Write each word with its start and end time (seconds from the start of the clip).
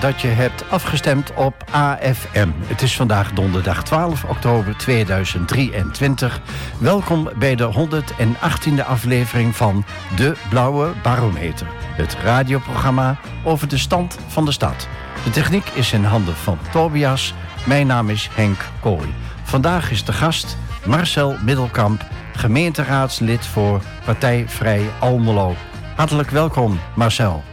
Dat 0.00 0.20
je 0.20 0.28
hebt 0.28 0.70
afgestemd 0.70 1.34
op 1.34 1.64
AFM. 1.70 2.48
Het 2.66 2.82
is 2.82 2.96
vandaag 2.96 3.32
donderdag 3.32 3.84
12 3.84 4.24
oktober 4.24 4.76
2023. 4.76 6.40
Welkom 6.78 7.28
bij 7.38 7.54
de 7.54 7.72
118e 7.72 8.86
aflevering 8.86 9.56
van 9.56 9.84
De 10.16 10.36
Blauwe 10.48 10.92
Barometer. 11.02 11.66
Het 11.96 12.14
radioprogramma 12.14 13.18
over 13.44 13.68
de 13.68 13.78
stand 13.78 14.18
van 14.26 14.44
de 14.44 14.52
stad. 14.52 14.88
De 15.24 15.30
techniek 15.30 15.68
is 15.74 15.92
in 15.92 16.04
handen 16.04 16.36
van 16.36 16.58
Tobias. 16.72 17.34
Mijn 17.66 17.86
naam 17.86 18.08
is 18.08 18.28
Henk 18.32 18.68
Kooi. 18.80 19.14
Vandaag 19.42 19.90
is 19.90 20.04
de 20.04 20.12
gast 20.12 20.56
Marcel 20.86 21.36
Middelkamp, 21.44 22.04
gemeenteraadslid 22.36 23.46
voor 23.46 23.82
Partij 24.04 24.44
Vrij 24.48 24.82
Almelo. 24.98 25.54
Hartelijk 25.96 26.30
welkom, 26.30 26.80
Marcel. 26.94 27.49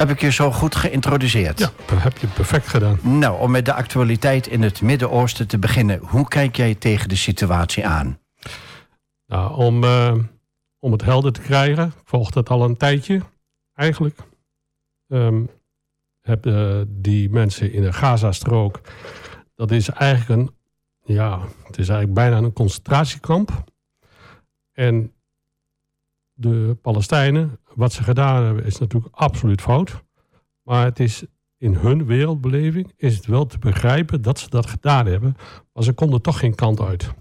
Heb 0.00 0.10
ik 0.10 0.20
je 0.20 0.30
zo 0.30 0.50
goed 0.50 0.74
geïntroduceerd? 0.74 1.58
Ja, 1.58 1.70
dat 1.86 2.02
heb 2.02 2.18
je 2.18 2.26
perfect 2.26 2.68
gedaan. 2.68 2.98
Nou, 3.02 3.40
om 3.40 3.50
met 3.50 3.64
de 3.64 3.72
actualiteit 3.72 4.46
in 4.46 4.62
het 4.62 4.82
Midden-Oosten 4.82 5.48
te 5.48 5.58
beginnen. 5.58 5.98
Hoe 5.98 6.28
kijk 6.28 6.56
jij 6.56 6.74
tegen 6.74 7.08
de 7.08 7.16
situatie 7.16 7.86
aan? 7.86 8.18
Nou, 9.26 9.56
om, 9.56 9.84
uh, 9.84 10.14
om 10.78 10.92
het 10.92 11.02
helder 11.02 11.32
te 11.32 11.40
krijgen, 11.40 11.86
ik 11.86 11.92
volg 12.04 12.30
dat 12.30 12.48
al 12.48 12.64
een 12.64 12.76
tijdje 12.76 13.20
eigenlijk. 13.74 14.18
Um, 15.06 15.50
hebben 16.20 16.86
die 17.02 17.30
mensen 17.30 17.72
in 17.72 17.82
de 17.82 17.92
Gazastrook, 17.92 18.80
dat 19.54 19.70
is 19.70 19.88
eigenlijk 19.88 20.40
een, 20.40 20.54
ja, 21.14 21.40
het 21.66 21.78
is 21.78 21.88
eigenlijk 21.88 22.14
bijna 22.14 22.36
een 22.36 22.52
concentratiekamp. 22.52 23.64
En 24.72 25.12
de 26.40 26.76
Palestijnen, 26.82 27.58
wat 27.74 27.92
ze 27.92 28.02
gedaan 28.02 28.44
hebben, 28.44 28.64
is 28.64 28.78
natuurlijk 28.78 29.14
absoluut 29.16 29.60
fout. 29.60 30.02
Maar 30.62 30.84
het 30.84 31.00
is 31.00 31.24
in 31.58 31.74
hun 31.74 32.06
wereldbeleving 32.06 32.92
is 32.96 33.16
het 33.16 33.26
wel 33.26 33.46
te 33.46 33.58
begrijpen 33.58 34.22
dat 34.22 34.38
ze 34.38 34.48
dat 34.48 34.66
gedaan 34.66 35.06
hebben. 35.06 35.36
Maar 35.72 35.84
ze 35.84 35.92
konden 35.92 36.22
toch 36.22 36.38
geen 36.38 36.54
kant 36.54 36.80
uit. 36.80 37.12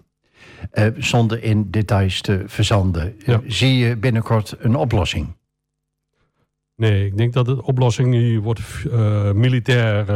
Uh, 0.73 0.87
zonder 0.97 1.43
in 1.43 1.71
details 1.71 2.21
te 2.21 2.43
verzanden. 2.45 3.15
Ja. 3.25 3.41
zie 3.47 3.77
je 3.77 3.97
binnenkort 3.97 4.55
een 4.59 4.75
oplossing? 4.75 5.35
Nee, 6.75 7.05
ik 7.05 7.17
denk 7.17 7.33
dat 7.33 7.45
de 7.45 7.63
oplossing 7.63 8.09
nu 8.09 8.39
wordt 8.41 8.61
uh, 8.87 9.31
militair 9.31 10.09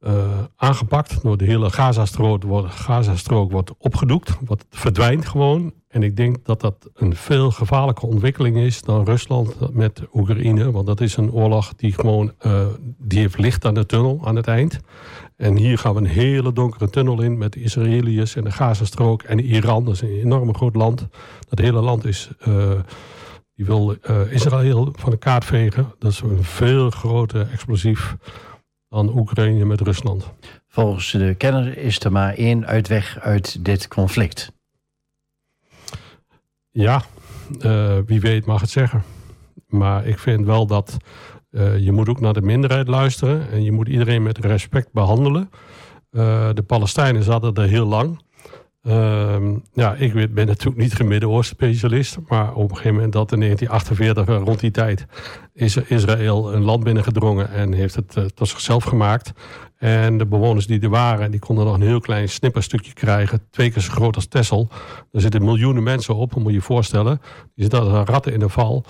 uh, 0.00 0.12
aangepakt. 0.56 1.22
Door 1.22 1.36
de 1.36 1.44
hele 1.44 1.70
Gazastrook 1.70 2.42
wordt, 2.42 2.74
Gazastrook 2.74 3.50
wordt 3.50 3.72
opgedoekt. 3.78 4.36
Wat 4.44 4.66
verdwijnt 4.70 5.26
gewoon. 5.26 5.72
En 5.88 6.02
ik 6.02 6.16
denk 6.16 6.44
dat 6.44 6.60
dat 6.60 6.90
een 6.94 7.16
veel 7.16 7.50
gevaarlijke 7.50 8.06
ontwikkeling 8.06 8.56
is 8.56 8.82
dan 8.82 9.04
Rusland 9.04 9.74
met 9.74 10.02
Oekraïne. 10.12 10.70
Want 10.70 10.86
dat 10.86 11.00
is 11.00 11.16
een 11.16 11.32
oorlog 11.32 11.74
die 11.74 11.92
gewoon 11.92 12.32
uh, 12.46 12.66
die 12.98 13.18
heeft 13.18 13.38
licht 13.38 13.64
aan 13.64 13.74
de 13.74 13.86
tunnel 13.86 14.20
aan 14.24 14.36
het 14.36 14.46
eind. 14.46 14.80
En 15.36 15.56
hier 15.56 15.78
gaan 15.78 15.94
we 15.94 16.00
een 16.00 16.06
hele 16.06 16.52
donkere 16.52 16.90
tunnel 16.90 17.22
in 17.22 17.38
met 17.38 17.52
de 17.52 17.62
Israëliërs 17.62 18.36
en 18.36 18.44
de 18.44 18.50
Gazastrook 18.50 19.22
en 19.22 19.40
Iran. 19.40 19.84
Dat 19.84 19.94
is 19.94 20.00
een 20.00 20.20
enorm 20.20 20.54
groot 20.54 20.74
land. 20.74 21.08
Dat 21.48 21.58
hele 21.58 21.80
land 21.80 22.04
is. 22.04 22.30
Uh, 22.48 22.70
die 23.54 23.66
wil 23.66 23.96
Israël 24.30 24.92
van 24.98 25.10
de 25.10 25.16
kaart 25.16 25.44
vegen. 25.44 25.94
Dat 25.98 26.12
is 26.12 26.20
een 26.20 26.44
veel 26.44 26.90
groter 26.90 27.48
explosief 27.52 28.16
dan 28.88 29.16
Oekraïne 29.18 29.64
met 29.64 29.80
Rusland. 29.80 30.32
Volgens 30.68 31.10
de 31.10 31.34
kenner 31.34 31.78
is 31.78 32.00
er 32.00 32.12
maar 32.12 32.34
één 32.34 32.66
uitweg 32.66 33.18
uit 33.20 33.64
dit 33.64 33.88
conflict. 33.88 34.52
Ja, 36.70 37.02
uh, 37.60 37.98
wie 38.06 38.20
weet 38.20 38.46
mag 38.46 38.60
het 38.60 38.70
zeggen. 38.70 39.02
Maar 39.66 40.06
ik 40.06 40.18
vind 40.18 40.46
wel 40.46 40.66
dat 40.66 40.96
uh, 41.50 41.78
je 41.78 41.92
moet 41.92 42.08
ook 42.08 42.20
naar 42.20 42.32
de 42.32 42.42
minderheid 42.42 42.88
luisteren. 42.88 43.50
En 43.50 43.62
je 43.62 43.72
moet 43.72 43.88
iedereen 43.88 44.22
met 44.22 44.38
respect 44.38 44.92
behandelen. 44.92 45.50
Uh, 46.10 46.48
de 46.54 46.62
Palestijnen 46.62 47.22
zaten 47.22 47.54
er 47.54 47.68
heel 47.68 47.86
lang. 47.86 48.20
Uh, 48.86 49.36
ja, 49.72 49.94
ik 49.94 50.34
ben 50.34 50.46
natuurlijk 50.46 50.76
niet 50.76 50.98
een 50.98 51.08
Midden-Oosten 51.08 51.56
specialist. 51.56 52.18
Maar 52.28 52.54
op 52.54 52.70
een 52.70 52.76
gegeven 52.76 52.94
moment 52.94 53.12
dat 53.12 53.32
in 53.32 53.40
1948, 53.40 54.44
rond 54.44 54.60
die 54.60 54.70
tijd, 54.70 55.06
is 55.52 55.76
Israël 55.76 56.54
een 56.54 56.62
land 56.62 56.84
binnengedrongen 56.84 57.50
en 57.50 57.72
heeft 57.72 57.94
het 57.94 58.16
uh, 58.16 58.24
tot 58.24 58.48
zichzelf 58.48 58.84
gemaakt. 58.84 59.32
En 59.76 60.18
de 60.18 60.26
bewoners 60.26 60.66
die 60.66 60.80
er 60.80 60.88
waren, 60.88 61.30
die 61.30 61.40
konden 61.40 61.64
nog 61.64 61.74
een 61.74 61.82
heel 61.82 62.00
klein 62.00 62.28
snipperstukje 62.28 62.92
krijgen. 62.92 63.40
Twee 63.50 63.70
keer 63.70 63.82
zo 63.82 63.92
groot 63.92 64.14
als 64.14 64.26
Texel. 64.26 64.68
Er 65.12 65.20
zitten 65.20 65.44
miljoenen 65.44 65.82
mensen 65.82 66.14
op, 66.14 66.34
moet 66.34 66.46
je 66.46 66.52
je 66.52 66.60
voorstellen. 66.60 67.20
Die 67.54 67.64
zitten 67.64 67.80
als 67.80 68.08
ratten 68.08 68.32
in 68.32 68.38
de 68.38 68.48
val. 68.48 68.84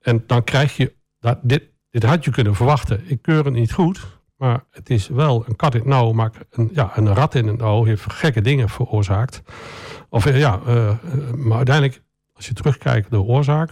En 0.00 0.24
dan 0.26 0.44
krijg 0.44 0.76
je, 0.76 0.94
dat, 1.20 1.38
dit, 1.42 1.62
dit 1.90 2.02
had 2.02 2.24
je 2.24 2.30
kunnen 2.30 2.54
verwachten. 2.54 3.00
Ik 3.06 3.22
keur 3.22 3.44
het 3.44 3.54
niet 3.54 3.72
goed, 3.72 4.17
maar 4.38 4.64
het 4.70 4.90
is 4.90 5.08
wel 5.08 5.44
een 5.46 5.56
kat 5.56 5.74
in 5.74 5.80
het 5.80 5.88
nauw. 5.88 6.12
Maar 6.12 6.32
een, 6.50 6.70
ja, 6.72 6.90
een 6.94 7.14
rat 7.14 7.34
in 7.34 7.46
het 7.46 7.58
nauw 7.58 7.84
heeft 7.84 8.12
gekke 8.12 8.40
dingen 8.40 8.68
veroorzaakt. 8.68 9.42
Of 10.08 10.26
eh, 10.26 10.38
ja, 10.38 10.60
uh, 10.66 10.90
maar 11.34 11.56
uiteindelijk, 11.56 12.02
als 12.32 12.46
je 12.46 12.54
terugkijkt 12.54 13.10
de 13.10 13.20
oorzaak. 13.20 13.70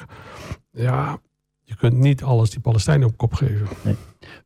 Ja, 0.70 1.18
je 1.62 1.76
kunt 1.76 1.96
niet 1.96 2.22
alles 2.22 2.50
die 2.50 2.60
Palestijnen 2.60 3.08
op 3.08 3.16
kop 3.16 3.34
geven. 3.34 3.68
Nee. 3.82 3.96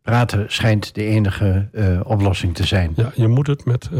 Praten 0.02 0.44
schijnt 0.48 0.94
de 0.94 1.04
enige 1.04 1.68
uh, 1.72 2.00
oplossing 2.04 2.54
te 2.54 2.66
zijn. 2.66 2.92
Ja, 2.96 3.12
je 3.14 3.28
moet 3.28 3.46
het 3.46 3.64
met 3.64 3.90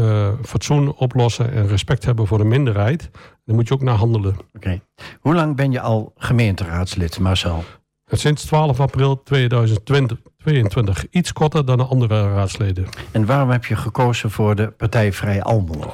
fatsoen 0.43 0.93
oplossen 0.93 1.51
en 1.51 1.67
respect 1.67 2.05
hebben 2.05 2.27
voor 2.27 2.37
de 2.37 2.43
minderheid. 2.43 3.09
Dan 3.45 3.55
moet 3.55 3.67
je 3.67 3.73
ook 3.73 3.81
naar 3.81 3.95
handelen. 3.95 4.33
Oké. 4.33 4.47
Okay. 4.55 4.81
Hoe 5.19 5.35
lang 5.35 5.55
ben 5.55 5.71
je 5.71 5.79
al 5.79 6.13
gemeenteraadslid, 6.15 7.19
Marcel? 7.19 7.63
Sinds 8.05 8.45
12 8.45 8.79
april 8.79 9.23
2020. 9.23 10.17
22, 10.43 11.05
iets 11.09 11.33
korter 11.33 11.65
dan 11.65 11.77
de 11.77 11.83
andere 11.83 12.33
raadsleden. 12.33 12.85
En 13.11 13.25
waarom 13.25 13.49
heb 13.49 13.65
je 13.65 13.75
gekozen 13.75 14.31
voor 14.31 14.55
de 14.55 14.67
Partij 14.67 15.13
Vrij 15.13 15.43
Almelo? 15.43 15.93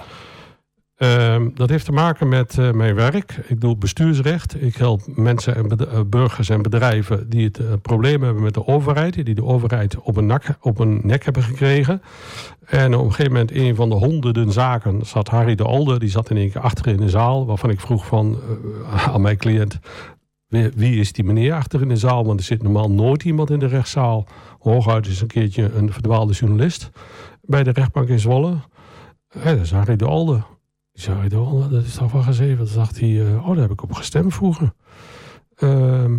Uh, 0.97 1.35
dat 1.53 1.69
heeft 1.69 1.85
te 1.85 1.91
maken 1.91 2.30
met 2.30 2.57
uh, 2.57 2.72
mijn 2.72 2.96
werk. 2.96 3.40
Ik 3.47 3.62
doe 3.62 3.78
bestuursrecht. 3.78 4.62
Ik 4.62 4.75
help 4.75 5.02
mensen 5.16 5.56
en 5.56 5.69
uh, 5.81 6.00
burgers 6.07 6.50
en 6.50 6.62
bedrijven 6.62 7.30
die 7.30 7.46
het 7.46 7.59
uh, 7.59 7.66
probleem 7.81 8.24
hebben 8.24 8.44
met 8.44 8.53
de 8.53 8.68
overheid. 8.68 9.25
Die 9.25 9.36
de 9.36 9.44
overheid 9.44 10.00
op 10.00 10.16
een, 10.18 10.25
nak, 10.25 10.44
op 10.62 10.80
een 10.80 11.00
nek 11.03 11.24
hebben 11.24 11.44
gekregen. 11.44 12.02
En 12.66 12.96
op 12.96 13.06
een 13.06 13.09
gegeven 13.12 13.31
moment, 13.31 13.52
een 13.52 13.75
van 13.75 13.90
de 13.90 13.96
honderden 13.96 14.52
zaken, 14.52 15.06
zat 15.06 15.28
Harry 15.28 15.56
de 15.56 15.63
Alde. 15.63 16.00
Die 16.00 16.09
zat 16.09 16.30
in 16.30 16.38
één 16.38 16.52
keer 16.52 16.62
achter 16.62 16.88
in 16.88 16.97
de 16.97 17.09
zaal. 17.09 17.46
Waarvan 17.46 17.69
ik 17.69 17.80
vroeg 17.80 18.06
van, 18.06 18.40
aan 19.13 19.22
mijn 19.22 19.38
cliënt, 19.38 19.80
wie 20.50 21.00
is 21.00 21.12
die 21.12 21.24
meneer 21.24 21.53
achter 21.53 21.81
in 21.81 21.88
de 21.88 21.96
zaal? 21.96 22.25
Want 22.25 22.40
er 22.40 22.46
zit 22.46 22.63
normaal 22.63 22.91
nooit 22.91 23.24
iemand 23.24 23.50
in 23.50 23.59
de 23.59 23.68
rechtszaal. 23.68 24.28
Hooguit 24.59 25.08
is 25.08 25.22
een 25.22 25.28
keertje 25.28 25.74
een 25.74 25.91
verdwaalde 25.91 26.34
journalist 26.34 26.90
bij 27.41 27.63
de 27.63 27.72
rechtbank 27.72 28.08
in 28.08 28.19
Zwolle. 28.19 28.56
Ja, 29.30 29.53
dat 29.53 29.59
is 29.59 29.72
Harry 29.72 29.96
de 29.96 30.06
Alde. 30.06 30.44
Die 30.91 31.02
zei, 31.03 31.16
Harry 31.16 31.30
de 31.30 31.36
Alde, 31.36 31.69
dat 31.69 31.84
is 31.84 31.96
toch 31.96 32.12
wel 32.12 32.22
gezeven. 32.22 32.66
Toen 32.66 32.75
dacht 32.75 33.00
hij, 33.00 33.09
uh, 33.09 33.47
oh, 33.47 33.53
daar 33.53 33.62
heb 33.62 33.72
ik 33.72 33.84
op 33.84 33.94
gestemd 33.94 34.34
vroeger. 34.34 34.74
Uh, 35.59 36.13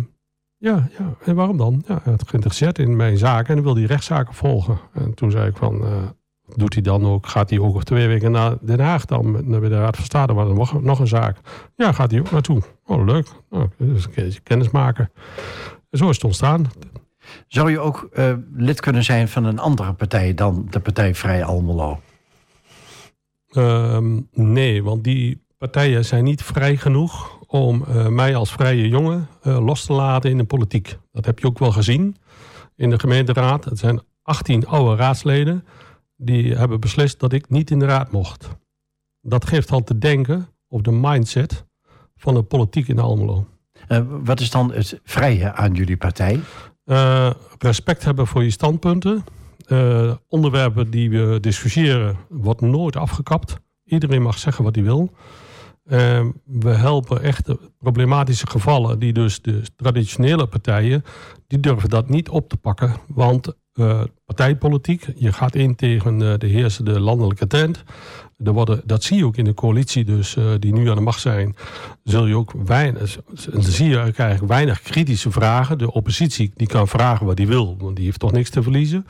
ja, 0.57 0.89
ja, 0.97 1.15
en 1.25 1.35
waarom 1.35 1.57
dan? 1.57 1.83
Ja, 1.87 1.99
hij 2.03 2.11
had 2.11 2.27
geïnteresseerd 2.27 2.79
in 2.79 2.95
mijn 2.95 3.17
zaken 3.17 3.57
en 3.57 3.63
wil 3.63 3.73
die 3.73 3.87
rechtszaken 3.87 4.33
volgen. 4.33 4.79
En 4.93 5.13
toen 5.13 5.31
zei 5.31 5.49
ik 5.49 5.57
van, 5.57 5.81
uh, 5.81 5.93
doet 6.55 6.73
hij 6.73 6.83
dan 6.83 7.05
ook, 7.05 7.27
gaat 7.27 7.49
hij 7.49 7.59
ook 7.59 7.83
twee 7.83 8.07
weken 8.07 8.31
naar 8.31 8.57
Den 8.61 8.79
Haag 8.79 9.05
dan, 9.05 9.49
naar 9.49 9.61
de 9.61 9.67
Raad 9.69 9.95
van 9.95 10.05
State, 10.05 10.33
nog, 10.33 10.81
nog 10.81 10.99
een 10.99 11.07
zaak. 11.07 11.37
Ja, 11.75 11.91
gaat 11.91 12.11
hij 12.11 12.19
ook 12.19 12.31
naartoe. 12.31 12.61
Oh, 12.89 13.05
leuk. 13.05 13.27
Nou, 13.49 13.69
dus 13.77 14.43
kennis 14.43 14.69
maken. 14.69 15.11
En 15.89 15.97
zo 15.97 16.09
is 16.09 16.15
het 16.15 16.25
ontstaan. 16.25 16.67
Zou 17.47 17.71
je 17.71 17.79
ook 17.79 18.09
uh, 18.13 18.33
lid 18.53 18.79
kunnen 18.79 19.03
zijn 19.03 19.27
van 19.27 19.43
een 19.43 19.59
andere 19.59 19.93
partij 19.93 20.33
dan 20.33 20.67
de 20.69 20.79
Partij 20.79 21.15
Vrij 21.15 21.43
Almelo? 21.43 21.99
Um, 23.51 24.27
nee, 24.31 24.83
want 24.83 25.03
die 25.03 25.45
partijen 25.57 26.05
zijn 26.05 26.23
niet 26.23 26.43
vrij 26.43 26.77
genoeg 26.77 27.39
om 27.47 27.85
uh, 27.89 28.07
mij 28.07 28.35
als 28.35 28.51
vrije 28.51 28.87
jongen 28.87 29.27
uh, 29.43 29.65
los 29.65 29.85
te 29.85 29.93
laten 29.93 30.29
in 30.29 30.37
de 30.37 30.43
politiek. 30.43 30.97
Dat 31.11 31.25
heb 31.25 31.39
je 31.39 31.47
ook 31.47 31.59
wel 31.59 31.71
gezien 31.71 32.15
in 32.75 32.89
de 32.89 32.99
gemeenteraad. 32.99 33.65
Het 33.65 33.79
zijn 33.79 34.01
18 34.21 34.67
oude 34.67 34.95
raadsleden 34.95 35.65
die 36.15 36.55
hebben 36.55 36.79
beslist 36.79 37.19
dat 37.19 37.33
ik 37.33 37.49
niet 37.49 37.71
in 37.71 37.79
de 37.79 37.85
raad 37.85 38.11
mocht. 38.11 38.49
Dat 39.21 39.45
geeft 39.45 39.71
al 39.71 39.83
te 39.83 39.97
denken 39.97 40.47
op 40.67 40.83
de 40.83 40.91
mindset 40.91 41.67
van 42.19 42.33
de 42.33 42.43
politiek 42.43 42.87
in 42.87 42.99
Almelo. 42.99 43.47
Uh, 43.87 44.01
wat 44.07 44.39
is 44.39 44.51
dan 44.51 44.73
het 44.73 44.99
vrije 45.03 45.53
aan 45.53 45.73
jullie 45.73 45.97
partij? 45.97 46.39
Uh, 46.85 47.31
respect 47.57 48.03
hebben 48.03 48.27
voor 48.27 48.43
je 48.43 48.49
standpunten. 48.49 49.23
Uh, 49.67 50.13
onderwerpen 50.27 50.91
die 50.91 51.09
we 51.09 51.39
discussiëren 51.39 52.17
wordt 52.29 52.61
nooit 52.61 52.95
afgekapt. 52.95 53.57
Iedereen 53.83 54.21
mag 54.21 54.37
zeggen 54.37 54.63
wat 54.63 54.75
hij 54.75 54.83
wil. 54.83 55.09
we 56.43 56.69
helpen 56.69 57.21
echt 57.21 57.45
de 57.45 57.59
problematische 57.77 58.47
gevallen 58.47 58.99
die 58.99 59.13
dus 59.13 59.41
de 59.41 59.61
traditionele 59.75 60.47
partijen... 60.47 61.03
die 61.47 61.59
durven 61.59 61.89
dat 61.89 62.09
niet 62.09 62.29
op 62.29 62.49
te 62.49 62.57
pakken. 62.57 62.95
Want 63.07 63.53
uh, 63.79 64.01
partijpolitiek. 64.25 65.05
Je 65.15 65.33
gaat 65.33 65.55
in 65.55 65.75
tegen 65.75 66.19
uh, 66.19 66.33
de 66.37 66.47
heersende 66.47 66.99
landelijke 66.99 67.47
trend. 67.47 67.83
Er 68.43 68.51
worden, 68.53 68.81
dat 68.85 69.03
zie 69.03 69.17
je 69.17 69.25
ook 69.25 69.37
in 69.37 69.43
de 69.43 69.53
coalitie, 69.53 70.03
dus 70.03 70.35
uh, 70.35 70.51
die 70.59 70.73
nu 70.73 70.89
aan 70.89 70.95
de 70.95 71.01
macht 71.01 71.21
zijn. 71.21 71.55
Zul 72.03 72.25
je 72.25 72.35
ook 72.35 72.53
weinig, 72.65 73.17
dan 73.51 73.63
zie 73.63 73.89
je 73.89 73.97
eigenlijk 73.97 74.47
weinig 74.47 74.81
kritische 74.81 75.31
vragen. 75.31 75.77
De 75.77 75.91
oppositie 75.91 76.51
die 76.55 76.67
kan 76.67 76.87
vragen 76.87 77.25
wat 77.25 77.37
die 77.37 77.47
wil, 77.47 77.77
want 77.77 77.95
die 77.95 78.05
heeft 78.05 78.19
toch 78.19 78.31
niks 78.31 78.49
te 78.49 78.63
verliezen. 78.63 79.05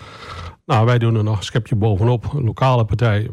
Nou, 0.65 0.85
wij 0.85 0.97
doen 0.97 1.15
er 1.15 1.23
nog 1.23 1.37
een 1.37 1.43
schepje 1.43 1.75
bovenop. 1.75 2.33
Een 2.33 2.43
lokale 2.43 2.85
partij, 2.85 3.29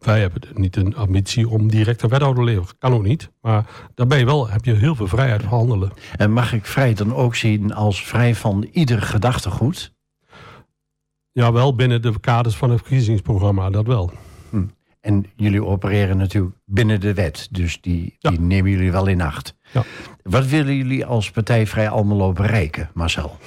wij 0.00 0.20
hebben 0.20 0.42
niet 0.54 0.76
een 0.76 0.96
ambitie 0.96 1.48
om 1.48 1.68
direct 1.68 2.02
een 2.02 2.08
wethouder 2.08 2.44
te 2.44 2.50
leveren. 2.50 2.78
Kan 2.78 2.92
ook 2.92 3.02
niet. 3.02 3.30
Maar 3.40 3.66
daarbij 3.94 4.24
wel 4.24 4.48
heb 4.48 4.64
je 4.64 4.74
heel 4.74 4.94
veel 4.94 5.06
vrijheid 5.06 5.42
van 5.42 5.50
handelen. 5.50 5.92
En 6.16 6.32
mag 6.32 6.52
ik 6.52 6.66
vrij 6.66 6.94
dan 6.94 7.14
ook 7.14 7.34
zien 7.34 7.74
als 7.74 8.04
vrij 8.04 8.34
van 8.34 8.68
ieder 8.72 9.02
gedachtegoed? 9.02 9.92
Ja, 11.32 11.52
wel 11.52 11.74
binnen 11.74 12.02
de 12.02 12.20
kaders 12.20 12.56
van 12.56 12.70
het 12.70 12.80
verkiezingsprogramma, 12.80 13.70
dat 13.70 13.86
wel. 13.86 14.12
Hm. 14.50 14.64
En 15.00 15.24
jullie 15.36 15.64
opereren 15.64 16.16
natuurlijk 16.16 16.54
binnen 16.64 17.00
de 17.00 17.14
wet, 17.14 17.48
dus 17.50 17.80
die, 17.80 18.16
die 18.18 18.40
nemen 18.40 18.70
jullie 18.70 18.92
wel 18.92 19.06
in 19.06 19.20
acht. 19.20 19.54
Ja. 19.72 19.84
Wat 20.22 20.46
willen 20.46 20.76
jullie 20.76 21.06
als 21.06 21.30
Partij 21.30 21.66
Vrij 21.66 21.88
Almelo 21.88 22.32
bereiken, 22.32 22.90
Marcel? 22.94 23.38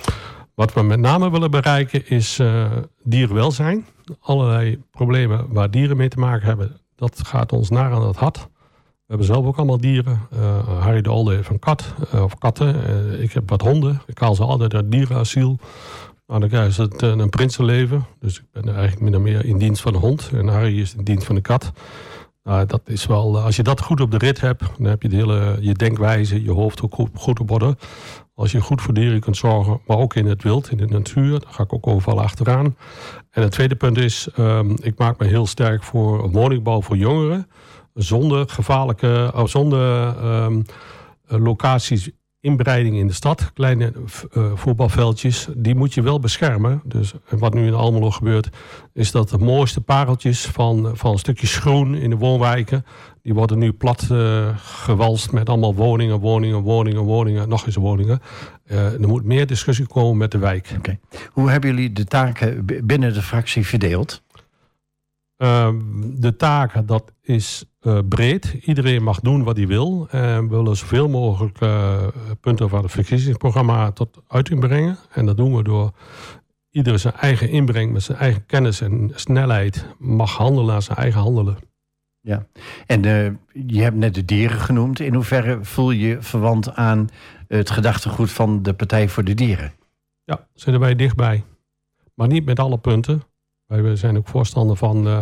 Wat 0.56 0.74
we 0.74 0.82
met 0.82 1.00
name 1.00 1.32
willen 1.32 1.52
bereiken 1.52 2.10
is 2.10 2.40
uh, 2.40 2.72
dierenwelzijn. 3.04 3.86
Allerlei 4.20 4.82
problemen 4.92 5.54
waar 5.54 5.72
dieren 5.72 5.98
mee 5.98 6.10
te 6.10 6.20
maken 6.20 6.48
hebben, 6.48 6.78
dat 6.96 7.22
gaat 7.28 7.52
ons 7.52 7.70
naar 7.70 7.92
aan 7.92 8.08
het 8.08 8.16
hart. 8.16 8.38
We 8.38 9.12
hebben 9.12 9.28
zelf 9.28 9.46
ook 9.46 9.58
allemaal 9.58 9.82
dieren. 9.82 10.20
Uh, 10.34 10.80
Harry 10.80 11.02
de 11.02 11.10
Alde 11.10 11.36
heeft 11.36 11.50
een 11.50 11.60
kat 11.60 11.94
uh, 12.14 12.24
of 12.24 12.38
katten. 12.38 13.22
ik 13.22 13.32
heb 13.32 13.50
wat 13.50 13.62
honden. 13.62 14.02
Ik 14.06 14.18
haal 14.18 14.36
ze 14.36 14.44
altijd 14.44 14.74
uit 14.74 14.92
dierenasiel. 14.92 15.60
Nou, 16.28 16.48
dan 16.48 16.72
ze 16.72 16.82
het, 16.82 17.02
een 17.02 17.30
prinsenleven. 17.30 18.06
Dus 18.20 18.40
ik 18.40 18.46
ben 18.52 18.76
eigenlijk 18.76 19.12
min 19.12 19.22
meer 19.22 19.46
in 19.46 19.58
dienst 19.58 19.82
van 19.82 19.94
de 19.94 20.00
hond. 20.00 20.30
En 20.34 20.48
Harry 20.48 20.80
is 20.80 20.96
in 20.96 21.04
dienst 21.04 21.26
van 21.26 21.36
de 21.36 21.42
kat. 21.42 21.72
Nou, 22.44 22.66
dat 22.66 22.82
is 22.86 23.06
wel, 23.06 23.40
als 23.40 23.56
je 23.56 23.64
dat 23.64 23.82
goed 23.82 24.02
op 24.02 24.12
de 24.12 24.18
rit 24.18 24.42
hebt, 24.42 24.64
dan 24.78 24.86
heb 24.86 25.02
je 25.02 25.10
de 25.10 25.16
hele, 25.16 25.58
je 25.60 25.74
denkwijze, 25.74 26.44
je 26.44 26.52
hoofd 26.52 26.82
ook 26.82 26.96
goed, 27.14 27.40
op 27.40 27.52
orde. 27.52 27.78
Als 28.36 28.52
je 28.52 28.62
goed 28.62 28.82
voor 28.82 28.94
dieren 28.94 29.20
kunt 29.20 29.38
zorgen, 29.38 29.82
maar 29.88 29.98
ook 29.98 30.16
in 30.16 30.26
het 30.26 30.44
wild, 30.44 30.72
in 30.72 30.78
de 30.78 30.86
natuur, 30.86 31.40
daar 31.40 31.54
ga 31.54 31.64
ik 31.64 31.74
ook 31.74 31.88
overal 31.88 32.22
achteraan. 32.22 32.76
En 33.32 33.42
het 33.42 33.52
tweede 33.52 33.76
punt 33.76 33.98
is, 33.98 34.28
um, 34.40 34.76
ik 34.82 34.98
maak 34.98 35.20
me 35.20 35.28
heel 35.28 35.46
sterk 35.46 35.84
voor 35.84 36.32
woningbouw 36.32 36.82
voor 36.82 36.98
jongeren. 36.98 37.48
Zonder 37.94 38.50
gevaarlijke, 38.50 39.34
zonder 39.46 40.16
um, 40.44 40.66
locaties 41.28 42.10
inbreiding 42.46 42.96
in 42.96 43.08
de 43.08 43.14
stad, 43.14 43.52
kleine 43.54 43.94
uh, 44.34 44.52
voetbalveldjes, 44.56 45.48
die 45.56 45.76
moet 45.76 45.94
je 45.94 46.02
wel 46.02 46.20
beschermen. 46.20 46.82
Dus 46.84 47.14
wat 47.30 47.54
nu 47.54 47.68
in 47.68 47.74
Almelo 47.74 48.12
gebeurt, 48.12 48.50
is 48.94 49.12
dat 49.12 49.30
de 49.30 49.38
mooiste 49.38 49.82
pareltjes 49.82 50.46
van, 50.46 50.92
van 50.94 51.20
stukjes 51.20 51.58
groen 51.58 51.96
in 51.96 52.10
de 52.10 52.16
woonwijken, 52.16 52.86
die 53.22 53.34
worden 53.34 53.58
nu 53.58 53.72
plat 53.72 54.08
uh, 54.12 54.48
gewalst 54.58 55.32
met 55.32 55.50
allemaal 55.50 55.76
woningen, 55.76 56.20
woningen, 56.20 56.60
woningen, 56.60 57.02
woningen, 57.02 57.50
nog 57.50 57.66
eens 57.66 57.76
woningen. 57.76 58.22
Uh, 58.68 59.02
er 59.02 59.08
moet 59.08 59.24
meer 59.24 59.48
discussie 59.48 59.88
komen 59.88 60.18
met 60.18 60.32
de 60.32 60.38
wijk. 60.38 60.76
Hoe 61.32 61.50
hebben 61.50 61.70
jullie 61.70 61.92
de 61.92 62.06
taken 62.06 62.66
binnen 62.84 63.14
de 63.14 63.22
fractie 63.22 63.66
verdeeld? 63.66 64.24
Ehm, 65.38 65.80
de 66.20 66.36
taken, 66.36 66.86
dat 66.86 67.14
is 67.22 67.66
uh, 67.82 68.00
breed. 68.10 68.58
Iedereen 68.62 69.04
mag 69.04 69.20
doen 69.20 69.44
wat 69.44 69.58
hij 69.58 69.68
wil. 69.68 70.08
En 70.10 70.50
we 70.50 70.56
willen 70.56 70.78
zoveel 70.78 71.10
mogelijk 71.10 71.62
uh, 71.62 72.08
punten 72.42 72.70
van 72.70 72.82
het 72.82 72.92
verkiezingsprogramma 72.92 73.92
tot 73.92 74.22
uiting 74.28 74.60
brengen. 74.60 74.98
En 75.12 75.26
dat 75.26 75.38
doen 75.38 75.56
we 75.56 75.64
door 75.64 75.92
ieder 76.70 77.00
zijn 77.00 77.14
eigen 77.14 77.50
inbreng 77.50 77.92
met 77.92 78.04
zijn 78.04 78.18
eigen 78.18 78.46
kennis 78.46 78.82
en 78.82 79.12
snelheid 79.16 79.86
mag 79.98 80.38
handelen 80.38 80.66
naar 80.66 80.82
zijn 80.82 80.98
eigen 80.98 81.22
handelen. 81.22 81.58
Ja, 82.22 82.46
en 82.86 83.04
uh, 83.06 83.32
je 83.68 83.82
hebt 83.82 83.96
net 83.96 84.14
de 84.16 84.26
dieren 84.26 84.60
genoemd. 84.60 85.00
In 85.00 85.14
hoeverre 85.14 85.64
voel 85.64 85.92
je 85.92 86.22
verwant 86.22 86.76
aan 86.76 87.10
het 87.48 87.70
gedachtegoed 87.70 88.32
van 88.32 88.64
de 88.64 88.74
Partij 88.74 89.10
voor 89.10 89.24
de 89.24 89.34
Dieren? 89.34 89.74
Ja, 90.24 90.48
zitten 90.54 90.82
wij 90.82 90.96
dichtbij. 90.96 91.44
Maar 92.14 92.28
niet 92.28 92.46
met 92.46 92.60
alle 92.60 92.78
punten. 92.78 93.24
Wij 93.68 93.96
zijn 93.96 94.18
ook 94.18 94.28
voorstander 94.28 94.76
van 94.76 95.08
uh, 95.08 95.22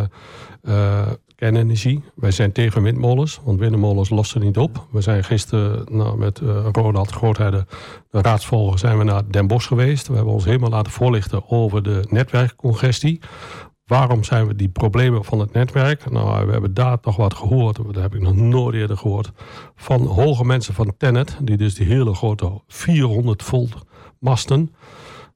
uh, 0.62 1.06
kernenergie. 1.34 2.02
Wij 2.14 2.30
zijn 2.30 2.52
tegen 2.52 2.82
windmolens, 2.82 3.40
want 3.44 3.58
windmolens 3.58 4.10
lossen 4.10 4.40
niet 4.40 4.58
op. 4.58 4.86
We 4.90 5.00
zijn 5.00 5.24
gisteren 5.24 5.96
nou, 5.96 6.18
met 6.18 6.40
uh, 6.40 6.66
Ronald 6.72 7.10
Grootherde, 7.10 7.66
de 8.10 8.20
raadsvolger, 8.20 8.78
zijn 8.78 8.98
we 8.98 9.04
naar 9.04 9.30
Den 9.30 9.46
Bosch 9.46 9.68
geweest. 9.68 10.08
We 10.08 10.14
hebben 10.14 10.32
ons 10.32 10.44
helemaal 10.44 10.70
laten 10.70 10.92
voorlichten 10.92 11.50
over 11.50 11.82
de 11.82 12.06
netwerkcongestie. 12.10 13.20
Waarom 13.84 14.24
zijn 14.24 14.46
we 14.46 14.54
die 14.54 14.68
problemen 14.68 15.24
van 15.24 15.38
het 15.38 15.52
netwerk? 15.52 16.10
Nou, 16.10 16.46
we 16.46 16.52
hebben 16.52 16.74
daar 16.74 17.00
toch 17.00 17.16
wat 17.16 17.34
gehoord, 17.34 17.76
dat 17.76 18.02
heb 18.02 18.14
ik 18.14 18.20
nog 18.20 18.34
nooit 18.36 18.74
eerder 18.74 18.96
gehoord, 18.96 19.32
van 19.74 20.06
hoge 20.06 20.44
mensen 20.44 20.74
van 20.74 20.94
Tennet, 20.96 21.36
die 21.42 21.56
dus 21.56 21.74
die 21.74 21.86
hele 21.86 22.14
grote 22.14 22.62
400 22.66 23.42
volt 23.42 23.74
masten 24.18 24.74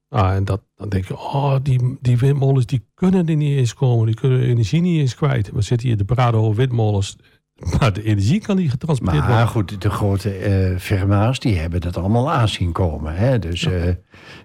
Ah, 0.08 0.34
en 0.34 0.44
dat, 0.44 0.60
dan 0.76 0.88
denk 0.88 1.04
je, 1.04 1.16
oh, 1.16 1.56
die, 1.62 1.98
die 2.00 2.18
windmolens 2.18 2.66
die 2.66 2.86
kunnen 2.94 3.28
er 3.28 3.36
niet 3.36 3.58
eens 3.58 3.74
komen. 3.74 4.06
Die 4.06 4.14
kunnen 4.14 4.40
de 4.40 4.46
energie 4.46 4.80
niet 4.80 5.00
eens 5.00 5.14
kwijt. 5.14 5.50
We 5.50 5.62
zitten 5.62 5.88
hier 5.88 6.04
praten 6.04 6.38
over 6.38 6.54
windmolens. 6.56 7.16
Maar 7.78 7.92
de 7.92 8.02
energie 8.02 8.40
kan 8.40 8.56
niet 8.56 8.70
getransporteerd 8.70 9.24
worden. 9.24 9.36
Maar 9.36 9.48
goed, 9.48 9.82
de 9.82 9.90
grote 9.90 10.70
uh, 10.70 10.78
firma's 10.78 11.38
die 11.38 11.58
hebben 11.58 11.80
dat 11.80 11.96
allemaal 11.96 12.30
aanzien 12.30 12.72
komen. 12.72 13.14
Hè? 13.14 13.38
Dus 13.38 13.62
uh, 13.62 13.82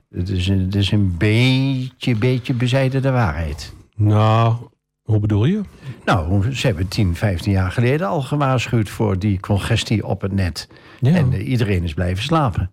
het, 0.09 0.29
is, 0.29 0.47
het 0.47 0.75
is 0.75 0.91
een 0.91 1.17
beetje, 1.17 2.15
beetje 2.15 2.53
bezijden 2.53 3.01
de 3.01 3.11
waarheid. 3.11 3.73
Nou, 3.95 4.55
hoe 5.01 5.19
bedoel 5.19 5.45
je? 5.45 5.61
Nou, 6.05 6.53
ze 6.55 6.67
hebben 6.67 6.87
10, 6.87 7.15
15 7.15 7.51
jaar 7.51 7.71
geleden 7.71 8.07
al 8.07 8.21
gewaarschuwd 8.21 8.89
voor 8.89 9.19
die 9.19 9.39
congestie 9.39 10.05
op 10.05 10.21
het 10.21 10.31
net. 10.31 10.67
Ja. 10.99 11.15
En 11.15 11.33
uh, 11.33 11.47
iedereen 11.47 11.83
is 11.83 11.93
blijven 11.93 12.23
slapen. 12.23 12.71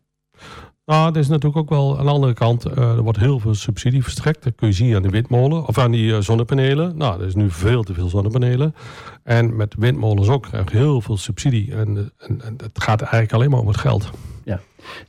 Nou, 0.91 1.13
er 1.13 1.17
is 1.17 1.29
natuurlijk 1.29 1.57
ook 1.57 1.69
wel 1.69 1.99
aan 1.99 2.05
de 2.05 2.11
andere 2.11 2.33
kant, 2.33 2.67
uh, 2.67 2.79
er 2.79 3.03
wordt 3.03 3.19
heel 3.19 3.39
veel 3.39 3.55
subsidie 3.55 4.03
verstrekt. 4.03 4.43
Dat 4.43 4.55
kun 4.55 4.69
je 4.69 4.75
zien 4.75 4.95
aan 4.95 5.03
de 5.03 5.09
windmolen 5.09 5.67
of 5.67 5.79
aan 5.79 5.91
die 5.91 6.13
uh, 6.13 6.19
zonnepanelen. 6.19 6.97
Nou, 6.97 7.21
er 7.21 7.27
is 7.27 7.35
nu 7.35 7.51
veel 7.51 7.83
te 7.83 7.95
veel 7.95 8.09
zonnepanelen. 8.09 8.75
En 9.23 9.57
met 9.57 9.75
windmolens 9.79 10.29
ook 10.29 10.43
krijg 10.43 10.71
je 10.71 10.77
heel 10.77 11.01
veel 11.01 11.17
subsidie. 11.17 11.75
En, 11.75 12.13
en, 12.19 12.41
en, 12.43 12.57
het 12.57 12.83
gaat 12.83 13.01
eigenlijk 13.01 13.33
alleen 13.33 13.51
maar 13.51 13.61
om 13.61 13.67
het 13.67 13.77
geld. 13.77 14.11
Ja. 14.45 14.61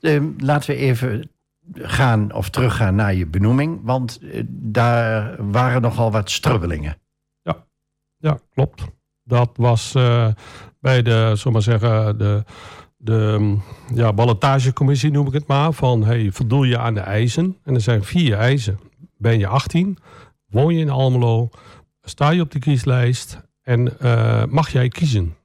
Uh, 0.02 0.24
laten 0.38 0.70
we 0.70 0.76
even 0.76 1.30
gaan 1.74 2.34
of 2.34 2.50
teruggaan 2.50 2.96
naar 2.96 3.14
je 3.14 3.28
benoeming. 3.28 3.80
Want 3.84 4.20
eh, 4.22 4.44
daar 4.48 5.36
waren 5.52 5.82
nogal 5.82 6.12
wat 6.12 6.30
strubbelingen. 6.30 6.98
Ja, 7.42 7.66
ja 8.18 8.40
klopt. 8.54 8.84
Dat 9.24 9.50
was 9.56 9.96
eh, 9.96 10.28
bij 10.80 11.02
de, 11.02 11.32
zullen 11.36 11.54
maar 11.54 11.62
zeggen, 11.62 12.18
de 12.18 12.44
de 13.04 13.36
mm, 13.40 13.62
ja, 13.94 14.14
ballotagecommissie 14.14 15.12
noem 15.12 15.28
ik 15.28 15.34
het 15.34 15.48
maar. 15.48 15.74
Van 15.74 16.04
hey, 16.04 16.32
voldoe 16.32 16.68
je 16.68 16.78
aan 16.78 16.94
de 16.94 17.00
eisen? 17.00 17.58
En 17.64 17.74
er 17.74 17.82
zijn 17.82 18.04
vier 18.04 18.38
eisen. 18.38 18.80
Ben 19.18 19.40
je 19.40 19.48
18? 19.48 19.98
Woon 20.48 20.74
je 20.74 20.80
in 20.80 20.90
Almelo? 20.90 21.50
Sta 22.02 22.30
je 22.30 22.42
op 22.42 22.52
de 22.52 22.60
kieslijst? 22.60 23.42
En 23.62 23.94
uh, 24.02 24.44
mag 24.50 24.70
jij 24.70 24.88
kiezen? 24.88 25.36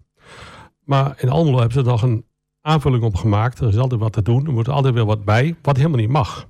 Maar 0.85 1.15
in 1.19 1.29
Almelo 1.29 1.59
hebben 1.59 1.85
ze 1.85 1.91
nog 1.91 2.03
een 2.03 2.25
aanvulling 2.61 3.03
op 3.03 3.15
gemaakt. 3.15 3.59
Er 3.59 3.69
is 3.69 3.79
altijd 3.79 4.01
wat 4.01 4.13
te 4.13 4.23
doen. 4.23 4.47
Er 4.47 4.53
moet 4.53 4.69
altijd 4.69 4.95
weer 4.95 5.05
wat 5.05 5.25
bij. 5.25 5.57
Wat 5.63 5.77
helemaal 5.77 5.99
niet 5.99 6.09
mag. 6.09 6.49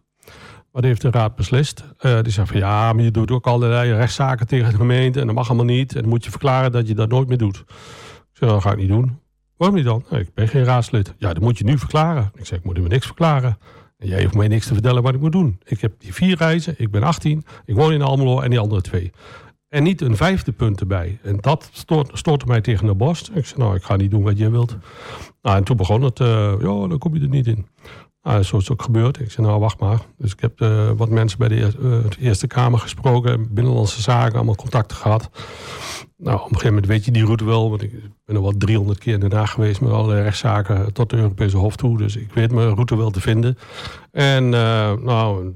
Wat 0.70 0.84
heeft 0.84 1.00
de 1.00 1.10
raad 1.10 1.36
beslist? 1.36 1.84
Uh, 2.00 2.20
die 2.22 2.32
zei 2.32 2.46
van 2.46 2.56
ja, 2.56 2.92
maar 2.92 3.04
je 3.04 3.10
doet 3.10 3.30
ook 3.30 3.46
allerlei 3.46 3.92
rechtszaken 3.94 4.46
tegen 4.46 4.70
de 4.70 4.76
gemeente. 4.76 5.20
En 5.20 5.26
dat 5.26 5.34
mag 5.34 5.48
allemaal 5.48 5.66
niet. 5.66 5.94
En 5.94 6.00
dan 6.00 6.10
moet 6.10 6.24
je 6.24 6.30
verklaren 6.30 6.72
dat 6.72 6.88
je 6.88 6.94
dat 6.94 7.08
nooit 7.08 7.28
meer 7.28 7.38
doet. 7.38 7.56
Ik 7.56 7.66
zei, 8.32 8.50
dat 8.50 8.62
ga 8.62 8.72
ik 8.72 8.78
niet 8.78 8.88
doen. 8.88 9.18
Waarom 9.56 9.76
niet 9.76 9.86
dan? 9.86 10.04
ik 10.10 10.34
ben 10.34 10.48
geen 10.48 10.64
raadslid. 10.64 11.14
Ja, 11.18 11.32
dat 11.32 11.42
moet 11.42 11.58
je 11.58 11.64
nu 11.64 11.78
verklaren. 11.78 12.30
Ik 12.34 12.46
zeg, 12.46 12.58
ik 12.58 12.64
moet 12.64 12.80
me 12.80 12.88
niks 12.88 13.06
verklaren. 13.06 13.58
En 13.98 14.08
jij 14.08 14.22
hoeft 14.22 14.34
mij 14.34 14.48
niks 14.48 14.66
te 14.66 14.72
vertellen 14.72 15.02
wat 15.02 15.14
ik 15.14 15.20
moet 15.20 15.32
doen. 15.32 15.60
Ik 15.64 15.80
heb 15.80 15.92
die 15.98 16.14
vier 16.14 16.36
reizen, 16.36 16.74
ik 16.78 16.90
ben 16.90 17.02
18, 17.02 17.44
ik 17.64 17.74
woon 17.74 17.92
in 17.92 18.02
Almelo 18.02 18.40
en 18.40 18.50
die 18.50 18.58
andere 18.58 18.80
twee. 18.80 19.12
En 19.68 19.82
niet 19.82 20.00
een 20.00 20.16
vijfde 20.16 20.52
punt 20.52 20.80
erbij. 20.80 21.18
En 21.22 21.38
dat 21.40 21.68
stoort, 21.72 22.18
stoortte 22.18 22.46
mij 22.46 22.60
tegen 22.60 22.86
de 22.86 22.94
borst. 22.94 23.30
Ik 23.34 23.46
zei, 23.46 23.60
nou, 23.60 23.74
ik 23.76 23.82
ga 23.82 23.96
niet 23.96 24.10
doen 24.10 24.22
wat 24.22 24.38
jij 24.38 24.50
wilt. 24.50 24.76
Nou, 25.42 25.56
en 25.56 25.64
toen 25.64 25.76
begon 25.76 26.02
het, 26.02 26.20
uh, 26.20 26.26
ja, 26.58 26.86
dan 26.86 26.98
kom 26.98 27.14
je 27.14 27.20
er 27.20 27.28
niet 27.28 27.46
in. 27.46 27.66
Nou, 28.26 28.42
zo 28.42 28.56
is 28.56 28.62
het 28.62 28.72
ook 28.72 28.82
gebeurd. 28.82 29.20
Ik 29.20 29.30
zei, 29.30 29.46
nou, 29.46 29.60
wacht 29.60 29.80
maar. 29.80 29.98
Dus 30.18 30.32
ik 30.32 30.40
heb 30.40 30.60
uh, 30.60 30.90
wat 30.96 31.08
mensen 31.08 31.38
bij 31.38 31.48
de 31.48 31.72
uh, 31.80 31.98
Eerste 32.18 32.46
Kamer 32.46 32.78
gesproken. 32.78 33.54
Binnenlandse 33.54 34.02
Zaken, 34.02 34.34
allemaal 34.34 34.54
contacten 34.54 34.96
gehad. 34.96 35.30
Nou, 36.16 36.36
op 36.36 36.42
een 36.42 36.48
gegeven 36.48 36.68
moment 36.68 36.86
weet 36.86 37.04
je 37.04 37.10
die 37.10 37.24
route 37.24 37.44
wel. 37.44 37.70
Want 37.70 37.82
ik 37.82 37.90
ben 38.24 38.36
er 38.36 38.42
wel 38.42 38.56
300 38.56 38.98
keer 38.98 39.22
in 39.22 39.32
Haag 39.32 39.50
geweest 39.50 39.80
met 39.80 39.90
allerlei 39.90 40.22
rechtszaken 40.22 40.92
tot 40.92 41.10
de 41.10 41.16
Europese 41.16 41.56
Hof 41.56 41.76
toe. 41.76 41.98
Dus 41.98 42.16
ik 42.16 42.32
weet 42.32 42.52
mijn 42.52 42.74
route 42.74 42.96
wel 42.96 43.10
te 43.10 43.20
vinden. 43.20 43.58
En 44.10 44.44
uh, 44.44 44.92
nou, 44.92 45.52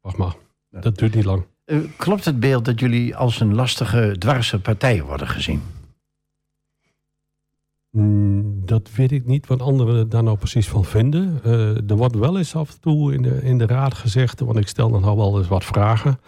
wacht 0.00 0.16
maar. 0.16 0.34
Dat 0.70 0.98
duurt 0.98 1.14
niet 1.14 1.24
lang. 1.24 1.44
Klopt 1.96 2.24
het 2.24 2.40
beeld 2.40 2.64
dat 2.64 2.80
jullie 2.80 3.16
als 3.16 3.40
een 3.40 3.54
lastige, 3.54 4.16
dwarse 4.18 4.60
partij 4.60 5.02
worden 5.02 5.28
gezien? 5.28 5.62
Mm, 7.94 8.62
dat 8.64 8.90
weet 8.96 9.12
ik 9.12 9.26
niet 9.26 9.46
wat 9.46 9.62
anderen 9.62 10.08
daar 10.08 10.22
nou 10.22 10.36
precies 10.36 10.68
van 10.68 10.84
vinden. 10.84 11.40
Uh, 11.46 11.90
er 11.90 11.96
wordt 11.96 12.16
wel 12.16 12.38
eens 12.38 12.56
af 12.56 12.70
en 12.70 12.80
toe 12.80 13.14
in 13.14 13.22
de, 13.22 13.42
in 13.42 13.58
de 13.58 13.66
raad 13.66 13.94
gezegd, 13.94 14.40
want 14.40 14.58
ik 14.58 14.68
stel 14.68 14.90
dan 14.90 15.16
wel 15.16 15.38
eens 15.38 15.48
wat 15.48 15.64
vragen. 15.64 16.20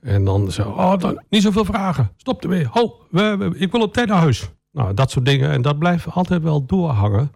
En 0.00 0.24
dan 0.24 0.50
zo, 0.50 0.62
oh, 0.62 0.98
dan, 0.98 1.22
niet 1.28 1.42
zoveel 1.42 1.64
vragen. 1.64 2.10
Stop 2.16 2.42
ermee. 2.42 2.66
Ho, 2.70 2.94
we, 3.10 3.54
ik 3.56 3.72
wil 3.72 3.80
op 3.80 3.92
tijd 3.92 4.08
naar 4.08 4.18
huis. 4.18 4.50
Nou, 4.72 4.94
dat 4.94 5.10
soort 5.10 5.24
dingen. 5.24 5.50
En 5.50 5.62
dat 5.62 5.78
blijft 5.78 6.06
altijd 6.10 6.42
wel 6.42 6.66
doorhangen. 6.66 7.32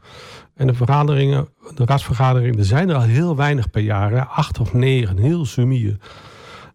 En 0.55 0.67
de 0.67 0.75
vergaderingen, 0.75 1.49
de 1.75 1.85
raadsvergaderingen, 1.85 2.59
er 2.59 2.64
zijn 2.64 2.88
er 2.88 2.95
al 2.95 3.02
heel 3.02 3.37
weinig 3.37 3.71
per 3.71 3.83
jaar. 3.83 4.26
Acht 4.26 4.61
of 4.61 4.73
negen, 4.73 5.19
heel 5.19 5.45
sumier. 5.45 5.97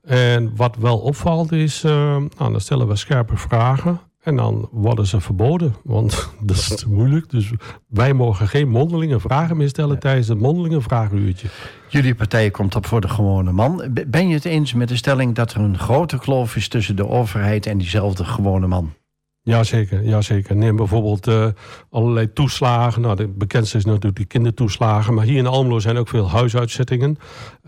En 0.03 0.55
wat 0.55 0.75
wel 0.75 0.99
opvalt 0.99 1.51
is, 1.51 1.83
uh, 1.83 1.91
nou, 2.37 2.51
dan 2.51 2.61
stellen 2.61 2.87
we 2.87 2.95
scherpe 2.95 3.37
vragen. 3.37 3.99
En 4.27 4.35
dan 4.35 4.69
worden 4.71 5.07
ze 5.07 5.21
verboden, 5.21 5.75
want 5.83 6.29
dat 6.41 6.57
is 6.57 6.67
te 6.67 6.89
moeilijk. 6.89 7.29
Dus 7.29 7.51
wij 7.87 8.13
mogen 8.13 8.47
geen 8.47 8.69
mondelinge 8.69 9.19
vragen 9.19 9.57
meer 9.57 9.69
stellen 9.69 9.99
tijdens 9.99 10.27
het 10.27 10.39
mondelinge 10.39 10.81
vragenuurtje. 10.81 11.47
Jullie 11.89 12.15
partij 12.15 12.51
komt 12.51 12.75
op 12.75 12.85
voor 12.85 13.01
de 13.01 13.09
gewone 13.09 13.51
man. 13.51 13.83
Ben 14.07 14.27
je 14.27 14.33
het 14.33 14.45
eens 14.45 14.73
met 14.73 14.87
de 14.87 14.95
stelling 14.95 15.35
dat 15.35 15.53
er 15.53 15.59
een 15.59 15.77
grote 15.77 16.17
kloof 16.17 16.55
is 16.55 16.67
tussen 16.67 16.95
de 16.95 17.07
overheid 17.07 17.65
en 17.65 17.77
diezelfde 17.77 18.23
gewone 18.23 18.67
man? 18.67 18.93
Jazeker, 19.41 20.03
jazeker. 20.03 20.55
Neem 20.55 20.75
bijvoorbeeld 20.75 21.27
uh, 21.27 21.47
allerlei 21.89 22.33
toeslagen. 22.33 23.01
Nou, 23.01 23.15
de 23.15 23.27
bekendste 23.27 23.77
is 23.77 23.85
natuurlijk 23.85 24.15
die 24.15 24.25
kindertoeslagen. 24.25 25.13
Maar 25.13 25.25
hier 25.25 25.37
in 25.37 25.47
Almelo 25.47 25.79
zijn 25.79 25.97
ook 25.97 26.07
veel 26.07 26.29
huisuitzettingen. 26.29 27.17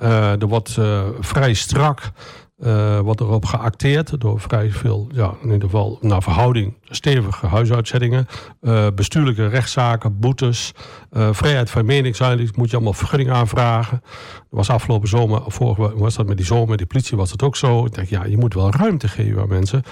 Uh, 0.01 0.41
er 0.41 0.47
wordt 0.47 0.75
uh, 0.79 1.03
vrij 1.19 1.53
strak 1.53 2.11
uh, 2.59 2.99
wordt 2.99 3.21
erop 3.21 3.45
geacteerd 3.45 4.21
door 4.21 4.39
vrij 4.39 4.71
veel, 4.71 5.07
ja, 5.11 5.33
in 5.41 5.51
ieder 5.51 5.69
geval 5.69 5.97
naar 6.01 6.23
verhouding, 6.23 6.73
stevige 6.83 7.47
huisuitzettingen, 7.47 8.27
uh, 8.61 8.87
bestuurlijke 8.95 9.47
rechtszaken, 9.47 10.19
boetes, 10.19 10.71
uh, 11.11 11.29
vrijheid 11.31 11.69
van 11.69 11.85
meningsuiting, 11.85 12.55
moet 12.55 12.69
je 12.69 12.75
allemaal 12.75 12.93
vergunning 12.93 13.31
aanvragen. 13.31 14.01
Dat 14.01 14.47
was 14.49 14.69
afgelopen 14.69 15.07
zomer, 15.07 15.41
vorige 15.47 15.97
was 15.97 16.15
dat 16.15 16.27
met 16.27 16.37
die 16.37 16.45
zomer, 16.45 16.77
die 16.77 16.85
politie 16.85 17.17
was 17.17 17.29
dat 17.29 17.43
ook 17.43 17.55
zo. 17.55 17.85
Ik 17.85 17.93
denk, 17.93 18.07
ja, 18.07 18.25
je 18.25 18.37
moet 18.37 18.53
wel 18.53 18.71
ruimte 18.71 19.07
geven 19.07 19.41
aan 19.41 19.49
mensen. 19.49 19.83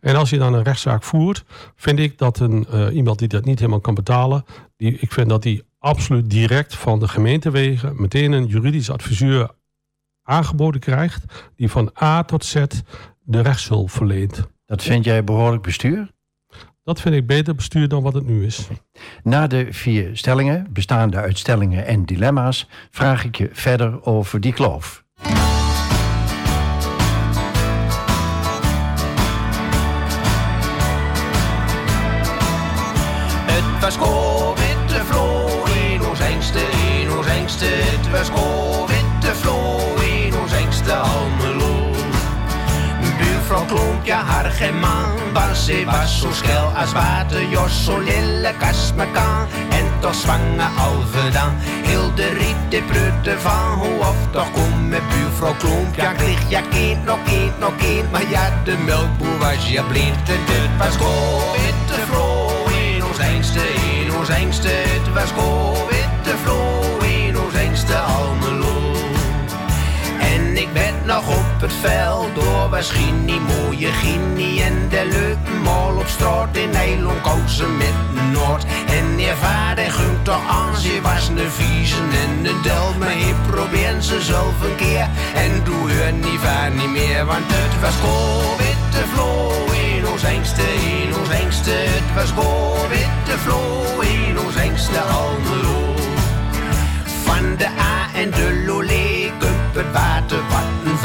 En 0.00 0.16
als 0.16 0.30
je 0.30 0.38
dan 0.38 0.54
een 0.54 0.62
rechtszaak 0.62 1.02
voert, 1.02 1.44
vind 1.76 1.98
ik 1.98 2.18
dat 2.18 2.38
een, 2.38 2.66
iemand 2.92 3.18
die 3.18 3.28
dat 3.28 3.44
niet 3.44 3.58
helemaal 3.58 3.80
kan 3.80 3.94
betalen, 3.94 4.44
die, 4.76 4.98
ik 5.00 5.12
vind 5.12 5.28
dat 5.28 5.42
die 5.42 5.62
absoluut 5.78 6.30
direct 6.30 6.74
van 6.74 6.98
de 6.98 7.08
gemeentewegen 7.08 7.92
meteen 7.96 8.32
een 8.32 8.46
juridisch 8.46 8.90
adviseur 8.90 9.50
aangeboden 10.26 10.80
krijgt 10.80 11.24
die 11.56 11.70
van 11.70 11.90
A 12.02 12.22
tot 12.22 12.44
Z 12.44 12.64
de 13.22 13.40
rechtshulp 13.40 13.90
verleent. 13.90 14.48
Dat 14.66 14.82
vind 14.82 15.04
jij 15.04 15.24
behoorlijk 15.24 15.62
bestuur? 15.62 16.14
Dat 16.84 17.00
vind 17.00 17.14
ik 17.14 17.26
beter 17.26 17.54
bestuur 17.54 17.88
dan 17.88 18.02
wat 18.02 18.14
het 18.14 18.26
nu 18.26 18.44
is. 18.44 18.68
Na 19.22 19.46
de 19.46 19.66
vier 19.70 20.16
stellingen, 20.16 20.66
bestaande 20.70 21.16
uit 21.16 21.38
stellingen 21.38 21.86
en 21.86 22.04
dilemma's, 22.04 22.68
vraag 22.90 23.24
ik 23.24 23.36
je 23.36 23.48
verder 23.52 24.04
over 24.04 24.40
die 24.40 24.52
kloof. 24.52 25.04
Het 33.46 33.80
was 33.80 33.98
witte 33.98 34.25
Man, 44.60 45.54
ze 45.54 45.84
was 45.84 46.20
zo 46.20 46.28
als 46.76 46.92
water, 46.92 47.48
Jos 47.48 47.84
zo 47.84 47.98
lille 47.98 48.54
kast. 48.58 48.94
En 49.70 49.86
toch 50.00 50.14
zwanger 50.14 51.32
dan, 51.32 51.52
heel 51.58 52.14
de 52.14 52.28
riet 52.28 52.56
de 52.68 52.82
prutte 52.82 53.40
van, 53.40 53.78
hoe 53.78 53.98
of 53.98 54.16
toch 54.30 54.50
kom 54.52 54.88
met 54.88 55.08
buurvrouw 55.08 55.54
Klompje. 55.54 56.02
Ja, 56.02 56.12
klicht, 56.12 56.48
ja, 56.48 56.60
kind, 56.60 57.04
nog 57.04 57.18
kind, 57.24 57.58
nog 57.58 57.76
kind, 57.76 58.10
maar 58.12 58.28
ja, 58.28 58.50
de 58.64 58.76
melkboer 58.84 59.38
was 59.38 59.68
je 59.68 59.82
blind. 59.82 60.28
En 60.28 60.40
dit 60.46 60.70
was 60.78 60.96
witte 61.52 62.06
vrouw 62.10 62.50
in 62.68 63.04
ons 63.04 63.18
engste, 63.18 63.60
in 64.04 64.16
ons 64.16 64.28
engste, 64.28 64.68
het 64.68 65.12
was 65.14 65.32
witte 65.88 66.36
vrouw 66.42 66.98
in 66.98 67.38
ons 67.38 67.54
engste 67.54 67.96
Almelo 67.98 68.55
ik 70.76 70.82
ben 70.82 71.06
nog 71.06 71.28
op 71.28 71.60
het 71.60 71.72
veld 71.72 72.34
door 72.34 72.68
waarschijnlijk 72.70 73.40
mooie 73.40 73.92
Ginny 73.92 74.62
en 74.62 74.88
de 74.88 75.08
leuke 75.12 75.50
mol 75.62 75.96
op 75.98 76.06
straat 76.06 76.56
in 76.56 76.70
Nederland 76.70 77.20
kozen 77.20 77.76
met 77.76 77.96
Noord. 78.32 78.64
En 78.86 79.18
je 79.18 79.34
vader 79.40 79.90
gunt 79.90 80.24
toch 80.24 80.48
aan, 80.48 80.76
ze 80.76 81.00
was 81.02 81.28
een 81.28 81.50
viezen 81.50 82.10
en 82.10 82.44
een 82.44 82.62
del, 82.62 82.94
maar 82.98 83.18
ik 83.18 83.34
probeer 83.50 84.00
ze 84.00 84.22
zelf 84.22 84.62
een 84.62 84.76
keer. 84.76 85.08
En 85.34 85.64
doe 85.64 85.90
hun 85.90 86.20
niet 86.20 86.40
vaar 86.40 86.70
niet 86.70 86.90
meer, 86.90 87.26
want 87.26 87.46
het 87.46 87.80
was 87.80 87.96
go 88.04 88.40
witte 88.56 89.08
vlo 89.12 89.52
in 89.72 90.08
ons 90.08 90.22
engste, 90.22 90.62
in 91.02 91.14
ons 91.18 91.28
engste. 91.28 91.70
Het 91.70 92.14
was 92.14 92.30
go 92.30 92.74
witte 92.88 93.38
vlo 93.44 93.84
in 94.00 94.38
ons 94.38 94.56
engste 94.56 95.00
Almelo. 95.00 95.94
Van 97.24 97.56
de 97.56 97.66
A 97.66 98.08
en 98.14 98.30
de 98.30 98.62
Lolé 98.66 99.16
het 99.76 99.92
water, 99.92 100.38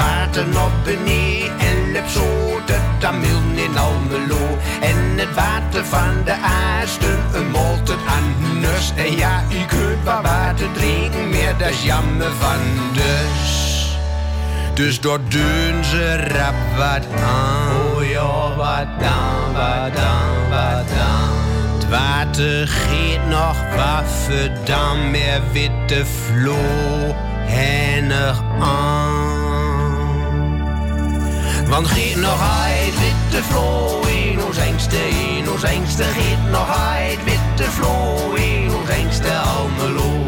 wat 0.01 0.37
een 0.37 0.53
vaten 0.53 0.63
op 0.63 0.71
beneden. 0.83 1.59
En 1.59 1.91
lep 1.91 2.07
zo 2.07 2.59
de 2.65 2.79
tamil 2.97 3.41
in 3.55 3.77
Almelo. 3.77 4.57
En 4.81 5.17
het 5.17 5.33
water 5.35 5.85
van 5.85 6.23
de 6.25 6.35
aasten, 6.41 7.19
een 7.33 7.49
molt 7.49 7.87
het 7.87 7.99
anders. 8.19 8.91
En 8.95 9.15
ja, 9.17 9.43
u 9.49 9.65
kunt 9.65 10.03
wat 10.03 10.21
water 10.21 10.71
drinken, 10.71 11.29
meer 11.29 11.57
dat 11.57 11.69
is 11.69 11.83
jammer 11.83 12.31
van 12.39 12.59
dus. 12.93 13.69
Dus 14.73 14.99
door 14.99 15.19
doen 15.27 15.83
ze 15.83 16.15
rap 16.15 16.77
wat 16.77 17.21
aan. 17.23 17.95
Oh 17.95 18.09
ja, 18.09 18.55
wat 18.55 18.99
dan, 18.99 19.53
wat 19.53 19.95
dan, 19.95 20.49
wat 20.49 20.87
dan. 20.87 21.29
Het 21.73 21.89
water 21.89 22.67
geeft 22.67 23.25
nog 23.29 23.57
waffen, 23.75 24.65
dan 24.65 25.11
meer 25.11 25.41
witte 25.51 26.05
vloer 26.05 27.15
hennig 27.45 28.41
aan. 28.59 29.30
Want 31.71 31.87
giet 31.87 32.15
nog 32.15 32.39
witte 32.99 33.43
vlo 33.43 34.01
in 34.01 34.43
ons 34.43 34.57
engste, 34.57 34.97
in 35.37 35.49
ons 35.49 35.63
engste, 35.63 36.03
giet 36.03 36.51
nog 36.51 36.67
witte 37.23 37.71
vlo 37.71 38.33
in 38.33 38.75
ons 38.75 38.89
engste 38.89 39.31
Almelo. 39.33 40.27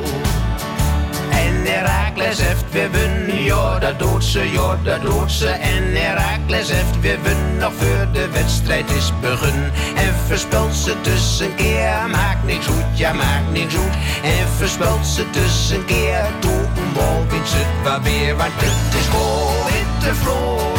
En 1.29 1.65
Herakles 1.65 2.37
heeft 2.41 2.63
weer 2.71 2.91
wun, 2.91 3.43
ja 3.43 3.79
dat 3.79 3.99
doet 3.99 4.23
ze, 4.23 4.51
ja 4.51 4.77
dat 4.83 5.01
doet 5.01 5.31
ze. 5.31 5.47
En 5.47 5.95
Herakles 5.95 6.71
heeft 6.71 6.99
weer 6.99 7.21
wun, 7.21 7.57
nog 7.57 7.71
voor 7.77 8.07
de 8.11 8.29
wedstrijd 8.29 8.91
is 8.91 9.11
begun. 9.21 9.71
En 9.95 10.13
verspelt 10.27 10.75
ze 10.75 11.01
tussen 11.01 11.55
keer, 11.55 12.09
maakt 12.11 12.43
niks 12.45 12.65
goed, 12.65 12.97
ja 12.97 13.13
maakt 13.13 13.51
niks 13.51 13.75
goed. 13.75 13.95
En 14.23 14.47
verspelt 14.57 15.05
ze 15.05 15.29
tussen 15.29 15.85
keer, 15.85 16.25
toe 16.39 16.61
bal 16.93 17.25
wint 17.29 17.47
ze 17.47 17.57
het 17.57 17.83
maar 17.83 18.01
weer. 18.01 18.35
Want 18.35 18.53
het 18.55 18.99
is 18.99 19.07
goal, 19.07 19.51
witte 19.65 20.15
vlo 20.15 20.53
in 20.57 20.71
ons 20.71 20.72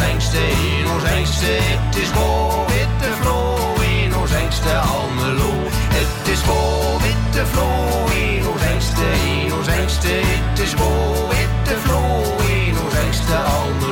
engste, 0.00 0.38
in 0.38 0.90
ons 0.94 1.04
engste. 1.04 1.46
Het 1.46 1.96
is 1.96 2.10
witte 2.66 3.10
vlo 3.20 3.58
in 3.80 4.16
ons 4.16 4.32
engste 4.32 4.78
Almelo. 4.78 5.52
Het 5.96 6.28
is 6.28 6.42
witte 7.04 7.46
vlo 7.46 7.68
in 8.14 8.46
ons 8.52 8.62
engste, 8.62 9.06
in 9.26 9.52
ons 9.58 9.68
engste. 9.68 10.08
Het 10.08 10.58
is 10.58 10.74
witte 10.74 11.80
vlo 11.84 12.22
in 12.48 12.78
ons 12.84 12.94
engste 12.94 13.36
Almelo. 13.36 13.89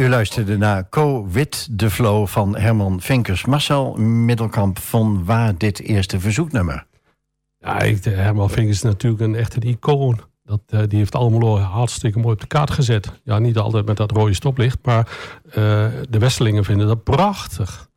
U 0.00 0.08
luisterde 0.08 0.56
naar 0.56 0.88
Co 0.88 1.28
Wit 1.30 1.78
de 1.78 1.90
Flow 1.90 2.26
van 2.26 2.56
Herman 2.56 3.00
Vinkers. 3.00 3.44
Marcel 3.44 3.94
Middelkamp, 3.96 4.78
van 4.78 5.24
waar 5.24 5.58
dit 5.58 5.80
eerste 5.80 6.20
verzoeknummer? 6.20 6.86
Ja, 7.58 7.80
ik, 7.80 8.04
Herman 8.04 8.50
Vinkers 8.50 8.76
is 8.76 8.82
natuurlijk 8.82 9.22
een 9.22 9.34
echt 9.34 9.56
een 9.56 9.62
icoon. 9.62 10.20
Dat, 10.44 10.60
uh, 10.70 10.80
die 10.88 10.98
heeft 10.98 11.14
allemaal 11.14 11.60
hartstikke 11.60 12.18
mooi 12.18 12.32
op 12.32 12.40
de 12.40 12.46
kaart 12.46 12.70
gezet. 12.70 13.12
Ja, 13.24 13.38
niet 13.38 13.58
altijd 13.58 13.86
met 13.86 13.96
dat 13.96 14.10
rode 14.10 14.34
stoplicht, 14.34 14.78
maar 14.82 15.08
uh, 15.46 15.54
de 16.08 16.18
Westelingen 16.18 16.64
vinden 16.64 16.86
dat 16.86 17.04
prachtig. 17.04 17.88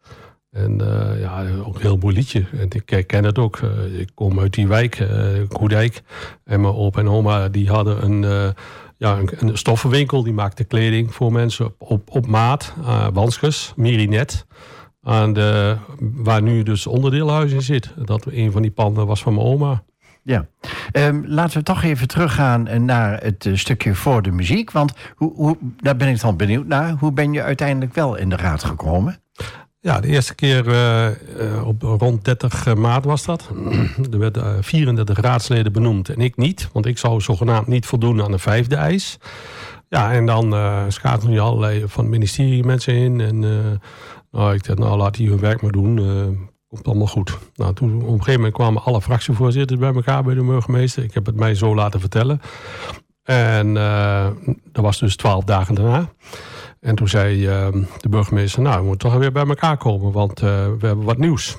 En 0.52 0.78
ja, 1.20 1.46
ook 1.66 1.76
een 1.76 1.82
heel 1.82 1.98
mooi 1.98 2.16
liedje. 2.16 2.46
Ik 2.86 3.08
ken 3.08 3.24
het 3.24 3.38
ook. 3.38 3.60
ik 3.98 4.10
kom 4.14 4.40
uit 4.40 4.54
die 4.54 4.68
wijk, 4.68 5.08
Koedijk. 5.48 6.02
En 6.44 6.62
mijn 6.62 6.74
opa 6.74 7.00
en 7.00 7.10
oma 7.10 7.50
die 7.50 7.70
hadden 7.70 8.04
een 8.04 8.54
ja, 8.98 9.20
een, 9.38 9.58
stoffenwinkel 9.58 10.24
die 10.24 10.34
maakte 10.34 10.64
kleding 10.64 11.14
voor 11.14 11.32
mensen 11.32 11.66
op, 11.66 11.76
op, 11.78 12.10
op 12.10 12.28
maat. 12.28 12.74
Uh, 12.80 13.08
Wanskes, 13.14 13.74
Mirinet. 13.76 14.46
Aan 15.02 15.34
de, 15.34 15.78
waar 16.00 16.42
nu 16.42 16.64
dus 16.64 16.88
onderdeelhuis 16.88 17.52
in 17.52 17.62
zit. 17.62 17.94
Dat 18.06 18.26
een 18.26 18.52
van 18.52 18.62
die 18.62 18.72
panden 18.72 19.08
was 19.08 19.22
van 19.22 19.34
mijn 19.34 19.46
oma. 19.46 19.84
Ja. 20.24 20.46
Ehm, 20.92 21.22
laten 21.26 21.58
we 21.58 21.64
toch 21.64 21.84
even 21.84 22.08
teruggaan 22.08 22.86
naar 22.86 23.24
het 23.24 23.46
eh, 23.46 23.56
stukje 23.56 23.96
voor 23.96 24.22
de 24.22 24.32
muziek. 24.32 24.72
Want 24.72 24.94
hoe, 25.16 25.34
hoe, 25.36 25.58
daar 25.78 25.96
ben 25.96 26.08
ik 26.08 26.22
dan 26.22 26.38
benieuwd 26.38 26.68
naar. 26.68 26.92
Hoe 27.00 27.12
ben 27.12 27.34
je 27.34 27.42
uiteindelijk 27.42 27.94
wel 27.94 28.16
in 28.16 28.30
de 28.30 28.36
raad 28.36 28.64
gekomen? 28.64 29.23
Ja, 29.84 30.00
de 30.00 30.08
eerste 30.08 30.36
keer 30.36 30.68
eh, 30.68 31.08
eh, 31.08 31.68
op 31.68 31.82
rond 31.82 32.26
30 32.26 32.76
maart 32.76 33.06
was 33.06 33.26
dat. 33.26 33.50
er 34.12 34.20
werden 34.20 34.64
34 34.64 35.20
raadsleden 35.20 35.72
benoemd 35.72 36.10
en 36.10 36.22
ik 36.22 36.38
niet. 36.38 36.70
Want 36.72 36.86
ik 36.86 36.98
zou 36.98 37.22
zogenaamd 37.22 37.68
niet 37.68 37.86
voldoen 37.86 38.24
aan 38.24 38.32
de 38.32 38.40
vijfde 38.40 38.76
eis. 38.76 39.18
Ja, 39.90 40.14
en 40.14 40.26
dan 40.26 40.54
uh, 40.54 40.84
schatelen 40.88 41.34
je 41.34 41.40
allerlei 41.40 41.84
van 41.88 42.04
het 42.04 42.14
ministerie 42.14 42.64
mensen 42.64 42.94
in. 42.94 43.22
En 43.22 43.40
nou, 44.32 44.54
ik 44.54 44.66
dacht, 44.66 44.80
nou 44.80 44.98
laat 44.98 45.16
die 45.16 45.30
hun 45.30 45.40
werk 45.40 45.62
maar 45.62 45.72
doen 45.72 45.98
komt 46.68 46.88
allemaal 46.88 47.08
goed. 47.08 47.38
Nou, 47.56 47.74
toen 47.74 47.96
op 47.96 48.02
een 48.02 48.10
gegeven 48.10 48.34
moment 48.34 48.54
kwamen 48.54 48.84
alle 48.84 49.02
fractievoorzitters 49.02 49.80
bij 49.80 49.94
elkaar 49.94 50.24
bij 50.24 50.34
de 50.34 50.44
burgemeester. 50.44 51.04
Ik 51.04 51.14
heb 51.14 51.26
het 51.26 51.36
mij 51.36 51.56
zo 51.56 51.76
laten 51.76 52.00
vertellen. 52.00 52.42
En 53.24 53.68
uh, 53.68 54.28
dat 54.72 54.84
was 54.84 55.00
dus 55.00 55.16
twaalf 55.16 55.44
dagen 55.44 55.76
daarna. 55.76 56.10
En 56.84 56.96
toen 56.96 57.08
zei 57.08 57.48
uh, 57.48 57.68
de 58.00 58.10
burgemeester, 58.10 58.62
nou, 58.62 58.80
we 58.80 58.88
moeten 58.88 59.10
toch 59.10 59.20
weer 59.20 59.32
bij 59.32 59.48
elkaar 59.48 59.78
komen, 59.78 60.12
want 60.12 60.42
uh, 60.42 60.50
we 60.80 60.88
hebben 60.88 61.06
wat 61.06 61.18
nieuws. 61.18 61.58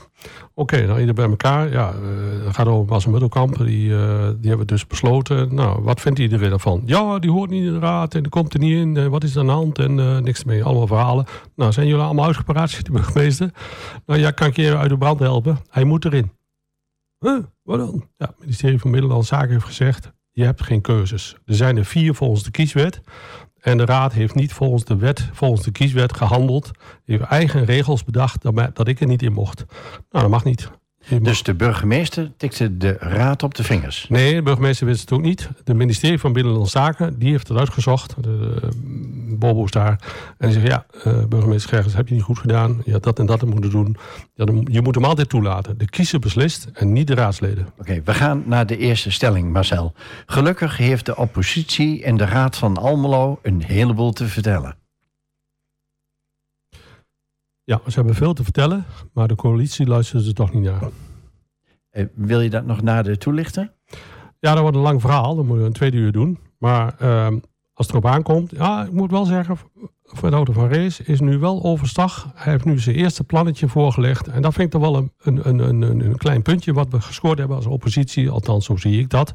Oké, 0.55 0.75
okay, 0.75 0.87
nou 0.87 1.13
bij 1.13 1.29
elkaar. 1.29 1.71
Ja, 1.71 1.93
uh, 1.93 2.55
gaat 2.55 2.67
over 2.67 2.85
Bas 2.85 3.07
Middelkamp. 3.07 3.59
Die, 3.59 3.89
uh, 3.89 4.29
die 4.37 4.49
hebben 4.49 4.67
dus 4.67 4.87
besloten. 4.87 5.55
Nou, 5.55 5.83
wat 5.83 6.01
vindt 6.01 6.19
iedereen 6.19 6.53
ervan? 6.53 6.83
Ja, 6.85 7.19
die 7.19 7.31
hoort 7.31 7.51
niet 7.51 7.65
in 7.65 7.73
de 7.73 7.79
raad 7.79 8.15
en 8.15 8.23
die 8.23 8.31
komt 8.31 8.55
er 8.55 8.61
niet 8.61 8.77
in. 8.77 9.11
Wat 9.11 9.25
is 9.25 9.35
er 9.35 9.41
aan 9.41 9.47
de 9.47 9.53
hand? 9.53 9.79
En 9.79 10.23
niks 10.25 10.45
mee. 10.45 10.65
Allemaal 10.65 10.87
verhalen. 10.87 11.27
Nou, 11.57 11.73
zijn 11.73 11.87
jullie 11.87 12.03
allemaal 12.03 12.27
uitgepraat, 12.27 12.85
de 12.85 12.93
burgemeester. 12.93 13.51
Nou 14.07 14.21
ja, 14.21 14.31
kan 14.31 14.47
ik 14.47 14.57
je 14.57 14.77
uit 14.77 14.91
de 14.91 14.99
brand 14.99 15.19
helpen? 15.21 15.59
Hij 15.71 15.85
moet 15.85 16.05
erin. 16.05 16.33
Huh, 17.19 17.39
wat 17.63 17.79
dan? 17.79 18.05
Ja, 18.17 18.27
het 18.27 18.39
ministerie 18.41 18.79
van 18.79 18.91
Middellandse 18.91 19.35
Zaken 19.35 19.51
heeft 19.51 19.65
gezegd... 19.65 20.13
je 20.31 20.45
hebt 20.45 20.63
geen 20.63 20.81
keuzes. 20.81 21.37
Er 21.45 21.55
zijn 21.55 21.77
er 21.77 21.85
vier 21.85 22.15
volgens 22.15 22.43
de 22.43 22.51
kieswet. 22.51 23.01
En 23.65 23.77
de 23.77 23.85
raad 23.85 24.13
heeft 24.13 24.35
niet 24.35 24.53
volgens 24.53 24.85
de 24.85 24.97
wet, 24.97 25.29
volgens 25.33 25.63
de 25.63 25.71
kieswet 25.71 26.17
gehandeld. 26.17 26.71
Die 27.05 27.17
heeft 27.17 27.31
eigen 27.31 27.65
regels 27.65 28.05
bedacht 28.05 28.43
dat, 28.43 28.77
dat 28.77 28.89
ik 28.89 29.01
er 29.01 29.07
niet 29.07 29.23
in 29.23 29.33
mocht. 29.33 29.65
Nou, 30.11 30.23
dat 30.23 30.29
mag 30.29 30.45
niet. 30.45 30.71
Dus 31.23 31.43
de 31.43 31.55
burgemeester 31.55 32.33
tikte 32.37 32.77
de 32.77 32.97
raad 32.99 33.43
op 33.43 33.55
de 33.55 33.65
vingers? 33.65 34.07
Nee, 34.09 34.35
de 34.35 34.43
burgemeester 34.43 34.87
wist 34.87 35.01
het 35.01 35.13
ook 35.13 35.23
niet. 35.23 35.49
De 35.65 35.75
ministerie 35.75 36.19
van 36.19 36.33
Binnenlandse 36.33 36.79
Zaken, 36.79 37.19
die 37.19 37.31
heeft 37.31 37.49
het 37.49 37.59
uitgezocht. 37.59 38.15
De, 38.23 38.69
de 39.35 39.47
Bobo 39.47 39.65
is 39.65 39.71
daar. 39.71 40.01
En 40.39 40.49
die 40.49 40.61
zegt, 40.61 40.67
ja, 40.67 40.87
uh, 41.07 41.25
burgemeester 41.25 41.71
Gergens, 41.71 41.95
heb 41.95 42.09
je 42.09 42.15
niet 42.15 42.23
goed 42.23 42.39
gedaan. 42.39 42.83
Je 42.85 42.93
had 42.93 43.03
dat 43.03 43.19
en 43.19 43.27
dat 43.27 43.45
moeten 43.45 43.71
doen. 43.71 43.97
Ja, 44.35 44.45
je 44.65 44.83
moet 44.83 44.95
hem 44.95 45.05
altijd 45.05 45.29
toelaten. 45.29 45.79
De 45.79 45.89
kiezer 45.89 46.19
beslist 46.19 46.69
en 46.73 46.93
niet 46.93 47.07
de 47.07 47.15
raadsleden. 47.15 47.67
Oké, 47.67 47.81
okay, 47.81 48.03
we 48.05 48.15
gaan 48.15 48.43
naar 48.47 48.67
de 48.67 48.77
eerste 48.77 49.11
stelling, 49.11 49.53
Marcel. 49.53 49.93
Gelukkig 50.27 50.77
heeft 50.77 51.07
de 51.07 51.17
oppositie 51.17 52.03
en 52.03 52.17
de 52.17 52.25
Raad 52.25 52.57
van 52.57 52.77
Almelo 52.77 53.39
een 53.43 53.63
heleboel 53.63 54.13
te 54.13 54.27
vertellen. 54.27 54.77
Ja, 57.65 57.81
ze 57.87 57.95
hebben 57.95 58.15
veel 58.15 58.33
te 58.33 58.45
vertellen, 58.45 58.85
maar 59.13 59.29
de 59.29 59.35
coalitie 59.35 59.87
luistert 59.87 60.27
er 60.27 60.35
toch 60.35 60.53
niet 60.53 60.63
naar. 60.63 60.89
Eh, 61.91 62.05
wil 62.15 62.41
je 62.41 62.51
dat 62.51 62.67
nog 62.67 62.83
nader 62.83 63.19
toelichten? 63.19 63.73
Ja, 64.39 64.53
dat 64.53 64.61
wordt 64.61 64.77
een 64.77 64.83
lang 64.83 65.01
verhaal. 65.01 65.35
Dan 65.35 65.47
moeten 65.47 65.63
we 65.63 65.69
een 65.69 65.73
tweede 65.73 65.97
uur 65.97 66.13
doen. 66.13 66.39
Maar 66.59 66.95
uh, 67.03 67.29
als 67.75 67.87
het 67.87 67.97
erop 67.97 68.07
aankomt... 68.07 68.51
Ja, 68.51 68.85
ik 68.85 68.93
moet 68.93 69.11
wel 69.11 69.25
zeggen... 69.25 69.59
Fernando 70.05 70.53
van 70.53 70.69
Rees 70.69 71.01
is 71.01 71.21
nu 71.21 71.39
wel 71.39 71.63
overstag. 71.63 72.31
Hij 72.35 72.53
heeft 72.53 72.65
nu 72.65 72.79
zijn 72.79 72.97
eerste 72.97 73.25
plannetje 73.25 73.69
voorgelegd. 73.69 74.29
En 74.29 74.43
dat 74.43 74.53
vind 74.53 74.65
ik 74.67 74.81
toch 74.81 74.91
wel 74.91 74.97
een, 74.97 75.11
een, 75.23 75.49
een, 75.49 75.83
een, 75.83 76.01
een 76.01 76.17
klein 76.17 76.43
puntje... 76.43 76.73
wat 76.73 76.89
we 76.91 77.01
gescoord 77.01 77.39
hebben 77.39 77.57
als 77.57 77.67
oppositie. 77.67 78.31
Althans, 78.31 78.65
zo 78.65 78.77
zie 78.77 79.01
ik 79.01 79.11
dat. 79.11 79.35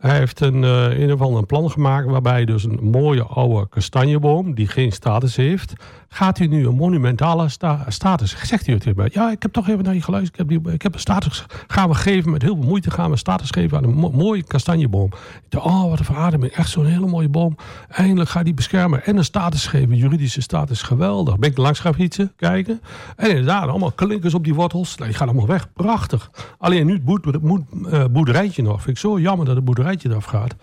Hij 0.00 0.18
heeft 0.18 0.40
een, 0.40 0.62
uh, 0.62 0.98
in 0.98 1.10
een 1.10 1.46
plan 1.46 1.70
gemaakt 1.70 2.06
waarbij 2.06 2.44
dus 2.44 2.64
een 2.64 2.78
mooie 2.82 3.22
oude 3.22 3.68
kastanjeboom, 3.68 4.54
die 4.54 4.66
geen 4.66 4.92
status 4.92 5.36
heeft, 5.36 5.72
gaat 6.08 6.38
hij 6.38 6.46
nu 6.46 6.66
een 6.66 6.74
monumentale 6.74 7.48
sta 7.48 7.84
status. 7.88 8.36
Zegt 8.42 8.66
hij 8.66 8.92
mij, 8.96 9.08
ja, 9.12 9.30
ik 9.30 9.42
heb 9.42 9.52
toch 9.52 9.68
even 9.68 9.84
naar 9.84 9.94
je 9.94 10.02
geluisterd, 10.02 10.40
ik 10.40 10.50
heb, 10.50 10.62
die, 10.62 10.72
ik 10.72 10.82
heb 10.82 10.94
een 10.94 11.00
status, 11.00 11.44
gaan 11.66 11.88
we 11.88 11.94
geven, 11.94 12.30
met 12.30 12.42
heel 12.42 12.56
veel 12.56 12.64
moeite 12.64 12.90
gaan 12.90 13.10
we 13.10 13.16
status 13.16 13.50
geven 13.50 13.76
aan 13.76 13.84
een 13.84 13.94
mo 13.94 14.10
mooie 14.10 14.42
kastanjeboom. 14.42 15.10
Oh, 15.56 15.88
wat 15.88 15.98
een 15.98 16.04
verademing, 16.04 16.52
echt 16.52 16.70
zo'n 16.70 16.86
hele 16.86 17.06
mooie 17.06 17.28
boom. 17.28 17.56
Eindelijk 17.88 18.30
gaat 18.30 18.44
die 18.44 18.54
beschermen 18.54 19.04
en 19.04 19.16
een 19.16 19.24
status 19.24 19.66
geven, 19.66 19.96
juridische 19.96 20.40
status, 20.40 20.82
geweldig. 20.82 21.38
Ben 21.38 21.50
ik 21.50 21.56
langs 21.56 21.80
gaan 21.80 21.94
fietsen, 21.94 22.32
kijken. 22.36 22.80
En 23.16 23.28
inderdaad, 23.28 23.68
allemaal 23.68 23.92
klinkers 23.92 24.34
op 24.34 24.44
die 24.44 24.54
wortels, 24.54 24.96
nou, 24.96 25.08
die 25.08 25.18
gaan 25.18 25.28
allemaal 25.28 25.46
weg, 25.46 25.72
prachtig. 25.72 26.30
Alleen 26.58 26.86
nu 26.86 27.00
het 27.04 27.42
uh, 27.44 28.04
boerderijtje 28.10 28.62
nog, 28.62 28.82
vind 28.82 28.96
ik 28.96 29.02
zo 29.02 29.18
jammer 29.18 29.46
dat 29.46 29.56
het 29.56 29.64
boerderij 29.64 29.89
eraf 29.98 30.24
gaat. 30.24 30.54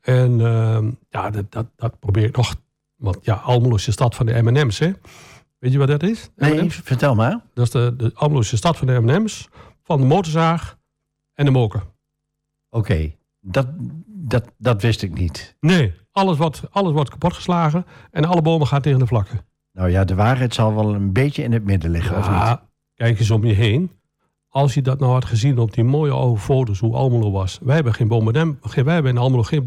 En 0.00 0.40
uh, 0.40 0.78
ja, 1.08 1.30
dat, 1.30 1.52
dat, 1.52 1.66
dat, 1.76 1.98
probeer 1.98 2.24
ik 2.24 2.36
nog. 2.36 2.54
Want 2.96 3.18
ja, 3.22 3.34
Almelo 3.34 3.74
is 3.74 3.84
de 3.84 3.92
stad 3.92 4.14
van 4.14 4.26
de 4.26 4.42
M&M's, 4.42 4.78
hè? 4.78 4.92
Weet 5.58 5.72
je 5.72 5.78
wat 5.78 5.88
dat 5.88 6.02
is? 6.02 6.30
Nee, 6.36 6.70
vertel 6.70 7.14
maar. 7.14 7.40
Dat 7.54 7.64
is 7.64 7.70
de, 7.70 7.94
de 7.96 8.10
Almelo 8.14 8.40
is 8.40 8.50
de 8.50 8.56
stad 8.56 8.76
van 8.76 8.86
de 8.86 9.00
M&M's, 9.00 9.48
van 9.82 10.00
de 10.00 10.06
motorzaag 10.06 10.78
en 11.34 11.44
de 11.44 11.50
moker. 11.50 11.80
Oké, 12.70 12.92
okay. 12.92 13.16
dat, 13.40 13.66
dat, 14.06 14.44
dat 14.58 14.82
wist 14.82 15.02
ik 15.02 15.18
niet. 15.18 15.56
Nee, 15.60 15.94
alles 16.12 16.36
wordt, 16.36 16.62
alles 16.70 16.92
wordt 16.92 17.10
kapotgeslagen 17.10 17.86
en 18.10 18.24
alle 18.24 18.42
bomen 18.42 18.66
gaan 18.66 18.82
tegen 18.82 18.98
de 18.98 19.06
vlakken. 19.06 19.46
Nou 19.72 19.90
ja, 19.90 20.04
de 20.04 20.14
waarheid 20.14 20.54
zal 20.54 20.74
wel 20.74 20.94
een 20.94 21.12
beetje 21.12 21.42
in 21.42 21.52
het 21.52 21.64
midden 21.64 21.90
liggen, 21.90 22.12
ja, 22.12 22.20
of 22.20 22.28
niet? 22.50 22.68
Kijk 22.94 23.18
eens 23.18 23.30
om 23.30 23.44
je 23.44 23.54
heen 23.54 23.90
als 24.48 24.74
je 24.74 24.82
dat 24.82 24.98
nou 24.98 25.12
had 25.12 25.24
gezien 25.24 25.58
op 25.58 25.74
die 25.74 25.84
mooie 25.84 26.12
oude 26.12 26.40
foto's, 26.40 26.78
hoe 26.78 26.94
Almelo 26.94 27.30
was. 27.30 27.58
Wij 27.62 27.74
hebben, 27.74 27.94
geen 27.94 28.08
bombardement, 28.08 28.74
wij 28.74 28.94
hebben 28.94 29.12
in 29.12 29.18
Almelo 29.18 29.42
geen 29.42 29.62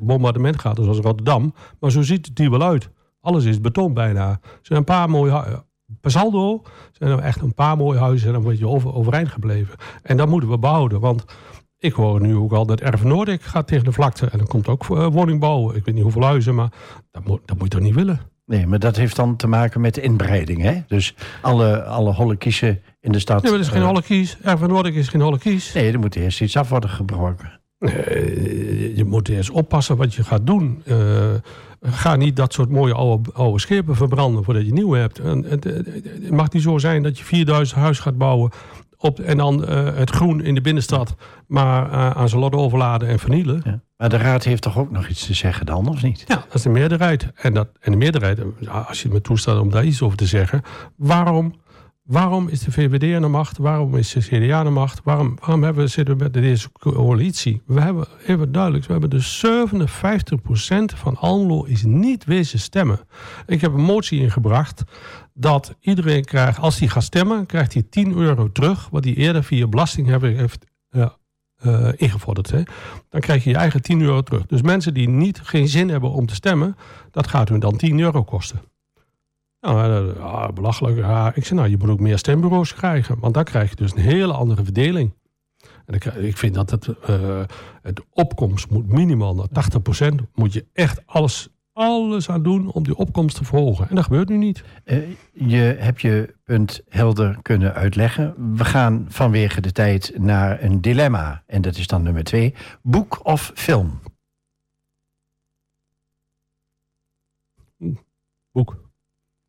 bombardement 0.00 0.60
gehad, 0.60 0.78
zoals 0.82 0.98
Rotterdam. 0.98 1.54
Maar 1.80 1.90
zo 1.90 2.02
ziet 2.02 2.26
het 2.26 2.38
hier 2.38 2.50
wel 2.50 2.62
uit. 2.62 2.90
Alles 3.20 3.44
is 3.44 3.60
beton 3.60 3.94
bijna. 3.94 4.28
Er 4.30 4.58
zijn 4.62 4.78
een 4.78 4.84
paar 4.84 5.10
mooie 5.10 5.64
Per 6.00 6.10
saldo 6.10 6.62
zijn 6.92 7.10
er 7.10 7.18
echt 7.18 7.40
een 7.40 7.54
paar 7.54 7.76
mooie 7.76 7.98
huizen 7.98 8.28
en 8.28 8.34
een 8.34 8.42
beetje 8.42 8.68
over, 8.68 8.94
overeind 8.94 9.28
gebleven. 9.28 9.74
En 10.02 10.16
dat 10.16 10.28
moeten 10.28 10.50
we 10.50 10.58
behouden, 10.58 11.00
want 11.00 11.24
ik 11.78 11.92
hoor 11.92 12.20
nu 12.20 12.36
ook 12.36 12.52
al 12.52 12.66
dat 12.66 12.80
Erven 12.80 13.08
Noordik 13.08 13.42
gaat 13.42 13.66
tegen 13.66 13.84
de 13.84 13.92
vlakte. 13.92 14.26
En 14.26 14.38
dan 14.38 14.46
komt 14.46 14.68
ook 14.68 14.88
uh, 14.88 15.06
woningbouw. 15.06 15.72
Ik 15.72 15.84
weet 15.84 15.94
niet 15.94 16.02
hoeveel 16.02 16.24
huizen, 16.24 16.54
maar 16.54 16.72
dat 17.10 17.24
moet, 17.24 17.40
dat 17.44 17.58
moet 17.58 17.72
je 17.72 17.78
toch 17.78 17.86
niet 17.86 17.94
willen? 17.94 18.31
Nee, 18.52 18.66
maar 18.66 18.78
dat 18.78 18.96
heeft 18.96 19.16
dan 19.16 19.36
te 19.36 19.46
maken 19.46 19.80
met 19.80 19.94
de 19.94 20.00
inbreiding, 20.00 20.62
hè? 20.62 20.82
Dus 20.88 21.14
alle, 21.40 21.82
alle 21.82 22.12
holle 22.12 22.36
kiezen 22.36 22.80
in 23.00 23.12
de 23.12 23.18
stad. 23.18 23.42
Nee, 23.42 23.50
maar 23.50 23.60
dat 23.60 23.68
is 23.68 23.74
geen 23.74 23.86
holle 23.86 24.02
kies. 24.02 24.36
Erven 24.42 24.68
Noordik 24.68 24.94
is 24.94 25.08
geen 25.08 25.20
holle 25.20 25.38
kies. 25.38 25.72
Nee, 25.72 25.92
er 25.92 25.98
moet 25.98 26.16
eerst 26.16 26.40
iets 26.40 26.56
af 26.56 26.68
worden 26.68 26.90
gebroken. 26.90 27.60
Nee, 27.78 28.96
je 28.96 29.04
moet 29.04 29.28
eerst 29.28 29.50
oppassen 29.50 29.96
wat 29.96 30.14
je 30.14 30.24
gaat 30.24 30.46
doen. 30.46 30.82
Uh, 30.86 30.96
ga 31.82 32.16
niet 32.16 32.36
dat 32.36 32.52
soort 32.52 32.68
mooie 32.68 32.94
oude, 32.94 33.30
oude 33.32 33.60
schepen 33.60 33.96
verbranden 33.96 34.44
voordat 34.44 34.66
je 34.66 34.72
nieuw 34.72 34.92
hebt. 34.92 35.18
En, 35.18 35.44
het, 35.48 35.64
het, 35.64 36.30
mag 36.30 36.52
niet 36.52 36.62
zo 36.62 36.78
zijn 36.78 37.02
dat 37.02 37.18
je 37.18 37.24
4000 37.24 37.78
huis 37.78 37.98
gaat 37.98 38.18
bouwen 38.18 38.50
op, 39.02 39.20
en 39.20 39.36
dan 39.36 39.64
uh, 39.68 39.96
het 39.96 40.10
groen 40.10 40.42
in 40.42 40.54
de 40.54 40.60
binnenstad 40.60 41.14
maar 41.46 41.90
uh, 41.90 42.10
aan 42.10 42.28
zijn 42.28 42.40
lot 42.40 42.54
overladen 42.54 43.08
en 43.08 43.18
vernielen. 43.18 43.60
Ja. 43.64 43.80
Maar 43.96 44.08
de 44.08 44.16
raad 44.16 44.44
heeft 44.44 44.62
toch 44.62 44.78
ook 44.78 44.90
nog 44.90 45.08
iets 45.08 45.26
te 45.26 45.34
zeggen 45.34 45.66
dan, 45.66 45.88
of 45.88 46.02
niet? 46.02 46.24
Ja, 46.26 46.34
dat 46.34 46.54
is 46.54 46.62
de 46.62 46.68
meerderheid. 46.68 47.28
En, 47.34 47.54
dat, 47.54 47.68
en 47.80 47.92
de 47.92 47.98
meerderheid, 47.98 48.38
als 48.86 49.02
je 49.02 49.08
me 49.08 49.20
toestaat 49.20 49.60
om 49.60 49.70
daar 49.70 49.84
iets 49.84 50.02
over 50.02 50.16
te 50.16 50.26
zeggen... 50.26 50.62
waarom 50.96 51.54
Waarom 52.02 52.48
is 52.48 52.60
de 52.60 52.72
VVD 52.72 53.14
aan 53.14 53.22
de 53.22 53.28
macht? 53.28 53.58
Waarom 53.58 53.96
is 53.96 54.12
de 54.12 54.20
CDA 54.20 54.58
aan 54.58 54.64
de 54.64 54.70
macht? 54.70 55.00
Waarom, 55.04 55.36
waarom 55.40 55.62
hebben 55.62 55.84
we, 55.84 55.90
zitten 55.90 56.16
we 56.16 56.22
met 56.22 56.32
deze 56.32 56.68
coalitie? 56.72 57.62
We 57.66 57.80
hebben, 57.80 58.06
even 58.26 58.52
duidelijk, 58.52 58.84
we 58.84 58.92
hebben 58.92 59.10
dus 59.10 59.44
57% 59.46 59.48
van 60.94 61.16
Almelo 61.16 61.64
is 61.64 61.82
niet 61.84 62.24
wezen 62.24 62.58
stemmen. 62.58 63.00
Ik 63.46 63.60
heb 63.60 63.72
een 63.72 63.80
motie 63.80 64.20
ingebracht 64.20 64.82
dat 65.34 65.74
iedereen 65.80 66.24
krijgt, 66.24 66.58
als 66.58 66.78
hij 66.78 66.88
gaat 66.88 67.02
stemmen, 67.02 67.46
krijgt 67.46 67.72
hij 67.72 67.82
10 67.82 68.16
euro 68.16 68.52
terug, 68.52 68.88
wat 68.88 69.04
hij 69.04 69.14
eerder 69.14 69.44
via 69.44 69.66
belastingheffing 69.66 70.36
heeft 70.36 70.64
uh, 70.90 71.06
uh, 71.66 71.88
ingevorderd. 71.96 72.50
Hè. 72.50 72.62
Dan 73.08 73.20
krijg 73.20 73.44
je 73.44 73.50
je 73.50 73.56
eigen 73.56 73.82
10 73.82 74.00
euro 74.00 74.20
terug. 74.20 74.46
Dus 74.46 74.62
mensen 74.62 74.94
die 74.94 75.08
niet, 75.08 75.40
geen 75.40 75.68
zin 75.68 75.88
hebben 75.88 76.10
om 76.10 76.26
te 76.26 76.34
stemmen, 76.34 76.76
dat 77.10 77.26
gaat 77.26 77.48
hun 77.48 77.60
dan 77.60 77.76
10 77.76 78.00
euro 78.00 78.24
kosten. 78.24 78.60
Nou, 79.60 80.14
uh, 80.16 80.48
belachelijk. 80.48 80.96
Ja, 80.96 81.34
ik 81.34 81.44
zeg 81.44 81.58
nou, 81.58 81.68
je 81.68 81.76
moet 81.76 81.88
ook 81.88 82.00
meer 82.00 82.18
stembureaus 82.18 82.74
krijgen. 82.74 83.18
Want 83.18 83.34
dan 83.34 83.44
krijg 83.44 83.70
je 83.70 83.76
dus 83.76 83.92
een 83.92 83.98
hele 83.98 84.32
andere 84.32 84.64
verdeling. 84.64 85.14
En 85.86 85.94
ik, 86.24 86.36
vind 86.36 86.54
dat 86.54 86.70
het, 86.70 86.88
het 87.82 88.02
opkomst 88.10 88.70
moet 88.70 88.86
minimaal 88.86 89.34
naar 89.34 89.66
80%. 90.10 90.14
Moet 90.34 90.52
je 90.52 90.66
echt 90.72 91.06
alles, 91.06 91.48
alles 91.72 92.28
aan 92.28 92.42
doen 92.42 92.72
om 92.72 92.82
die 92.82 92.96
opkomst 92.96 93.36
te 93.36 93.44
verhogen. 93.44 93.88
En 93.88 93.94
dat 93.94 94.04
gebeurt 94.04 94.28
nu 94.28 94.36
niet. 94.36 94.64
Uh, 94.84 95.08
je 95.32 95.76
hebt 95.78 96.00
je 96.00 96.34
punt 96.44 96.82
helder 96.88 97.38
kunnen 97.42 97.74
uitleggen. 97.74 98.56
We 98.56 98.64
gaan 98.64 99.06
vanwege 99.08 99.60
de 99.60 99.72
tijd 99.72 100.12
naar 100.18 100.62
een 100.62 100.80
dilemma. 100.80 101.42
En 101.46 101.62
dat 101.62 101.76
is 101.76 101.86
dan 101.86 102.02
nummer 102.02 102.24
twee. 102.24 102.54
Boek 102.82 103.26
of 103.26 103.52
film? 103.54 104.00
Boek 108.52 108.82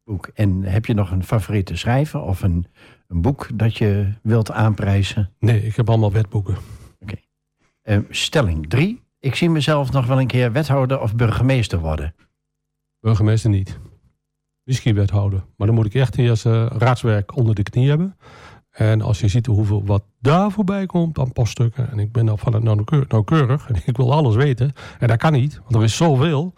boek. 0.04 0.28
En 0.34 0.64
heb 0.64 0.86
je 0.86 0.94
nog 0.94 1.12
een 1.12 1.24
favoriete 1.24 1.76
schrijver 1.76 2.22
of 2.22 2.42
een, 2.42 2.68
een 3.08 3.22
boek 3.22 3.48
dat 3.54 3.78
je 3.78 4.14
wilt 4.22 4.52
aanprijzen? 4.52 5.34
Nee, 5.40 5.66
ik 5.66 5.76
heb 5.76 5.90
allemaal 5.90 6.12
wetboeken. 6.12 6.58
Oké. 7.00 7.16
Eh, 7.82 8.00
stelling 8.10 8.70
3. 8.70 9.02
Ik 9.24 9.36
zie 9.36 9.50
mezelf 9.50 9.92
nog 9.92 10.06
wel 10.06 10.20
een 10.20 10.28
keer 10.28 10.52
wethouder 10.52 11.02
of 11.02 11.16
burgemeester 11.16 11.80
worden. 11.80 12.16
Burgemeester 13.00 13.50
niet. 13.50 13.80
Misschien 14.64 14.96
wethouder. 14.96 15.44
Maar 15.58 15.68
dan 15.68 15.76
moet 15.76 15.86
ik 15.86 15.94
echt 15.94 16.18
eerst 16.18 16.46
eh, 16.46 16.66
raadswerk 16.66 17.36
onder 17.36 17.56
de 17.56 17.64
knie 17.64 17.90
hebben. 17.90 18.18
En 18.70 19.02
als 19.02 19.20
je 19.20 19.28
ziet 19.28 19.46
hoeveel 19.46 19.86
wat 19.86 20.04
daar 20.20 20.52
voorbij 20.52 20.86
komt 20.86 21.20
aan 21.20 21.32
poststukken. 21.32 21.92
En 21.92 22.00
ik 22.00 22.12
ben 22.12 22.26
dan 22.26 22.40
van 22.40 22.54
het 22.54 22.64
nauwkeur- 22.64 23.06
nauwkeurig. 23.08 23.68
En 23.70 23.76
ik 23.86 23.98
wil 23.98 24.14
alles 24.14 24.36
weten. 24.36 24.74
En 25.00 25.08
dat 25.08 25.18
kan 25.18 25.32
niet, 25.34 25.60
want 25.64 25.76
er 25.76 25.84
is 25.84 25.96
zoveel. 25.96 26.54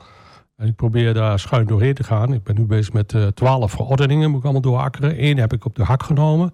En 0.55 0.67
ik 0.67 0.75
probeer 0.75 1.13
daar 1.13 1.39
schuin 1.39 1.67
doorheen 1.67 1.93
te 1.93 2.03
gaan. 2.03 2.33
Ik 2.33 2.43
ben 2.43 2.55
nu 2.55 2.65
bezig 2.65 2.93
met 2.93 3.13
eh, 3.13 3.27
twaalf 3.27 3.71
verordeningen. 3.71 4.29
Moet 4.29 4.37
ik 4.39 4.43
allemaal 4.43 4.61
doorakkeren. 4.61 5.23
Eén 5.23 5.37
heb 5.37 5.53
ik 5.53 5.65
op 5.65 5.75
de 5.75 5.83
hak 5.83 6.03
genomen. 6.03 6.53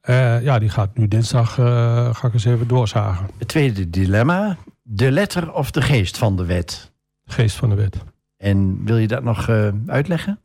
Eh, 0.00 0.42
ja, 0.42 0.58
die 0.58 0.68
gaat 0.68 0.96
nu 0.96 1.08
dinsdag. 1.08 1.54
ga 1.54 2.26
ik 2.26 2.32
eens 2.32 2.44
even 2.44 2.68
doorzagen. 2.68 3.26
Het 3.38 3.48
tweede 3.48 3.90
dilemma. 3.90 4.56
De 4.88 5.10
letter 5.10 5.52
of 5.52 5.70
de 5.70 5.82
geest 5.82 6.18
van 6.18 6.36
de 6.36 6.44
wet. 6.44 6.92
Geest 7.24 7.56
van 7.56 7.68
de 7.68 7.74
wet. 7.74 8.04
En 8.36 8.84
wil 8.84 8.96
je 8.96 9.06
dat 9.06 9.22
nog 9.22 9.48
eh, 9.48 9.68
uitleggen? 9.86 10.40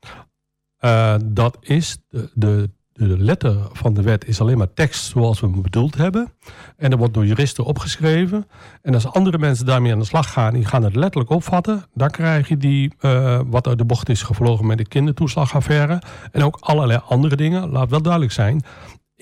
Eh, 0.77 1.15
dat 1.23 1.58
is 1.60 1.97
de, 2.10 2.30
de, 2.34 2.69
de 2.93 3.17
letter 3.19 3.58
van 3.71 3.93
de 3.93 4.01
wet 4.01 4.27
is 4.27 4.41
alleen 4.41 4.58
maar 4.58 4.73
tekst 4.73 5.04
zoals 5.04 5.39
we 5.39 5.47
hem 5.47 5.62
bedoeld 5.62 5.95
hebben. 5.95 6.34
En 6.77 6.89
dat 6.89 6.99
wordt 6.99 7.13
door 7.13 7.25
juristen 7.25 7.63
opgeschreven. 7.63 8.47
En 8.82 8.93
als 8.93 9.08
andere 9.08 9.38
mensen 9.38 9.65
daarmee 9.65 9.91
aan 9.91 9.99
de 9.99 10.06
slag 10.06 10.32
gaan, 10.32 10.54
die 10.54 10.65
gaan 10.65 10.84
het 10.84 10.95
letterlijk 10.95 11.32
opvatten, 11.32 11.86
dan 11.93 12.10
krijg 12.10 12.47
je 12.47 12.58
die 12.58 12.93
eh, 12.99 13.41
wat 13.45 13.67
uit 13.67 13.77
de 13.77 13.86
bocht 13.86 14.10
is 14.10 14.23
gevlogen 14.23 14.65
met 14.65 14.77
de 14.77 14.88
kindertoeslagaffaire. 14.88 16.01
En 16.32 16.43
ook 16.43 16.58
allerlei 16.60 16.99
andere 17.06 17.36
dingen. 17.36 17.69
Laat 17.69 17.89
wel 17.89 18.01
duidelijk 18.01 18.34
zijn. 18.34 18.63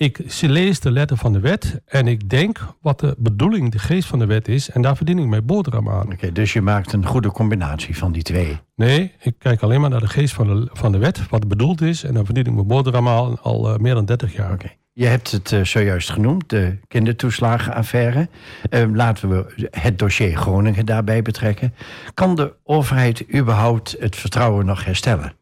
Ik 0.00 0.40
lees 0.40 0.80
de 0.80 0.90
letter 0.90 1.16
van 1.16 1.32
de 1.32 1.40
wet 1.40 1.80
en 1.84 2.06
ik 2.06 2.30
denk 2.30 2.74
wat 2.80 3.00
de 3.00 3.14
bedoeling, 3.18 3.70
de 3.70 3.78
geest 3.78 4.08
van 4.08 4.18
de 4.18 4.26
wet 4.26 4.48
is. 4.48 4.70
En 4.70 4.82
daar 4.82 4.96
verdien 4.96 5.18
ik 5.18 5.26
mijn 5.26 5.46
boterham 5.46 5.88
aan. 5.88 6.12
Oké, 6.12 6.32
dus 6.32 6.52
je 6.52 6.60
maakt 6.60 6.92
een 6.92 7.06
goede 7.06 7.30
combinatie 7.30 7.96
van 7.96 8.12
die 8.12 8.22
twee. 8.22 8.58
Nee, 8.74 9.12
ik 9.20 9.34
kijk 9.38 9.62
alleen 9.62 9.80
maar 9.80 9.90
naar 9.90 10.00
de 10.00 10.06
geest 10.06 10.34
van 10.34 10.46
de, 10.46 10.68
van 10.72 10.92
de 10.92 10.98
wet, 10.98 11.28
wat 11.28 11.48
bedoeld 11.48 11.80
is. 11.80 12.04
En 12.04 12.14
dan 12.14 12.24
verdien 12.24 12.46
ik 12.46 12.52
mijn 12.52 12.66
boterham 12.66 13.06
al, 13.06 13.38
al 13.38 13.72
eh, 13.72 13.78
meer 13.78 13.94
dan 13.94 14.04
30 14.04 14.34
jaar. 14.34 14.52
Oké. 14.52 14.70
Je 14.92 15.06
hebt 15.06 15.30
het 15.30 15.52
eh, 15.52 15.64
zojuist 15.64 16.10
genoemd, 16.10 16.48
de 16.48 16.78
kindertoeslagenaffaire. 16.88 18.28
Eh, 18.70 18.84
laten 18.92 19.28
we 19.28 19.68
het 19.70 19.98
dossier 19.98 20.36
Groningen 20.36 20.86
daarbij 20.86 21.22
betrekken. 21.22 21.74
Kan 22.14 22.34
de 22.34 22.54
overheid 22.64 23.34
überhaupt 23.34 23.96
het 23.98 24.16
vertrouwen 24.16 24.66
nog 24.66 24.84
herstellen? 24.84 25.32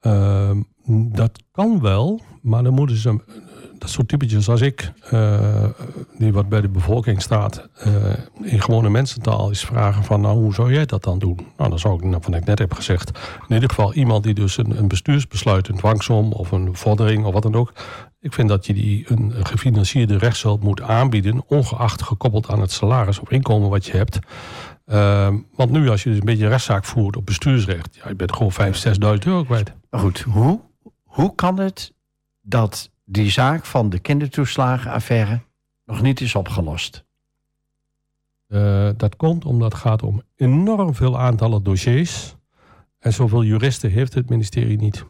Ehm, 0.00 0.60
dat 1.12 1.42
kan 1.52 1.80
wel, 1.80 2.20
maar 2.42 2.62
dan 2.62 2.74
moeten 2.74 2.96
ze, 2.96 3.20
dat 3.78 3.90
soort 3.90 4.08
typetjes 4.08 4.48
als 4.48 4.60
ik, 4.60 4.92
eh, 5.10 5.64
die 6.18 6.32
wat 6.32 6.48
bij 6.48 6.60
de 6.60 6.68
bevolking 6.68 7.22
staat, 7.22 7.68
eh, 7.74 7.92
in 8.42 8.60
gewone 8.60 8.90
mensentaal 8.90 9.50
is 9.50 9.64
vragen 9.64 10.04
van, 10.04 10.20
nou, 10.20 10.38
hoe 10.38 10.54
zou 10.54 10.72
jij 10.72 10.86
dat 10.86 11.04
dan 11.04 11.18
doen? 11.18 11.36
Nou, 11.56 11.70
dan 11.70 11.78
zou 11.78 11.94
ik, 11.94 12.02
nou, 12.02 12.22
wat 12.26 12.34
ik 12.34 12.44
net 12.44 12.58
heb 12.58 12.74
gezegd, 12.74 13.18
in 13.48 13.54
ieder 13.54 13.68
geval 13.68 13.94
iemand 13.94 14.24
die 14.24 14.34
dus 14.34 14.56
een, 14.56 14.78
een 14.78 14.88
bestuursbesluit, 14.88 15.68
een 15.68 15.76
dwangsom 15.76 16.32
of 16.32 16.50
een 16.50 16.76
vordering 16.76 17.24
of 17.24 17.32
wat 17.32 17.42
dan 17.42 17.54
ook, 17.54 17.72
ik 18.20 18.32
vind 18.32 18.48
dat 18.48 18.66
je 18.66 18.74
die 18.74 19.04
een 19.08 19.32
gefinancierde 19.46 20.18
rechtshulp 20.18 20.62
moet 20.62 20.82
aanbieden, 20.82 21.42
ongeacht 21.46 22.02
gekoppeld 22.02 22.48
aan 22.48 22.60
het 22.60 22.72
salaris 22.72 23.20
of 23.20 23.30
inkomen 23.30 23.70
wat 23.70 23.86
je 23.86 23.96
hebt. 23.96 24.18
Ehm, 24.86 25.38
want 25.54 25.70
nu, 25.70 25.88
als 25.88 26.02
je 26.02 26.08
dus 26.08 26.18
een 26.18 26.24
beetje 26.24 26.48
rechtszaak 26.48 26.84
voert 26.84 27.16
op 27.16 27.26
bestuursrecht, 27.26 27.96
ja, 28.02 28.08
je 28.08 28.14
bent 28.14 28.32
gewoon 28.32 28.52
5.000, 28.52 28.98
6.000 28.98 29.26
euro 29.26 29.44
kwijt. 29.44 29.72
Goed, 29.90 30.20
hoe, 30.20 30.60
hoe 31.10 31.34
kan 31.34 31.58
het 31.58 31.92
dat 32.40 32.90
die 33.04 33.30
zaak 33.30 33.64
van 33.64 33.90
de 33.90 33.98
kindertoeslagenaffaire 33.98 35.40
nog 35.84 36.02
niet 36.02 36.20
is 36.20 36.34
opgelost? 36.34 37.04
Eh, 38.46 38.90
dat 38.96 39.16
komt 39.16 39.44
omdat 39.44 39.72
het 39.72 39.80
gaat 39.80 40.02
om 40.02 40.22
enorm 40.36 40.94
veel 40.94 41.18
aantallen 41.18 41.62
dossiers. 41.62 42.36
En 42.98 43.12
zoveel 43.12 43.44
juristen 43.44 43.90
heeft 43.90 44.14
het 44.14 44.28
ministerie 44.28 44.78
niet. 44.78 45.04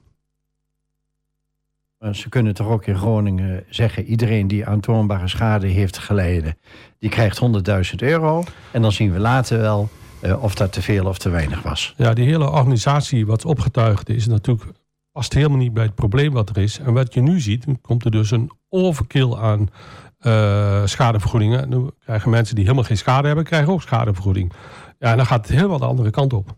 Maar 1.98 2.16
Ze 2.16 2.28
kunnen 2.28 2.54
toch 2.54 2.66
ook 2.66 2.86
in 2.86 2.96
Groningen 2.96 3.64
zeggen... 3.68 4.04
iedereen 4.04 4.48
die 4.48 4.66
aantoonbare 4.66 5.28
schade 5.28 5.66
heeft 5.66 5.98
geleden... 5.98 6.58
die 6.98 7.10
krijgt 7.10 7.40
100.000 7.90 7.94
euro. 7.96 8.42
En 8.72 8.82
dan 8.82 8.92
zien 8.92 9.12
we 9.12 9.18
later 9.18 9.58
wel 9.58 9.88
eh, 10.20 10.42
of 10.42 10.54
dat 10.54 10.72
te 10.72 10.82
veel 10.82 11.06
of 11.06 11.18
te 11.18 11.28
weinig 11.28 11.62
was. 11.62 11.94
Ja, 11.96 12.12
die 12.12 12.24
hele 12.24 12.50
organisatie 12.50 13.26
wat 13.26 13.44
opgetuigd 13.44 14.08
is 14.08 14.26
natuurlijk 14.26 14.79
past 15.20 15.34
helemaal 15.34 15.58
niet 15.58 15.74
bij 15.74 15.84
het 15.84 15.94
probleem 15.94 16.32
wat 16.32 16.48
er 16.48 16.58
is. 16.58 16.78
En 16.78 16.92
wat 16.92 17.14
je 17.14 17.20
nu 17.20 17.40
ziet, 17.40 17.64
komt 17.80 18.04
er 18.04 18.10
dus 18.10 18.30
een 18.30 18.50
overkill 18.68 19.34
aan 19.34 19.68
eh, 20.18 20.86
schadevergoedingen. 20.86 21.68
Nu 21.68 21.90
krijgen 21.98 22.30
mensen 22.30 22.54
die 22.54 22.64
helemaal 22.64 22.84
geen 22.84 22.96
schade 22.96 23.26
hebben, 23.26 23.44
krijgen 23.44 23.72
ook 23.72 23.82
schadevergoeding. 23.82 24.52
Ja, 24.98 25.10
en 25.10 25.16
dan 25.16 25.26
gaat 25.26 25.46
het 25.46 25.56
helemaal 25.56 25.78
de 25.78 25.84
andere 25.84 26.10
kant 26.10 26.32
op. 26.32 26.56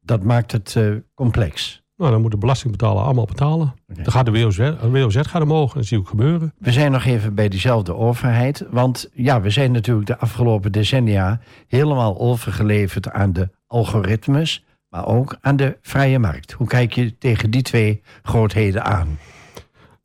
Dat 0.00 0.22
maakt 0.22 0.52
het 0.52 0.76
eh, 0.76 0.90
complex. 1.14 1.82
Nou, 1.96 2.10
dan 2.10 2.20
moet 2.20 2.30
de 2.30 2.38
belastingbetaler 2.38 3.02
allemaal 3.02 3.24
betalen. 3.24 3.74
Dan 3.86 4.12
gaat 4.12 4.26
de 4.26 4.32
WOZ, 4.32 4.56
de 4.56 4.90
WOZ 4.90 5.20
gaat 5.20 5.42
omhoog. 5.42 5.72
En 5.72 5.78
dat 5.78 5.86
zie 5.86 5.96
je 5.96 6.02
ook 6.02 6.08
gebeuren. 6.08 6.54
We 6.58 6.72
zijn 6.72 6.92
nog 6.92 7.04
even 7.04 7.34
bij 7.34 7.48
diezelfde 7.48 7.94
overheid. 7.94 8.66
Want 8.70 9.10
ja, 9.12 9.40
we 9.40 9.50
zijn 9.50 9.72
natuurlijk 9.72 10.06
de 10.06 10.18
afgelopen 10.18 10.72
decennia... 10.72 11.40
helemaal 11.68 12.18
overgeleverd 12.18 13.10
aan 13.10 13.32
de 13.32 13.50
algoritmes... 13.66 14.63
maar 14.94 15.06
ook 15.06 15.36
aan 15.40 15.56
de 15.56 15.76
vrije 15.82 16.18
markt. 16.18 16.52
Hoe 16.52 16.66
kijk 16.66 16.92
je 16.92 17.18
tegen 17.18 17.50
die 17.50 17.62
twee 17.62 18.02
grootheden 18.22 18.84
aan? 18.84 19.18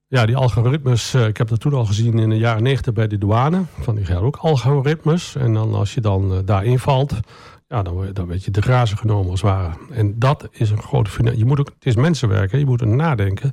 Ja, 0.08 0.26
die 0.26 0.36
algoritmes, 0.36 1.14
eh, 1.14 1.28
ik 1.28 1.38
heb 1.38 1.48
dat 1.48 1.60
toen 1.60 1.74
al 1.74 1.86
gezien 1.86 2.20
in 2.20 2.30
de 2.30 2.38
jaren 2.38 2.64
90 2.64 2.94
bij 2.94 3.08
de 3.08 3.18
douane. 3.18 3.64
Van 3.80 3.96
die 3.96 4.18
ook 4.18 4.36
algoritmes. 4.36 5.36
En 5.36 5.54
dan 5.54 5.74
als 5.74 5.94
je 5.94 6.02
dan 6.02 6.34
eh, 6.34 6.40
daarin 6.46 6.80
valt, 6.80 7.14
ja, 7.68 7.82
dan, 7.82 8.14
dan 8.14 8.28
werd 8.28 8.44
je 8.44 8.52
de 8.52 8.62
grazen 8.62 8.98
genomen 8.98 9.32
als 9.32 9.42
het 9.42 9.52
ware. 9.52 9.74
En 9.92 10.20
dat 10.20 10.48
is 10.52 10.70
een 10.70 10.82
grote 10.82 11.38
Je 11.38 11.46
moet 11.46 11.60
ook, 11.60 11.72
het 11.74 11.86
is 11.86 11.96
mensenwerk, 11.96 12.52
hè, 12.52 12.58
je 12.58 12.66
moet 12.66 12.82
er 12.82 12.88
nadenken. 12.88 13.52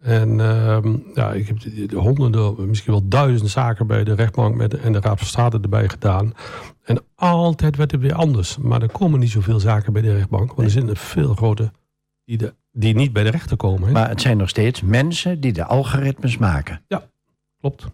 En 0.00 0.40
ehm, 0.40 0.96
ja, 1.14 1.32
ik 1.32 1.46
heb 1.46 1.60
de, 1.60 1.86
de 1.86 1.96
honderden, 1.96 2.68
misschien 2.68 2.92
wel 2.92 3.08
duizend 3.08 3.50
zaken 3.50 3.86
bij 3.86 4.04
de 4.04 4.14
rechtbank 4.14 4.54
met, 4.54 4.74
en 4.74 4.92
de 4.92 5.00
Raad 5.00 5.18
van 5.18 5.26
State 5.26 5.58
erbij 5.62 5.88
gedaan. 5.88 6.34
En 6.84 7.04
altijd 7.14 7.76
werd 7.76 7.90
het 7.90 8.00
weer 8.00 8.14
anders. 8.14 8.56
Maar 8.56 8.82
er 8.82 8.92
komen 8.92 9.20
niet 9.20 9.30
zoveel 9.30 9.60
zaken 9.60 9.92
bij 9.92 10.02
de 10.02 10.12
rechtbank. 10.12 10.48
Want 10.48 10.60
er 10.60 10.70
zijn 10.70 10.88
er 10.88 10.96
veel 10.96 11.34
grote 11.34 11.72
die, 12.24 12.38
de, 12.38 12.54
die 12.72 12.94
niet 12.94 13.12
bij 13.12 13.22
de 13.22 13.30
rechter 13.30 13.56
komen. 13.56 13.92
Maar 13.92 14.08
het 14.08 14.20
zijn 14.20 14.36
nog 14.36 14.48
steeds 14.48 14.82
mensen 14.82 15.40
die 15.40 15.52
de 15.52 15.64
algoritmes 15.64 16.38
maken. 16.38 16.82
Klopt. 17.60 17.86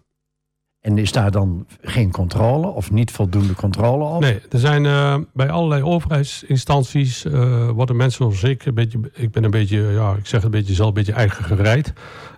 En 0.79 0.97
is 0.97 1.11
daar 1.11 1.31
dan 1.31 1.65
geen 1.81 2.11
controle 2.11 2.67
of 2.67 2.91
niet 2.91 3.11
voldoende 3.11 3.55
controle 3.55 4.03
op? 4.03 4.21
Nee, 4.21 4.41
er 4.49 4.59
zijn 4.59 4.85
eh, 4.85 5.17
bij 5.33 5.49
allerlei 5.49 5.83
overheidsinstanties 5.83 7.25
eh, 7.25 7.69
worden 7.69 7.95
mensen 7.95 8.17
zoals 8.17 8.43
ik 8.43 8.65
een 8.65 8.73
beetje, 8.73 8.99
ik 9.13 9.31
ben 9.31 9.43
een 9.43 9.51
beetje, 9.51 9.81
ja, 9.81 10.13
ik 10.13 10.25
zeg 10.25 10.43
een 10.43 10.51
beetje 10.51 10.73
zelf, 10.73 10.87
een 10.87 10.93
beetje 10.93 11.13
eigen 11.13 11.43
gereid. 11.43 11.93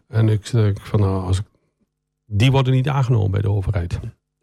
En 0.07 0.29
ik 0.29 0.45
zeg 0.45 0.88
van, 0.88 0.99
nou, 0.99 1.25
als 1.25 1.39
ik, 1.39 1.45
die 2.25 2.51
worden 2.51 2.73
niet 2.73 2.89
aangenomen 2.89 3.31
bij 3.31 3.41
de 3.41 3.49
overheid. 3.49 3.99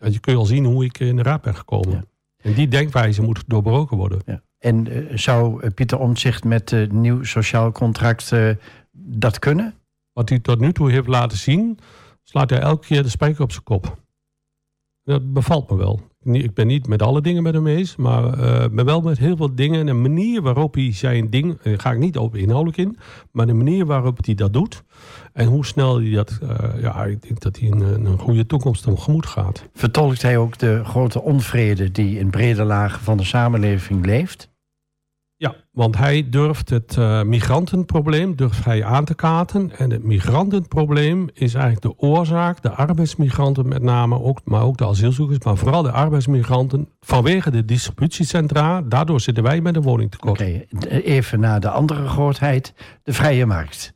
En 0.06 0.12
je 0.12 0.20
kun 0.20 0.32
je 0.32 0.38
al 0.38 0.44
zien 0.44 0.64
hoe 0.64 0.84
ik 0.84 0.98
in 0.98 1.16
de 1.16 1.22
raad 1.22 1.42
ben 1.42 1.56
gekomen. 1.56 1.90
Ja. 1.90 2.04
En 2.36 2.54
die 2.54 2.68
denkwijze 2.68 3.22
moet 3.22 3.44
doorbroken 3.46 3.96
worden. 3.96 4.22
Ja. 4.26 4.42
En 4.58 4.88
eh, 4.88 5.16
zou 5.16 5.62
eh, 5.62 5.70
Pieter 5.74 5.98
Omtzigt 5.98 6.44
met 6.44 6.70
een 6.70 7.00
nieuw 7.00 7.24
sociaal 7.24 7.72
contract 7.72 8.32
eh, 8.32 8.50
dat 8.92 9.38
kunnen? 9.38 9.74
Wat 10.12 10.28
hij 10.28 10.38
tot 10.38 10.60
nu 10.60 10.72
toe 10.72 10.90
heeft 10.90 11.06
laten 11.06 11.38
zien, 11.38 11.78
slaat 12.22 12.50
hij 12.50 12.58
elke 12.60 12.86
keer 12.86 13.02
de 13.02 13.08
spijker 13.08 13.42
op 13.42 13.52
zijn 13.52 13.64
kop. 13.64 13.98
Dat 15.02 15.32
bevalt 15.32 15.70
me 15.70 15.76
wel. 15.76 16.00
Ik 16.34 16.54
ben 16.54 16.66
niet 16.66 16.86
met 16.86 17.02
alle 17.02 17.20
dingen 17.20 17.42
met 17.42 17.54
hem 17.54 17.66
eens, 17.66 17.96
maar 17.96 18.38
eh, 18.38 18.68
ben 18.70 18.84
wel 18.84 19.00
met 19.00 19.18
heel 19.18 19.36
veel 19.36 19.54
dingen. 19.54 19.80
En 19.80 19.86
de 19.86 19.92
manier 19.92 20.42
waarop 20.42 20.74
hij 20.74 20.92
zijn 20.92 21.30
ding, 21.30 21.62
daar 21.62 21.80
ga 21.80 21.92
ik 21.92 21.98
niet 21.98 22.18
op 22.18 22.36
inhoudelijk 22.36 22.78
in, 22.78 22.96
maar 23.30 23.46
de 23.46 23.52
manier 23.52 23.86
waarop 23.86 24.24
hij 24.24 24.34
dat 24.34 24.52
doet 24.52 24.84
en 25.32 25.46
hoe 25.46 25.66
snel 25.66 26.00
hij 26.00 26.10
dat, 26.10 26.38
eh, 26.42 26.80
ja, 26.80 27.04
ik 27.04 27.22
denk 27.22 27.40
dat 27.40 27.58
hij 27.58 27.70
een, 27.70 28.06
een 28.06 28.18
goede 28.18 28.46
toekomst 28.46 28.82
tegemoet 28.82 29.26
gaat. 29.26 29.68
Vertolkt 29.74 30.22
hij 30.22 30.36
ook 30.38 30.58
de 30.58 30.84
grote 30.84 31.22
onvrede 31.22 31.90
die 31.90 32.18
in 32.18 32.30
brede 32.30 32.64
lagen 32.64 33.00
van 33.00 33.16
de 33.16 33.24
samenleving 33.24 34.06
leeft? 34.06 34.54
Ja, 35.38 35.54
want 35.72 35.96
hij 35.96 36.28
durft 36.28 36.70
het 36.70 36.96
eh, 36.96 37.22
migrantenprobleem 37.22 38.36
durft 38.36 38.64
hij 38.64 38.84
aan 38.84 39.04
te 39.04 39.14
kaarten. 39.14 39.78
En 39.78 39.90
het 39.90 40.02
migrantenprobleem 40.02 41.28
is 41.32 41.54
eigenlijk 41.54 41.82
de 41.82 42.06
oorzaak, 42.06 42.62
de 42.62 42.70
arbeidsmigranten 42.70 43.68
met 43.68 43.82
name, 43.82 44.20
ook, 44.20 44.40
maar 44.44 44.62
ook 44.62 44.76
de 44.76 44.86
asielzoekers, 44.86 45.44
maar 45.44 45.56
vooral 45.56 45.82
de 45.82 45.90
arbeidsmigranten, 45.90 46.88
vanwege 47.00 47.50
de 47.50 47.64
distributiecentra. 47.64 48.82
Daardoor 48.82 49.20
zitten 49.20 49.42
wij 49.42 49.60
met 49.60 49.76
een 49.76 49.82
woningtekort. 49.82 50.40
Oké, 50.40 50.64
even 50.88 51.40
naar 51.40 51.60
de 51.60 51.70
andere 51.70 52.08
grootheid, 52.08 52.74
de 53.02 53.12
vrije 53.12 53.46
markt. 53.46 53.95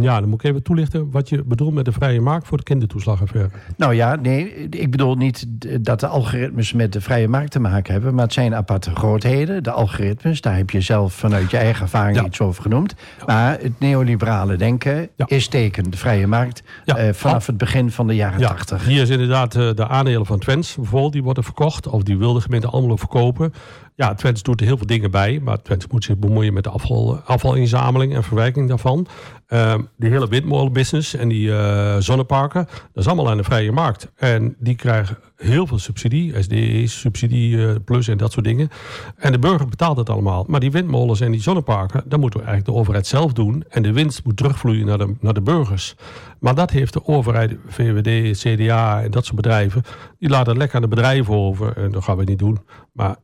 Ja, 0.00 0.20
dan 0.20 0.28
moet 0.28 0.44
ik 0.44 0.50
even 0.50 0.62
toelichten 0.62 1.10
wat 1.10 1.28
je 1.28 1.42
bedoelt 1.44 1.74
met 1.74 1.84
de 1.84 1.92
vrije 1.92 2.20
markt 2.20 2.46
voor 2.46 2.56
de 2.56 2.62
kindertoeslagaffaire. 2.62 3.50
Nou 3.76 3.94
ja, 3.94 4.14
nee, 4.16 4.68
ik 4.68 4.90
bedoel 4.90 5.14
niet 5.14 5.46
dat 5.80 6.00
de 6.00 6.06
algoritmes 6.06 6.72
met 6.72 6.92
de 6.92 7.00
vrije 7.00 7.28
markt 7.28 7.50
te 7.50 7.60
maken 7.60 7.92
hebben, 7.92 8.14
maar 8.14 8.24
het 8.24 8.32
zijn 8.32 8.54
aparte 8.54 8.90
grootheden. 8.94 9.62
De 9.62 9.70
algoritmes, 9.70 10.40
daar 10.40 10.56
heb 10.56 10.70
je 10.70 10.80
zelf 10.80 11.12
vanuit 11.14 11.50
je 11.50 11.56
eigen 11.56 11.82
ervaring 11.82 12.16
Ja. 12.16 12.24
iets 12.24 12.40
over 12.40 12.62
genoemd. 12.62 12.94
Maar 13.26 13.58
het 13.60 13.80
neoliberale 13.80 14.56
denken 14.56 15.08
Ja. 15.16 15.24
is 15.28 15.48
teken 15.48 15.90
de 15.90 15.96
vrije 15.96 16.26
markt 16.26 16.62
eh, 16.84 17.08
vanaf 17.12 17.46
het 17.46 17.58
begin 17.58 17.90
van 17.90 18.06
de 18.06 18.14
jaren 18.14 18.40
Ja, 18.40 18.48
tachtig. 18.48 18.86
hier 18.86 19.02
is 19.02 19.08
inderdaad 19.08 19.54
eh, 19.54 19.70
de 19.74 19.88
aandelen 19.88 20.26
van 20.26 20.38
Twents 20.38 20.74
bijvoorbeeld, 20.76 21.12
die 21.12 21.22
worden 21.22 21.44
verkocht. 21.44 21.86
Of 21.86 22.02
die 22.02 22.18
wil 22.18 22.32
de 22.32 22.40
gemeente 22.40 22.66
Almelo 22.66 22.96
verkopen. 22.96 23.52
Ja, 23.96 24.14
Twents 24.14 24.42
doet 24.42 24.60
er 24.60 24.66
heel 24.66 24.76
veel 24.76 24.86
dingen 24.86 25.10
bij. 25.10 25.40
Maar 25.42 25.62
Twents 25.62 25.86
moet 25.86 26.04
zich 26.04 26.18
bemoeien 26.18 26.52
met 26.52 26.64
de 26.64 26.70
afval, 26.70 27.16
afvalinzameling 27.16 28.14
en 28.14 28.22
verwerking 28.22 28.68
daarvan. 28.68 29.06
Ehm, 29.46 29.82
die 29.96 30.10
hele 30.10 30.28
windmolenbusiness 30.28 31.14
en 31.14 31.28
die 31.28 31.56
eh, 31.56 31.96
zonneparken, 31.98 32.66
dat 32.66 33.04
is 33.04 33.06
allemaal 33.06 33.30
aan 33.30 33.36
de 33.36 33.44
vrije 33.44 33.72
markt. 33.72 34.12
En 34.16 34.56
die 34.58 34.74
krijgen 34.74 35.18
heel 35.36 35.66
veel 35.66 35.78
subsidie, 35.78 36.42
SDE, 36.42 36.86
subsidie 36.86 37.66
eh, 37.66 37.74
plus 37.84 38.08
en 38.08 38.16
dat 38.16 38.32
soort 38.32 38.44
dingen. 38.44 38.68
En 39.16 39.32
de 39.32 39.38
burger 39.38 39.68
betaalt 39.68 39.96
het 39.96 40.10
allemaal. 40.10 40.44
Maar 40.48 40.60
die 40.60 40.70
windmolens 40.70 41.20
en 41.20 41.30
die 41.30 41.42
zonneparken, 41.42 42.02
dat 42.06 42.20
moet 42.20 42.34
eigenlijk 42.34 42.66
de 42.66 42.72
overheid 42.72 43.06
zelf 43.06 43.32
doen. 43.32 43.64
En 43.68 43.82
de 43.82 43.92
winst 43.92 44.24
moet 44.24 44.36
terugvloeien 44.36 44.86
naar 44.86 44.98
de, 44.98 45.14
naar 45.20 45.34
de 45.34 45.42
burgers. 45.42 45.94
Maar 46.40 46.54
dat 46.54 46.70
heeft 46.70 46.92
de 46.92 47.06
overheid, 47.06 47.56
VVD, 47.66 48.38
CDA 48.38 49.02
en 49.02 49.10
dat 49.10 49.24
soort 49.24 49.36
bedrijven, 49.36 49.82
die 50.18 50.28
laten 50.28 50.56
lekker 50.56 50.76
aan 50.76 50.82
de 50.82 50.88
bedrijven 50.88 51.34
over. 51.34 51.76
En 51.76 51.90
dat 51.90 52.04
gaan 52.04 52.16
we 52.16 52.24
niet 52.24 52.38
doen. 52.38 52.58
Maar 52.92 53.16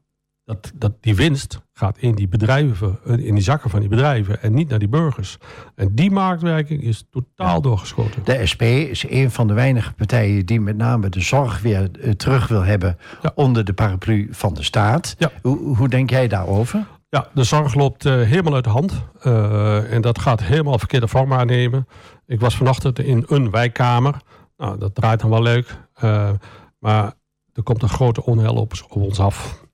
dat, 0.50 0.72
dat 0.74 0.92
die 1.00 1.14
winst 1.14 1.60
gaat 1.72 1.98
in 1.98 2.14
die 2.14 2.28
bedrijven, 2.28 2.98
in 3.04 3.34
die 3.34 3.42
zakken 3.42 3.70
van 3.70 3.80
die 3.80 3.88
bedrijven 3.88 4.42
en 4.42 4.54
niet 4.54 4.68
naar 4.68 4.78
die 4.78 4.88
burgers. 4.88 5.38
En 5.74 5.94
die 5.94 6.10
marktwerking 6.10 6.82
is 6.82 7.04
totaal 7.10 7.60
doorgeschoten. 7.60 8.24
De 8.24 8.46
SP 8.50 8.62
is 8.62 9.04
een 9.10 9.30
van 9.30 9.46
de 9.46 9.54
weinige 9.54 9.92
partijen 9.92 10.46
die 10.46 10.60
met 10.60 10.76
name 10.76 11.08
de 11.08 11.20
zorg 11.20 11.60
weer 11.60 11.90
eh, 12.00 12.10
terug 12.10 12.48
wil 12.48 12.62
hebben 12.62 12.98
Ja. 13.22 13.32
onder 13.34 13.64
de 13.64 13.72
paraplu 13.72 14.28
van 14.30 14.54
de 14.54 14.62
staat. 14.62 15.14
Ja. 15.18 15.30
Hoe, 15.42 15.76
hoe 15.76 15.88
denk 15.88 16.10
jij 16.10 16.28
daarover? 16.28 16.86
Ja, 17.08 17.28
de 17.34 17.44
zorg 17.44 17.74
loopt 17.74 18.06
eh, 18.06 18.12
helemaal 18.12 18.54
uit 18.54 18.64
de 18.64 18.70
hand. 18.70 18.92
Eh, 19.20 19.92
en 19.92 20.00
dat 20.00 20.18
gaat 20.18 20.42
helemaal 20.42 20.78
verkeerde 20.78 21.08
vorm 21.08 21.32
aannemen. 21.32 21.86
Ik 22.26 22.40
was 22.40 22.56
vanochtend 22.56 22.98
in 22.98 23.24
een 23.28 23.50
wijkkamer. 23.50 24.14
Nou, 24.56 24.78
dat 24.78 24.94
draait 24.94 25.20
dan 25.20 25.30
wel 25.30 25.42
leuk. 25.42 25.76
Eh, 25.94 26.30
maar 26.78 27.12
er 27.52 27.62
komt 27.62 27.82
een 27.82 27.88
grote 27.88 28.24
onheil 28.24 28.54
op, 28.54 28.72
op 28.88 29.02
ons 29.02 29.20
af. 29.20 29.68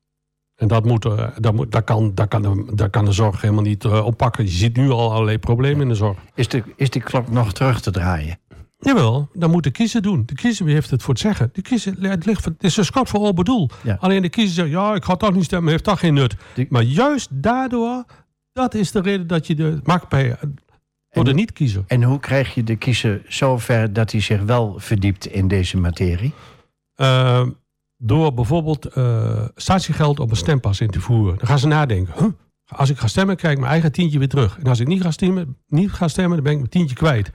En 0.56 0.68
dat, 0.68 0.84
moet, 0.84 1.04
eh, 1.04 1.28
dat, 1.38 1.54
moet, 1.54 1.72
dat, 1.72 1.84
kan, 1.84 2.14
dat, 2.14 2.28
kan 2.28 2.42
de, 2.42 2.70
dat 2.74 2.90
kan 2.90 3.04
de 3.04 3.12
zorg 3.12 3.40
helemaal 3.40 3.62
niet 3.62 3.84
eh, 3.84 4.04
oppakken. 4.04 4.44
Je 4.44 4.50
ziet 4.50 4.76
nu 4.76 4.90
al 4.90 5.12
allerlei 5.12 5.38
problemen 5.38 5.82
in 5.82 5.88
de 5.88 5.94
zorg. 5.94 6.18
Is, 6.34 6.48
de, 6.48 6.62
is 6.76 6.90
die 6.90 7.02
klok 7.02 7.30
nog 7.30 7.52
terug 7.52 7.80
te 7.80 7.90
draaien? 7.90 8.38
Jawel, 8.78 9.28
dan 9.32 9.50
moet 9.50 9.62
de 9.64 9.70
kiezer 9.70 10.02
doen. 10.02 10.22
De 10.26 10.34
kiezer 10.34 10.66
heeft 10.66 10.90
het 10.90 11.02
voor 11.02 11.14
het 11.14 11.22
zeggen. 11.22 11.50
De 11.52 11.62
kiezer, 11.62 11.94
het, 12.00 12.26
ligt, 12.26 12.44
het 12.44 12.62
is 12.64 12.76
een 12.76 12.84
schot 12.84 13.08
voor 13.08 13.20
al 13.20 13.34
bedoel. 13.34 13.70
Ja. 13.82 13.96
Alleen 14.00 14.22
de 14.22 14.28
kiezer 14.28 14.54
zegt, 14.54 14.68
ja, 14.70 14.94
ik 14.94 15.04
ga 15.04 15.16
toch 15.16 15.32
niet 15.34 15.44
stemmen, 15.44 15.70
heeft 15.70 15.84
toch 15.84 15.98
geen 15.98 16.14
nut. 16.14 16.36
Die- 16.54 16.66
Maar 16.70 16.82
juist 16.82 17.28
daardoor, 17.32 18.04
dat 18.52 18.74
is 18.74 18.90
de 18.92 19.00
reden 19.00 19.26
dat 19.26 19.46
je 19.46 19.54
de 19.54 19.78
maatschappij 19.82 20.36
voor 21.10 21.24
de 21.24 21.34
niet-kiezer. 21.34 21.84
En 21.86 22.02
hoe 22.02 22.20
krijg 22.20 22.54
je 22.54 22.64
de 22.64 22.76
kiezer 22.76 23.22
zover 23.28 23.92
dat 23.92 24.12
hij 24.12 24.20
zich 24.20 24.42
wel 24.42 24.74
verdiept 24.78 25.26
in 25.26 25.48
deze 25.48 25.76
materie? 25.76 26.32
Eh, 26.94 27.46
door 27.96 28.34
bijvoorbeeld 28.34 28.86
eh, 28.86 29.44
statiegeld 29.54 30.20
op 30.20 30.30
een 30.30 30.36
stempas 30.36 30.80
in 30.80 30.90
te 30.90 31.00
voeren. 31.00 31.38
Dan 31.38 31.46
gaan 31.46 31.58
ze 31.58 31.66
nadenken. 31.66 32.14
Huh? 32.18 32.28
Als 32.66 32.90
ik 32.90 32.98
ga 32.98 33.06
stemmen, 33.06 33.36
krijg 33.36 33.54
ik 33.54 33.60
mijn 33.60 33.72
eigen 33.72 33.92
tientje 33.92 34.18
weer 34.18 34.28
terug. 34.28 34.58
En 34.58 34.66
als 34.66 34.80
ik 34.80 34.86
niet 34.86 35.02
ga 35.02 35.10
stemmen, 35.10 35.56
niet 35.66 35.92
ga 35.92 36.08
stemmen 36.08 36.34
dan 36.34 36.44
ben 36.44 36.52
ik 36.52 36.58
mijn 36.58 36.70
tientje 36.70 36.96
kwijt. 36.96 37.30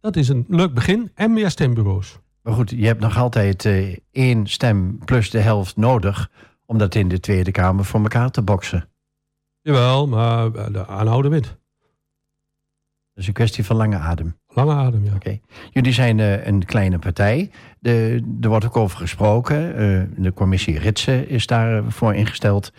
Dat 0.00 0.16
is 0.16 0.28
een 0.28 0.44
leuk 0.48 0.74
begin. 0.74 1.10
En 1.14 1.32
meer 1.32 1.50
stembureaus. 1.50 2.18
Maar 2.42 2.54
goed, 2.54 2.70
je 2.70 2.86
hebt 2.86 3.00
nog 3.00 3.16
altijd 3.16 3.64
eh, 3.64 3.96
één 4.10 4.46
stem 4.46 4.98
plus 5.04 5.30
de 5.30 5.40
helft 5.40 5.76
nodig 5.76 6.30
om 6.66 6.78
dat 6.78 6.94
in 6.94 7.08
de 7.08 7.20
Tweede 7.20 7.50
Kamer 7.50 7.84
voor 7.84 8.00
elkaar 8.00 8.30
te 8.30 8.42
boksen. 8.42 8.88
Jawel, 9.60 10.06
maar 10.06 10.54
eh, 10.54 10.72
de 10.72 10.86
aanhouden 10.86 11.30
wint. 11.30 11.44
Dat 11.44 11.56
is 13.14 13.26
een 13.26 13.32
kwestie 13.32 13.64
van 13.64 13.76
lange 13.76 13.96
adem. 13.96 14.36
Lange 14.64 14.74
adem, 14.74 15.04
ja. 15.04 15.32
Jullie 15.70 15.92
zijn 15.92 16.20
eh, 16.20 16.46
een 16.46 16.64
kleine 16.64 16.98
partij. 16.98 17.50
De, 17.80 18.22
er 18.40 18.48
wordt 18.48 18.64
ook 18.64 18.76
over 18.76 18.98
gesproken. 18.98 19.76
eh, 19.76 20.02
de 20.16 20.32
commissie 20.32 20.78
Ritsen 20.78 21.28
is 21.28 21.46
daarvoor 21.46 22.14
ingesteld. 22.14 22.72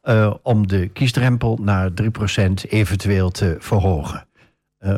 eh, 0.00 0.34
om 0.42 0.66
de 0.66 0.88
kiesdrempel 0.88 1.58
naar 1.62 1.90
3% 1.94 2.64
eventueel 2.68 3.30
te 3.30 3.56
verhogen. 3.58 4.26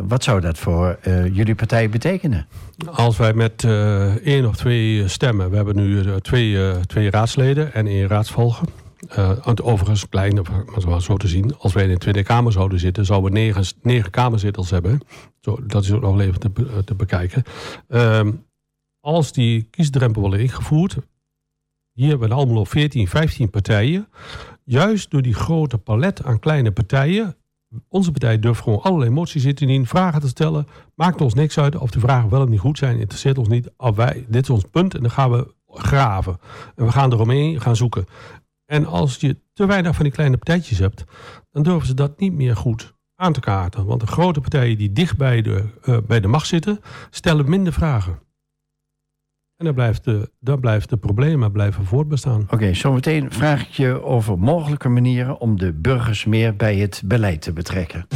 Wat 0.02 0.24
zou 0.24 0.40
dat 0.40 0.58
voor 0.58 0.98
jullie 1.32 1.54
partij 1.54 1.88
betekenen? 1.88 2.46
Als 2.90 3.16
wij 3.16 3.32
met 3.32 3.64
één 4.24 4.46
of 4.46 4.56
twee 4.56 5.08
stemmen, 5.08 5.50
we 5.50 5.56
hebben 5.56 5.76
nu 5.76 6.20
twee, 6.20 6.80
twee 6.86 7.10
raadsleden 7.10 7.74
en 7.74 7.86
één 7.86 8.08
raadsvolger. 8.08 8.68
Eh, 9.08 9.44
het 9.44 9.62
overigens 9.62 10.08
klein, 10.08 10.34
maar 10.86 11.00
zo- 11.00 11.16
te 11.16 11.28
zien. 11.28 11.58
Als 11.58 11.72
wij 11.72 11.82
in 11.82 11.88
de 11.88 11.98
Tweede 11.98 12.22
Kamer 12.22 12.52
zouden 12.52 12.78
zitten, 12.78 13.04
zouden 13.04 13.32
we 13.32 13.38
negen, 13.38 13.64
negen 13.82 14.10
hebben. 14.70 15.00
Zo, 15.40 15.58
dat 15.66 15.82
is 15.82 15.92
ook 15.92 16.00
nog 16.02 16.20
even 16.20 16.40
te, 16.40 16.50
be- 16.50 16.82
te 16.84 16.94
bekijken. 16.94 17.42
Ehm, 17.88 18.32
als 19.00 19.32
die 19.32 19.62
kiesdrempel 19.62 20.20
worden 20.20 20.40
ingevoerd, 20.40 20.96
hier 21.92 22.08
hebben 22.08 22.28
we 22.28 22.34
allemaal 22.34 22.64
14, 22.66 23.08
15 23.08 23.50
partijen. 23.50 24.08
Juist 24.64 25.10
door 25.10 25.22
die 25.22 25.34
grote 25.34 25.78
palet 25.78 26.24
aan 26.24 26.38
kleine 26.38 26.72
partijen. 26.72 27.36
Onze 27.88 28.10
partij 28.10 28.38
durft 28.38 28.62
gewoon 28.62 28.82
allerlei 28.82 29.10
moties 29.10 29.44
in 29.44 29.54
te 29.54 29.66
dienen, 29.66 29.86
vragen 29.86 30.20
te 30.20 30.28
stellen. 30.28 30.66
Maakt 30.94 31.20
ons 31.20 31.34
niks 31.34 31.58
uit 31.58 31.76
of 31.76 31.90
de 31.90 32.00
vragen 32.00 32.30
wel 32.30 32.42
of 32.42 32.48
niet 32.48 32.60
goed 32.60 32.78
zijn. 32.78 32.98
Interesseert 32.98 33.38
ons 33.38 33.48
niet. 33.48 33.70
Of 33.76 33.96
wij, 33.96 34.24
dit 34.28 34.42
is 34.42 34.50
ons 34.50 34.64
punt 34.70 34.94
en 34.94 35.00
dan 35.00 35.10
gaan 35.10 35.30
we 35.30 35.54
graven. 35.66 36.38
En 36.76 36.84
we 36.84 36.92
gaan 36.92 37.12
eromheen 37.12 37.60
gaan 37.60 37.76
zoeken. 37.76 38.06
En 38.66 38.86
als 38.86 39.16
je 39.16 39.40
te 39.52 39.66
weinig 39.66 39.94
van 39.94 40.04
die 40.04 40.12
kleine 40.12 40.36
partijtjes 40.36 40.78
hebt, 40.78 41.04
dan 41.50 41.62
durven 41.62 41.86
ze 41.86 41.94
dat 41.94 42.20
niet 42.20 42.32
meer 42.32 42.56
goed 42.56 42.94
aan 43.16 43.32
te 43.32 43.40
kaarten. 43.40 43.86
Want 43.86 44.00
de 44.00 44.06
grote 44.06 44.40
partijen 44.40 44.78
die 44.78 44.92
dicht 44.92 45.16
bij 45.16 45.42
de, 45.42 45.64
eh, 45.82 45.98
bij 46.06 46.20
de 46.20 46.28
macht 46.28 46.46
zitten, 46.46 46.80
stellen 47.10 47.50
minder 47.50 47.72
vragen. 47.72 48.22
En 49.56 49.64
dan 49.64 49.74
blijft 49.74 50.04
de, 50.04 50.30
dan 50.40 50.60
blijft 50.60 50.88
de 50.88 50.96
problemen 50.96 51.52
blijven 51.52 51.84
voortbestaan. 51.84 52.46
Oké, 52.50 52.74
zometeen 52.74 53.32
vraag 53.32 53.62
ik 53.62 53.68
je 53.68 54.02
over 54.02 54.38
mogelijke 54.38 54.88
manieren 54.88 55.40
om 55.40 55.58
de 55.58 55.72
burgers 55.72 56.24
meer 56.24 56.56
bij 56.56 56.76
het 56.76 57.02
beleid 57.04 57.42
te 57.42 57.52
betrekken. 57.52 58.06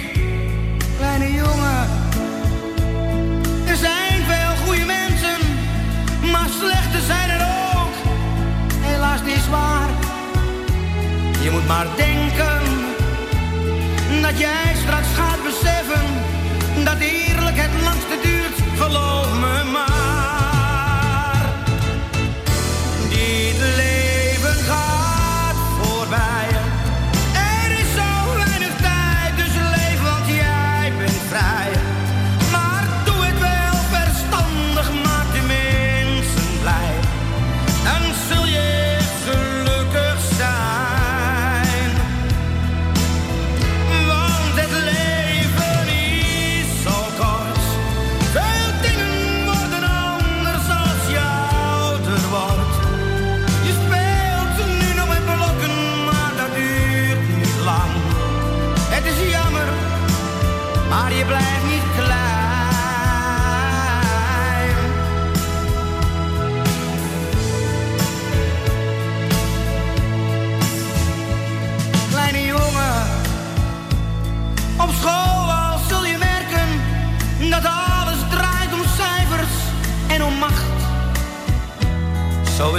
Kleine 0.98 1.33
jongen, 1.33 1.88
er 3.66 3.77
zijn 3.77 4.22
veel 4.27 4.64
goede 4.64 4.85
mensen, 4.85 5.38
maar 6.31 6.48
slechte 6.61 7.01
zijn 7.07 7.31
er 7.31 7.40
ook 7.40 7.94
helaas 8.81 9.22
niet 9.22 9.48
waar. 9.48 9.88
Je 11.42 11.51
moet 11.51 11.66
maar 11.66 11.87
denken 11.96 12.61
dat 14.22 14.38
jij 14.38 14.75
straks 14.83 15.09
gaat 15.14 15.32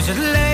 Zo 0.06 0.12
is 0.12 0.53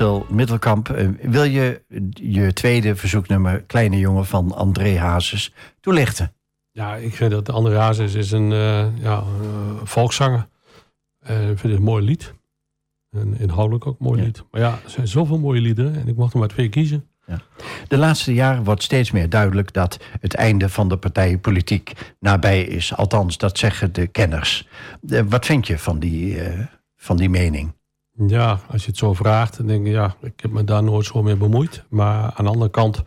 Marcel 0.00 0.26
Middelkamp, 0.28 0.88
eh, 0.88 1.08
wil 1.22 1.42
je 1.44 1.82
je 2.12 2.52
tweede 2.52 2.96
verzoeknummer 2.96 3.62
Kleine 3.62 3.98
Jongen 3.98 4.26
van 4.26 4.52
André 4.52 4.98
Hazes 4.98 5.52
toelichten? 5.80 6.32
Ja, 6.70 6.94
ik 6.96 7.14
vind 7.14 7.30
dat 7.30 7.48
André 7.50 7.78
Hazes 7.78 8.14
is 8.14 8.30
een 8.30 8.52
eh, 8.52 8.86
ja, 9.02 9.18
eh, 9.18 9.24
volkszanger. 9.84 10.48
Eh, 11.18 11.40
ik 11.40 11.58
vind 11.58 11.62
het 11.62 11.72
een 11.72 11.82
mooi 11.82 12.04
lied. 12.04 12.34
En 13.10 13.38
inhoudelijk 13.38 13.86
ook 13.86 13.98
een 13.98 14.06
mooi 14.06 14.18
Ja. 14.20 14.26
lied. 14.26 14.44
Maar 14.50 14.60
ja, 14.60 14.70
er 14.84 14.90
zijn 14.90 15.08
zoveel 15.08 15.38
mooie 15.38 15.60
liederen. 15.60 15.94
En 15.94 16.08
ik 16.08 16.16
mocht 16.16 16.32
er 16.32 16.38
maar 16.38 16.48
twee 16.48 16.68
kiezen. 16.68 17.04
De 17.88 17.96
laatste 17.96 18.34
jaren 18.34 18.64
wordt 18.64 18.82
steeds 18.82 19.10
meer 19.10 19.28
duidelijk 19.28 19.72
dat 19.72 19.98
het 20.20 20.34
einde 20.34 20.68
van 20.68 20.88
de 20.88 20.96
partijenpolitiek 20.96 22.14
nabij 22.20 22.62
is. 22.62 22.96
Althans, 22.96 23.38
dat 23.38 23.58
zeggen 23.58 23.92
de 23.92 24.06
kenners. 24.06 24.68
Wat 25.28 25.46
vind 25.46 25.66
je 25.66 25.78
van 25.78 25.98
die, 25.98 26.38
van 26.96 27.16
die 27.16 27.28
mening? 27.28 27.72
Ja, 28.26 28.60
als 28.70 28.82
je 28.82 28.88
het 28.88 28.96
zo 28.96 29.14
vraagt, 29.14 29.56
dan 29.56 29.66
denk 29.66 29.86
je, 29.86 29.92
ja, 29.92 30.14
ik 30.20 30.40
heb 30.40 30.50
me 30.50 30.64
daar 30.64 30.82
nooit 30.82 31.06
zo 31.06 31.22
mee 31.22 31.36
bemoeid. 31.36 31.84
Maar 31.88 32.32
aan 32.34 32.44
de 32.44 32.50
andere 32.50 32.70
kant, 32.70 33.02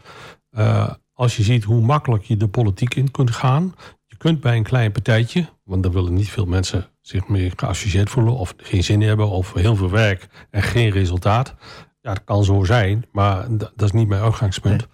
eh, 0.49 0.93
als 1.13 1.37
je 1.37 1.43
ziet 1.43 1.63
hoe 1.63 1.81
makkelijk 1.81 2.23
je 2.23 2.37
de 2.37 2.47
politiek 2.47 2.95
in 2.95 3.11
kunt 3.11 3.31
gaan. 3.31 3.73
Je 4.05 4.17
kunt 4.17 4.41
bij 4.41 4.55
een 4.55 4.63
klein 4.63 4.91
partijtje, 4.91 5.49
want 5.63 5.83
daar 5.83 5.91
willen 5.91 6.13
niet 6.13 6.29
veel 6.29 6.45
mensen 6.45 6.89
zich 7.01 7.27
mee 7.27 7.51
geassocieerd 7.55 8.09
voelen. 8.09 8.33
Of 8.33 8.53
geen 8.57 8.83
zin 8.83 9.01
hebben, 9.01 9.29
of 9.29 9.53
heel 9.53 9.75
veel 9.75 9.89
werk 9.89 10.47
en 10.49 10.61
geen 10.61 10.89
resultaat. 10.89 11.55
Ja, 12.01 12.13
dat 12.13 12.23
kan 12.23 12.43
zo 12.43 12.63
zijn, 12.63 13.05
maar 13.11 13.57
dat 13.57 13.81
is 13.81 13.91
niet 13.91 14.07
mijn 14.07 14.21
uitgangspunt. 14.21 14.87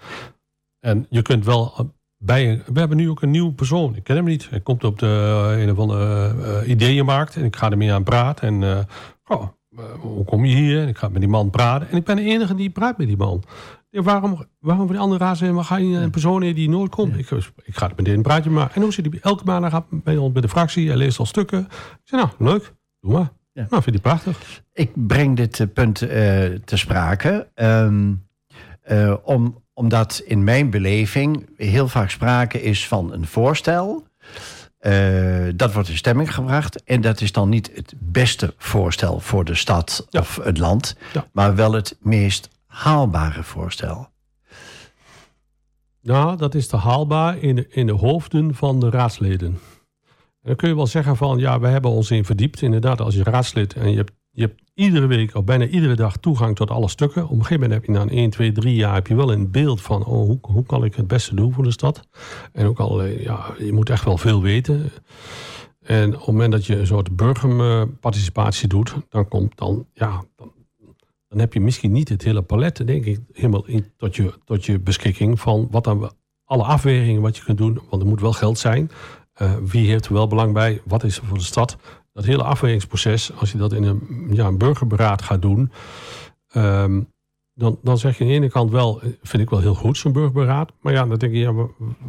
En 0.80 1.06
je 1.10 1.22
kunt 1.22 1.46
wel 1.46 1.74
eh, 1.78 1.86
bij 2.18 2.50
een, 2.50 2.64
we 2.74 2.80
hebben 2.80 2.98
nu 2.98 3.10
ook 3.10 3.22
een 3.22 3.32
nieuwe 3.32 3.54
persoon. 3.54 3.96
Ik 3.96 4.04
ken 4.04 4.16
hem 4.16 4.26
niet. 4.26 4.50
Hij 4.50 4.60
komt 4.60 4.84
op 4.84 5.00
de 5.00 5.52
eh, 5.54 5.62
een 5.62 5.72
of 5.72 5.78
andere 5.78 6.66
ideeënmarkt 6.66 7.36
en 7.36 7.44
ik 7.44 7.56
ga 7.56 7.70
ermee 7.72 7.94
aan 7.94 8.04
praten. 8.04 8.64
En 8.64 8.88
oh, 9.28 9.48
hoe 10.00 10.26
kom 10.26 10.46
je 10.46 10.56
hier? 10.56 10.82
En 10.82 10.88
ik 10.88 10.98
ga 10.98 11.10
met 11.10 11.22
die 11.22 11.30
man 11.30 11.50
praten. 11.50 11.90
En 11.90 11.98
ik 11.98 12.04
ben 12.04 12.16
de 12.16 12.22
enige 12.22 12.56
die 12.56 12.70
praat 12.70 12.98
met 12.98 13.08
die 13.08 13.18
man. 13.18 13.44
Ja, 13.90 14.02
waarom, 14.02 14.46
waarom 14.60 14.86
voor 14.86 14.94
die 14.94 15.04
andere 15.04 15.24
raad 15.24 15.38
zeggen, 15.38 15.56
maar 15.56 15.66
ga 15.66 15.78
je 15.78 15.98
een 15.98 16.10
persoon 16.10 16.42
heen 16.42 16.56
die 16.56 16.70
nooit 16.70 16.92
komt? 16.92 17.18
Ik, 17.18 17.32
ik 17.64 17.76
ga 17.76 17.88
het 17.88 17.98
meteen 17.98 18.14
een 18.16 18.22
praatje 18.22 18.50
maken. 18.50 18.76
En 18.76 18.82
hoe 18.82 18.94
zit 18.94 19.06
hij 19.06 19.20
elke 19.22 19.44
maand 19.44 19.66
gaat 19.66 19.86
bij 19.90 20.18
ons 20.18 20.32
bij 20.32 20.42
de 20.42 20.50
fractie. 20.50 20.88
Hij 20.88 20.98
leest 20.98 21.20
al 21.20 21.26
stukken. 21.26 21.60
Ik 21.60 22.00
zeg, 22.04 22.20
nou, 22.20 22.32
leuk. 22.38 22.74
Doe 23.00 23.12
maar. 23.12 23.32
Ja. 23.54 23.66
Nou, 23.70 23.84
vind 23.84 23.96
ik 23.96 24.02
prachtig. 24.02 24.64
Ik 24.74 24.92
breng 25.08 25.36
dit 25.36 25.60
eh, 25.60 25.68
punt 25.74 26.02
eh, 26.02 26.10
te 26.66 26.78
sprake. 26.78 27.48
ehm, 27.54 28.14
eh, 28.82 29.16
om, 29.24 29.64
omdat 29.74 30.22
in 30.26 30.44
mijn 30.44 30.70
beleving 30.70 31.50
heel 31.56 31.88
vaak 31.88 32.10
sprake 32.10 32.62
is 32.62 32.88
van 32.88 33.14
een 33.14 33.28
voorstel. 33.28 34.08
Eh, 34.80 35.48
dat 35.56 35.74
wordt 35.74 35.90
in 35.90 35.98
stemming 35.98 36.34
gebracht. 36.34 36.84
En 36.84 37.02
dat 37.02 37.22
is 37.22 37.32
dan 37.32 37.50
niet 37.50 37.72
het 37.76 37.94
beste 37.98 38.54
voorstel 38.58 39.20
voor 39.20 39.46
de 39.46 39.56
stad 39.56 40.08
Ja. 40.10 40.20
of 40.20 40.40
het 40.44 40.58
land. 40.58 40.96
Ja. 41.14 41.28
Maar 41.32 41.56
wel 41.56 41.72
het 41.72 41.98
meest 42.02 42.50
haalbare 42.66 43.44
voorstel. 43.44 44.10
Nou, 46.02 46.38
dat 46.38 46.56
is 46.56 46.68
te 46.68 46.78
haalbaar 46.78 47.38
in 47.38 47.56
de, 47.56 47.68
in 47.70 47.86
de 47.86 47.94
hoofden 47.94 48.56
van 48.56 48.80
de 48.80 48.90
raadsleden. 48.90 49.48
En 49.48 50.48
dan 50.48 50.56
kun 50.56 50.70
je 50.70 50.76
wel 50.76 50.88
zeggen 50.88 51.16
van, 51.18 51.38
ja, 51.38 51.60
we 51.60 51.68
hebben 51.68 51.92
ons 51.92 52.12
in 52.12 52.26
verdiept. 52.26 52.62
Inderdaad, 52.62 53.02
als 53.02 53.16
je 53.16 53.24
raadslid 53.24 53.74
en 53.74 53.90
je 53.92 53.98
hebt, 53.98 54.12
je 54.40 54.46
hebt 54.46 54.62
iedere 54.74 55.08
week 55.08 55.36
of 55.36 55.44
bijna 55.44 55.66
iedere 55.66 55.96
dag 55.96 56.18
toegang 56.18 56.56
tot 56.56 56.72
alle 56.72 56.90
stukken. 56.90 57.24
Op 57.24 57.32
een 57.32 57.36
gegeven 57.36 57.60
moment 57.60 57.74
heb 57.74 57.86
je 57.86 57.92
na 57.92 58.02
een 58.02 58.18
1, 58.18 58.30
2, 58.30 58.52
3 58.52 58.76
jaar 58.76 58.94
heb 58.94 59.08
je 59.08 59.16
wel 59.16 59.32
een 59.32 59.52
beeld 59.52 59.82
van, 59.82 60.06
oh, 60.06 60.26
hoe, 60.26 60.38
hoe 60.42 60.64
kan 60.64 60.84
ik 60.84 60.96
het 60.96 61.08
beste 61.08 61.36
doen 61.36 61.54
voor 61.54 61.64
de 61.64 61.72
stad? 61.72 62.08
En 62.54 62.66
ook 62.66 62.80
al, 62.80 63.04
eh, 63.04 63.24
ja, 63.24 63.54
je 63.58 63.74
moet 63.74 63.90
echt 63.90 64.06
wel 64.06 64.18
veel 64.18 64.42
weten. 64.42 64.92
En 65.82 66.08
op 66.08 66.20
het 66.20 66.28
moment 66.28 66.52
dat 66.52 66.66
je 66.66 66.78
een 66.78 66.88
soort 66.88 67.16
burgerparticipatie 67.16 68.68
doet, 68.68 68.96
dan 69.10 69.28
komt 69.28 69.58
dan, 69.58 69.86
ja, 69.94 70.24
dan, 70.36 70.52
dan 71.28 71.40
heb 71.40 71.54
je 71.54 71.60
misschien 71.60 71.92
niet 71.92 72.10
het 72.10 72.24
hele 72.24 72.42
palet, 72.42 72.88
denk 72.88 73.06
ik, 73.06 73.20
helemaal 73.32 73.66
in, 73.66 73.86
tot, 73.98 74.16
je, 74.16 74.34
tot 74.46 74.66
je 74.66 74.80
beschikking 74.80 75.40
van 75.40 75.68
wat 75.72 75.84
dan 75.84 76.12
alle 76.46 76.64
afwegingen 76.64 77.22
wat 77.22 77.38
je 77.38 77.44
kunt 77.44 77.58
doen. 77.58 77.80
Want 77.90 78.02
er 78.02 78.08
moet 78.08 78.22
wel 78.22 78.34
geld 78.34 78.58
zijn. 78.58 78.92
Eh, 79.34 79.56
wie 79.64 79.90
heeft 79.90 80.06
er 80.06 80.14
wel 80.14 80.28
belang 80.28 80.54
bij? 80.54 80.82
Wat 80.86 81.04
is 81.04 81.18
er 81.18 81.26
voor 81.26 81.38
de 81.38 81.44
stad? 81.44 81.78
Dat 82.20 82.28
hele 82.28 82.44
afwegingsproces, 82.44 83.32
als 83.36 83.52
je 83.52 83.58
dat 83.58 83.74
in 83.74 83.84
een, 83.84 84.28
ja, 84.32 84.46
een 84.46 84.58
burgerberaad 84.58 85.22
gaat 85.22 85.42
doen, 85.42 85.72
ehm, 86.52 87.02
dan, 87.54 87.80
dan 87.84 87.98
zeg 87.98 88.18
je 88.18 88.24
aan 88.24 88.30
de 88.30 88.36
ene 88.36 88.50
kant 88.50 88.72
wel, 88.72 89.02
eh, 89.02 89.10
vind 89.24 89.44
ik 89.44 89.50
wel 89.50 89.60
heel 89.60 89.74
goed, 89.76 89.98
zo'n 89.98 90.12
burgerberaad. 90.12 90.72
Maar 90.82 90.94
ja, 90.94 91.06
dan 91.06 91.18
denk 91.18 91.34
je, 91.34 91.40
ja, 91.40 91.54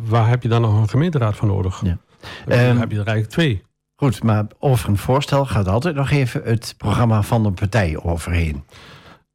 waar 0.05 0.29
heb 0.29 0.43
je 0.43 0.49
dan 0.49 0.61
nog 0.61 0.81
een 0.81 0.89
gemeenteraad 0.89 1.37
voor 1.37 1.49
nodig? 1.49 1.81
Ja. 1.85 1.87
Dan 1.89 1.99
heb 2.21 2.49
je- 2.49 2.55
Ehm, 2.55 2.77
heb 2.79 2.91
je 2.91 2.99
er 2.99 3.07
eigenlijk 3.07 3.29
twee. 3.29 3.63
Goed, 3.97 4.23
maar 4.23 4.47
over 4.59 4.89
een 4.89 4.97
voorstel 4.99 5.47
gaat 5.47 5.69
altijd 5.69 5.95
nog 5.95 6.11
even 6.11 6.43
het 6.45 6.75
programma 6.79 7.23
van 7.23 7.45
een 7.45 7.55
partij 7.55 7.99
overheen. 8.03 8.63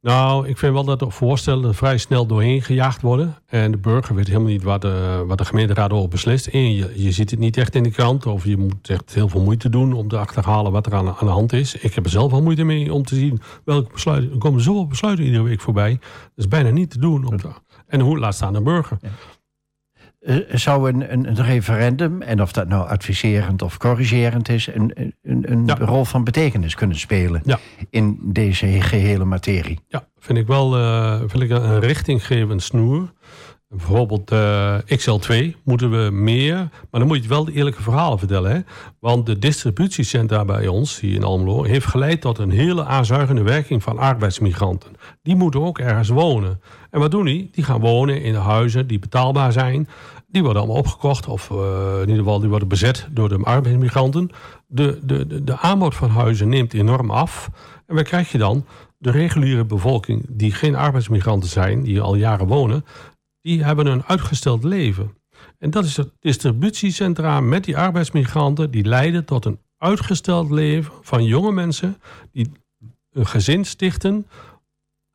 Nou, 0.06 0.48
ik 0.48 0.58
vind 0.58 0.72
wel 0.72 0.84
dat 0.84 0.98
de 0.98 1.10
voorstellen 1.10 1.74
vrij 1.74 1.98
snel 1.98 2.26
doorheen 2.26 2.62
gejaagd 2.62 3.02
worden. 3.02 3.36
En 3.46 3.70
de 3.70 3.76
burger 3.76 4.14
weet 4.14 4.26
helemaal 4.26 4.48
niet 4.48 4.62
wat 4.62 4.80
de, 4.80 5.24
wat 5.26 5.38
de 5.38 5.44
gemeenteraad 5.44 5.90
over 5.92 6.08
beslist. 6.08 6.48
Eén, 6.52 6.74
je, 6.74 6.92
je 7.02 7.12
ziet 7.12 7.30
het 7.30 7.38
niet 7.38 7.56
echt 7.56 7.74
in 7.74 7.82
de 7.82 7.90
krant. 7.90 8.26
Of 8.26 8.44
je 8.44 8.56
moet 8.56 8.88
echt 8.90 9.14
heel 9.14 9.28
veel 9.28 9.40
moeite 9.40 9.68
doen 9.68 9.92
om 9.92 10.08
te 10.08 10.18
achterhalen 10.18 10.72
wat 10.72 10.86
er 10.86 10.94
aan, 10.94 11.08
aan 11.08 11.26
de 11.26 11.32
hand 11.32 11.52
is. 11.52 11.74
Ik 11.74 11.94
heb 11.94 12.04
er 12.04 12.10
zelf 12.10 12.32
al 12.32 12.42
moeite 12.42 12.64
mee 12.64 12.92
om 12.92 13.02
te 13.04 13.14
zien 13.14 13.40
welke 13.64 13.92
besluiten. 13.92 14.32
Er 14.32 14.38
komen 14.38 14.60
zoveel 14.60 14.86
besluiten 14.86 15.24
iedere 15.24 15.42
week 15.42 15.60
voorbij. 15.60 15.98
Dat 16.00 16.08
is 16.34 16.48
bijna 16.48 16.70
niet 16.70 16.90
te 16.90 16.98
doen. 16.98 17.26
Om 17.26 17.36
te- 17.36 17.48
en 17.86 18.00
hoe 18.00 18.18
laat 18.18 18.34
staan 18.34 18.52
de 18.52 18.62
burger? 18.62 18.98
Eh, 19.00 19.10
zou 20.52 20.88
een, 20.92 21.12
een, 21.12 21.28
een 21.28 21.44
referendum, 21.44 22.22
en 22.22 22.42
of 22.42 22.52
dat 22.52 22.68
nou 22.68 22.88
adviserend 22.88 23.62
of 23.62 23.76
corrigerend 23.76 24.48
is, 24.48 24.66
een, 24.74 24.92
een, 25.22 25.52
een 25.52 25.66
Ja. 25.66 25.76
rol 25.78 26.04
van 26.04 26.24
betekenis 26.24 26.74
kunnen 26.74 26.98
spelen 26.98 27.40
Ja. 27.44 27.58
in 27.90 28.18
deze 28.22 28.66
gehele 28.66 29.24
materie? 29.24 29.80
Ja, 29.88 30.08
vind 30.18 30.38
ik 30.38 30.46
wel 30.46 30.76
eh, 30.76 31.20
vind 31.26 31.42
ik 31.42 31.50
een 31.50 31.80
richtinggevend 31.80 32.62
snoer. 32.62 33.12
Bijvoorbeeld 33.68 34.30
eh, 34.30 34.76
XL2 34.78 35.34
moeten 35.64 35.90
we 35.90 36.10
meer. 36.10 36.54
Maar 36.56 37.00
dan 37.00 37.06
moet 37.06 37.22
je 37.22 37.28
wel 37.28 37.44
de 37.44 37.52
eerlijke 37.52 37.82
verhalen 37.82 38.18
vertellen. 38.18 38.50
Hè? 38.50 38.58
Want 39.00 39.26
de 39.26 39.38
distributiecentra 39.38 40.44
bij 40.44 40.66
ons, 40.68 41.00
hier 41.00 41.14
in 41.14 41.24
Almelo... 41.24 41.64
heeft 41.64 41.86
geleid 41.86 42.20
tot 42.20 42.38
een 42.38 42.50
hele 42.50 42.84
aanzuigende 42.84 43.42
werking 43.42 43.82
van 43.82 43.98
arbeidsmigranten. 43.98 44.90
Die 45.22 45.36
moeten 45.36 45.62
ook 45.62 45.78
ergens 45.78 46.08
wonen. 46.08 46.60
En 46.90 47.00
wat 47.00 47.10
doen 47.10 47.24
die? 47.24 47.48
Die 47.52 47.64
gaan 47.64 47.80
wonen 47.80 48.22
in 48.22 48.32
de 48.32 48.38
huizen 48.38 48.86
die 48.86 48.98
betaalbaar 48.98 49.52
zijn. 49.52 49.88
Die 50.26 50.42
worden 50.42 50.62
allemaal 50.62 50.80
opgekocht. 50.80 51.28
Of 51.28 51.50
uh, 51.50 51.58
in 51.94 52.08
ieder 52.08 52.16
geval, 52.16 52.40
die 52.40 52.48
worden 52.48 52.68
bezet 52.68 53.08
door 53.10 53.28
de 53.28 53.38
arbeidsmigranten. 53.38 54.30
De, 54.66 54.98
de, 55.02 55.26
de, 55.26 55.44
de 55.44 55.58
aanbod 55.58 55.94
van 55.94 56.10
huizen 56.10 56.48
neemt 56.48 56.74
enorm 56.74 57.10
af. 57.10 57.50
En 57.86 57.94
wat 57.94 58.04
krijg 58.04 58.32
je 58.32 58.38
dan? 58.38 58.64
De 58.98 59.10
reguliere 59.10 59.64
bevolking 59.64 60.24
die 60.28 60.52
geen 60.52 60.74
arbeidsmigranten 60.74 61.48
zijn... 61.48 61.82
die 61.82 62.00
al 62.00 62.14
jaren 62.14 62.46
wonen 62.46 62.84
die 63.46 63.64
hebben 63.64 63.86
een 63.86 64.04
uitgesteld 64.04 64.64
leven. 64.64 65.16
En 65.58 65.70
dat 65.70 65.84
is 65.84 65.96
het 65.96 66.10
distributiecentra 66.20 67.40
met 67.40 67.64
die 67.64 67.78
arbeidsmigranten... 67.78 68.70
die 68.70 68.84
leiden 68.84 69.24
tot 69.24 69.44
een 69.44 69.58
uitgesteld 69.78 70.50
leven 70.50 70.92
van 71.02 71.24
jonge 71.24 71.52
mensen... 71.52 71.96
die 72.32 72.52
een 73.12 73.26
gezin 73.26 73.64
stichten, 73.64 74.26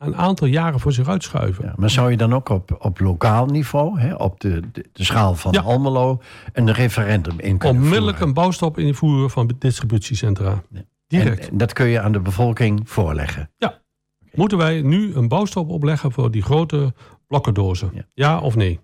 een 0.02 0.16
aantal 0.16 0.48
jaren 0.48 0.80
voor 0.80 0.92
zich 0.92 1.08
uitschuiven. 1.08 1.66
Ja, 1.66 1.74
maar 1.76 1.90
zou 1.90 2.12
je 2.12 2.18
dan 2.18 2.34
ook 2.34 2.50
op, 2.50 2.78
op 2.80 3.00
lokaal 3.00 3.46
niveau, 3.46 4.00
hè, 4.00 4.14
op 4.14 4.40
de, 4.40 4.62
de, 4.72 4.86
de 4.94 5.04
schaal 5.04 5.36
van 5.36 5.52
Ja. 5.52 5.62
Almelo... 5.62 6.22
een 6.54 6.72
referendum 6.72 7.40
in 7.40 7.58
kunnen 7.58 7.78
Onmiddellijk 7.78 8.18
voeren? 8.18 8.28
een 8.28 8.34
bouwstop 8.34 8.78
invoeren 8.78 9.30
van 9.30 9.52
distributiecentra. 9.60 10.64
Direct. 11.08 11.46
En, 11.46 11.52
en 11.52 11.58
dat 11.58 11.74
kun 11.74 11.88
je 11.88 12.02
aan 12.02 12.12
de 12.12 12.20
bevolking 12.20 12.90
voorleggen. 12.90 13.50
Moeten 14.34 14.58
wij 14.58 14.82
nu 14.82 15.16
een 15.16 15.28
bouwstop 15.28 15.70
opleggen 15.70 16.12
voor 16.12 16.32
die 16.32 16.42
grote 16.42 16.94
blokkendozen? 17.28 17.92
Ja. 17.94 18.06
Ja, 18.14 18.40
of 18.40 18.56
nee? 18.56 18.80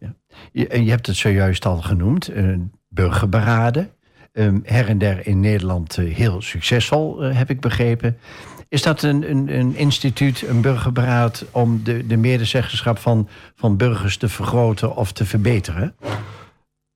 Je, 0.51 0.67
en 0.67 0.83
je 0.83 0.89
hebt 0.89 1.07
het 1.07 1.15
zojuist 1.15 1.65
al 1.65 1.81
genoemd, 1.81 2.27
eh, 2.27 2.53
burgerberaden. 2.89 3.89
Ehm, 4.31 4.59
her 4.63 4.87
en 4.87 4.97
der 4.97 5.27
in 5.27 5.39
Nederland 5.39 5.97
eh, 5.97 6.15
heel 6.15 6.41
succesvol, 6.41 7.23
eh, 7.23 7.37
heb 7.37 7.49
ik 7.49 7.59
begrepen. 7.59 8.17
Is 8.69 8.81
dat 8.81 9.01
een, 9.01 9.29
een, 9.29 9.59
een 9.59 9.75
instituut, 9.75 10.41
een 10.47 10.61
burgerberaad... 10.61 11.45
om 11.51 11.83
de, 11.83 12.07
de 12.07 12.17
medezeggenschap 12.17 12.97
van, 12.97 13.27
van 13.55 13.77
burgers 13.77 14.17
te 14.17 14.29
vergroten 14.29 14.95
of 14.95 15.11
te 15.11 15.25
verbeteren? 15.25 15.95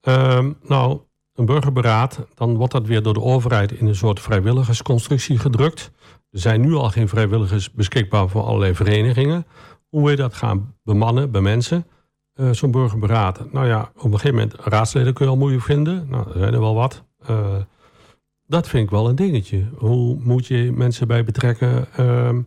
Ehm, 0.02 0.52
nou, 0.64 1.00
een 1.36 1.46
burgerberaad, 1.46 2.20
dan 2.36 2.56
wordt 2.56 2.74
dat 2.74 2.86
weer 2.86 3.04
door 3.04 3.14
de 3.14 3.22
overheid 3.22 3.72
in 3.72 3.88
een 3.88 3.96
soort 3.96 4.20
vrijwilligersconstructie 4.20 5.38
gedrukt. 5.38 5.92
Er 6.32 6.40
zijn 6.40 6.62
nu 6.62 6.74
al 6.74 6.90
geen 6.90 7.08
vrijwilligers 7.08 7.72
beschikbaar 7.72 8.30
voor 8.30 8.44
allerlei 8.44 8.76
verenigingen. 8.76 9.46
Hoe 9.90 10.02
wil 10.02 10.10
je 10.10 10.16
dat 10.16 10.34
gaan 10.34 10.76
bemannen 10.84 11.32
bij 11.32 11.42
mensen? 11.42 11.86
Eh, 12.34 12.50
Zo'n 12.52 12.72
burgerberaad. 12.72 13.52
Nou 13.52 13.68
ja, 13.68 13.92
op 13.96 14.04
een 14.04 14.20
gegeven 14.20 14.36
moment 14.36 14.56
raadsleden 14.56 15.14
kun 15.14 15.26
je 15.26 15.32
al 15.32 15.38
moeilijk 15.38 15.64
vinden. 15.64 16.06
Nou, 16.10 16.32
er 16.32 16.40
zijn 16.40 16.54
er 16.54 16.60
wel 16.60 16.76
wat. 16.76 17.04
Eh, 17.26 17.56
dat 18.52 18.68
vind 18.68 18.84
ik 18.84 18.90
wel 18.90 19.10
een 19.10 19.16
dingetje. 19.16 19.64
Hoe 19.76 20.18
moet 20.24 20.48
je 20.48 20.72
mensen 20.76 21.08
bij 21.08 21.24
betrekken? 21.24 21.86
Ehm, 21.96 22.42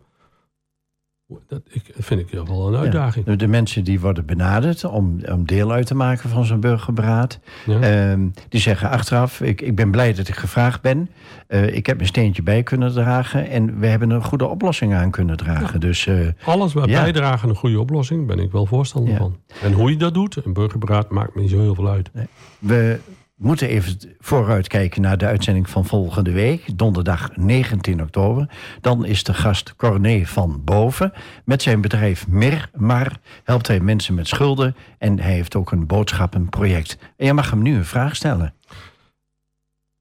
dat 1.47 1.61
ik, 1.69 1.93
vind 1.97 2.19
ik 2.19 2.29
wel 2.29 2.67
een 2.67 2.75
uitdaging. 2.75 3.25
De, 3.25 3.35
de 3.35 3.47
mensen 3.47 3.83
die 3.83 3.99
worden 3.99 4.25
benaderd 4.25 4.83
om, 4.83 5.19
om 5.31 5.45
deel 5.45 5.71
uit 5.71 5.85
te 5.85 5.95
maken 5.95 6.29
van 6.29 6.45
zo'n 6.45 6.59
burgerberaad... 6.59 7.39
Ja. 7.65 7.79
Ehm, 7.79 8.27
die 8.49 8.59
zeggen 8.59 8.89
achteraf, 8.89 9.41
ik, 9.41 9.61
ik 9.61 9.75
ben 9.75 9.91
blij 9.91 10.13
dat 10.13 10.27
ik 10.27 10.35
gevraagd 10.35 10.81
ben. 10.81 11.09
Eh, 11.47 11.75
ik 11.75 11.85
heb 11.85 11.95
mijn 11.95 12.07
steentje 12.07 12.43
bij 12.43 12.63
kunnen 12.63 12.93
dragen... 12.93 13.49
en 13.49 13.79
we 13.79 13.87
hebben 13.87 14.09
een 14.09 14.23
goede 14.23 14.45
oplossing 14.47 14.93
aan 14.93 15.11
kunnen 15.11 15.37
dragen. 15.37 15.79
Dus 15.79 16.07
eh, 16.07 16.27
Alles 16.45 16.73
wat 16.73 16.85
bijdragen 16.85 17.49
een 17.49 17.55
goede 17.55 17.79
oplossing, 17.79 18.27
ben 18.27 18.39
ik 18.39 18.51
wel 18.51 18.65
voorstander 18.65 19.15
van. 19.15 19.37
En 19.61 19.71
hoe 19.71 19.89
je 19.89 19.97
dat 19.97 20.13
doet, 20.13 20.45
een 20.45 20.53
burgerberaad 20.53 21.09
maakt 21.09 21.35
me 21.35 21.41
niet 21.41 21.49
zo 21.49 21.59
heel 21.59 21.75
veel 21.75 21.89
uit. 21.89 22.11
we 22.59 22.99
moeten 23.35 23.67
even 23.67 23.97
vooruitkijken 24.19 25.01
naar 25.01 25.17
de 25.17 25.25
uitzending 25.25 25.69
van 25.69 25.85
volgende 25.85 26.31
week. 26.31 26.77
Donderdag 26.77 27.35
19 27.35 28.01
oktober. 28.01 28.49
Dan 28.81 29.05
is 29.05 29.23
de 29.23 29.33
gast 29.33 29.75
Corné 29.75 30.25
van 30.25 30.61
Boven. 30.63 31.13
Met 31.45 31.61
zijn 31.61 31.81
bedrijf 31.81 32.27
Mirmar 32.27 33.19
helpt 33.43 33.67
hij 33.67 33.79
mensen 33.79 34.13
met 34.13 34.27
schulden... 34.27 34.75
en 34.97 35.19
hij 35.19 35.33
heeft 35.33 35.55
ook 35.55 35.71
een 35.71 35.87
boodschappenproject. 35.87 36.97
En 37.17 37.25
je 37.25 37.33
mag 37.33 37.49
hem 37.49 37.61
nu 37.61 37.75
een 37.75 37.85
vraag 37.85 38.15
stellen. 38.15 38.53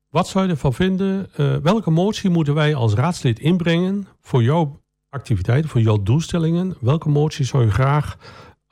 Wat 0.08 0.28
zou 0.28 0.44
je 0.44 0.50
ervan 0.50 0.74
vinden? 0.74 1.28
eh, 1.36 1.56
welke 1.56 1.90
motie 1.90 2.30
moeten 2.30 2.54
wij 2.54 2.74
als 2.74 2.94
raadslid 2.94 3.38
inbrengen 3.38 4.06
voor 4.20 4.42
jouw 4.42 4.82
activiteiten, 5.08 5.70
voor 5.70 5.80
jouw 5.80 6.02
doelstellingen? 6.02 6.76
Welke 6.80 7.08
motie 7.08 7.44
zou 7.44 7.64
je 7.64 7.70
graag 7.70 8.16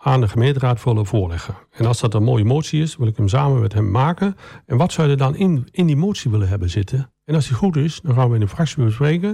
aan 0.02 0.20
de 0.20 0.28
gemeenteraad 0.28 0.84
willen 0.84 1.06
voorleggen? 1.06 1.54
En 1.70 1.86
als 1.86 2.00
dat 2.00 2.14
een 2.14 2.22
mooie 2.22 2.44
motie 2.44 2.82
is, 2.82 2.96
wil 2.96 3.06
ik 3.06 3.16
hem 3.16 3.28
samen 3.28 3.60
met 3.60 3.72
hem 3.72 3.90
maken. 3.90 4.36
En 4.66 4.76
wat 4.76 4.92
zou 4.92 5.08
je 5.08 5.16
dan 5.16 5.36
in, 5.36 5.68
in 5.70 5.86
die 5.86 5.96
motie 5.96 6.30
willen 6.30 6.48
hebben 6.48 6.70
zitten? 6.70 7.12
En 7.24 7.34
als 7.34 7.46
die 7.46 7.56
goed 7.56 7.76
is, 7.76 8.00
dan 8.00 8.14
gaan 8.14 8.28
we 8.28 8.34
in 8.34 8.40
de 8.40 8.48
fractie 8.48 8.84
bespreken. 8.84 9.28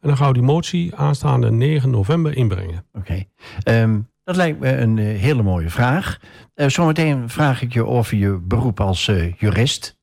En 0.00 0.08
dan 0.08 0.16
gaan 0.16 0.28
we 0.28 0.34
die 0.34 0.42
motie 0.42 0.94
aanstaande 0.94 1.50
9 1.50 1.90
november 1.90 2.36
inbrengen. 2.36 2.86
Oké. 2.92 3.24
Ehm, 3.62 3.98
dat 4.24 4.36
lijkt 4.36 4.60
me 4.60 4.76
een 4.76 4.98
eh, 4.98 5.04
hele 5.04 5.42
mooie 5.42 5.70
vraag. 5.70 6.18
Eh, 6.54 6.68
zometeen 6.68 7.28
vraag 7.28 7.62
ik 7.62 7.72
je 7.72 7.86
over 7.86 8.16
je 8.16 8.40
beroep 8.42 8.80
als 8.80 9.08
eh, 9.08 9.32
jurist. 9.32 10.00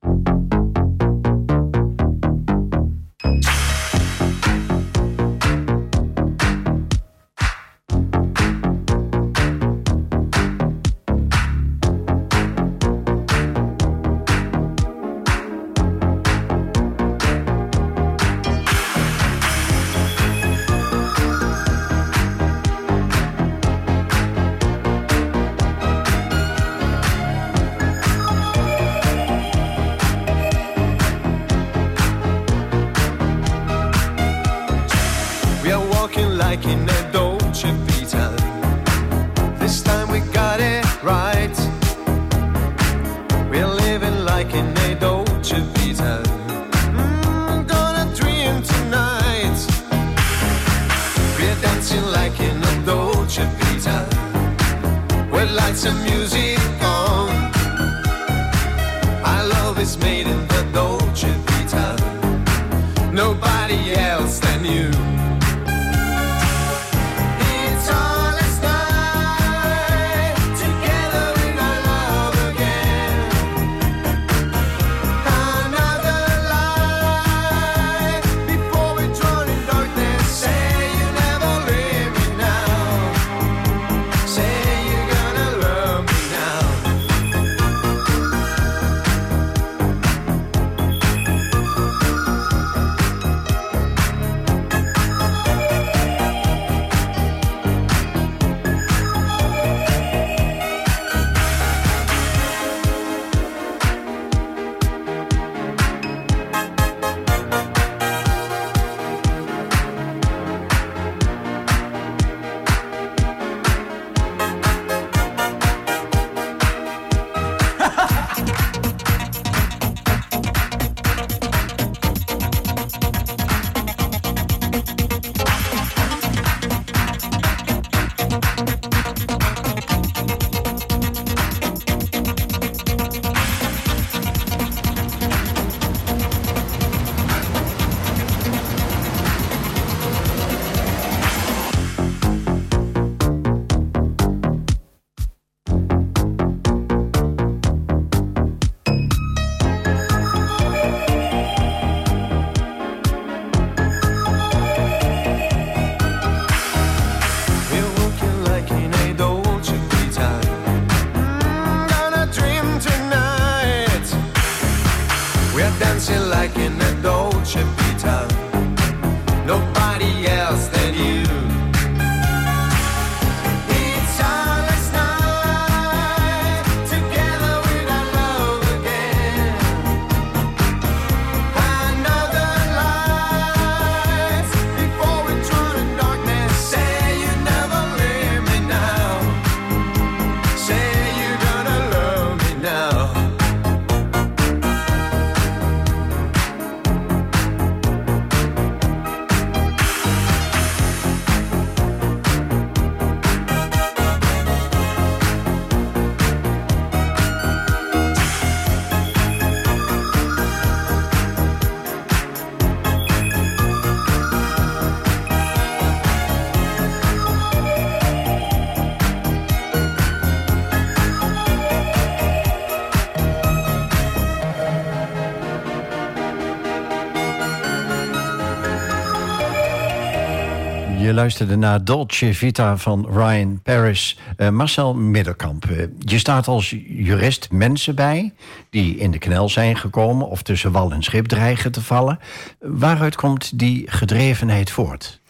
Luisterde 231.21 231.55
naar 231.55 231.83
Dolce 231.83 232.33
Vita 232.33 232.77
van 232.77 233.07
Ryan 233.11 233.61
Paris. 233.61 234.17
Eh, 234.37 234.49
Marcel 234.49 234.93
Middelkamp, 234.93 235.65
eh, 235.65 235.87
je 235.99 236.17
staat 236.17 236.47
als 236.47 236.69
jurist 236.69 237.51
mensen 237.51 237.95
bij... 237.95 238.33
die 238.69 238.95
in 238.95 239.11
de 239.11 239.17
knel 239.17 239.49
zijn 239.49 239.77
gekomen 239.77 240.27
of 240.27 240.41
tussen 240.41 240.71
wal 240.71 240.91
en 240.91 241.03
schip 241.03 241.25
dreigen 241.25 241.71
te 241.71 241.81
vallen. 241.81 242.19
Waaruit 242.59 243.15
komt 243.15 243.59
die 243.59 243.91
gedrevenheid 243.91 244.69
voort? 244.69 245.21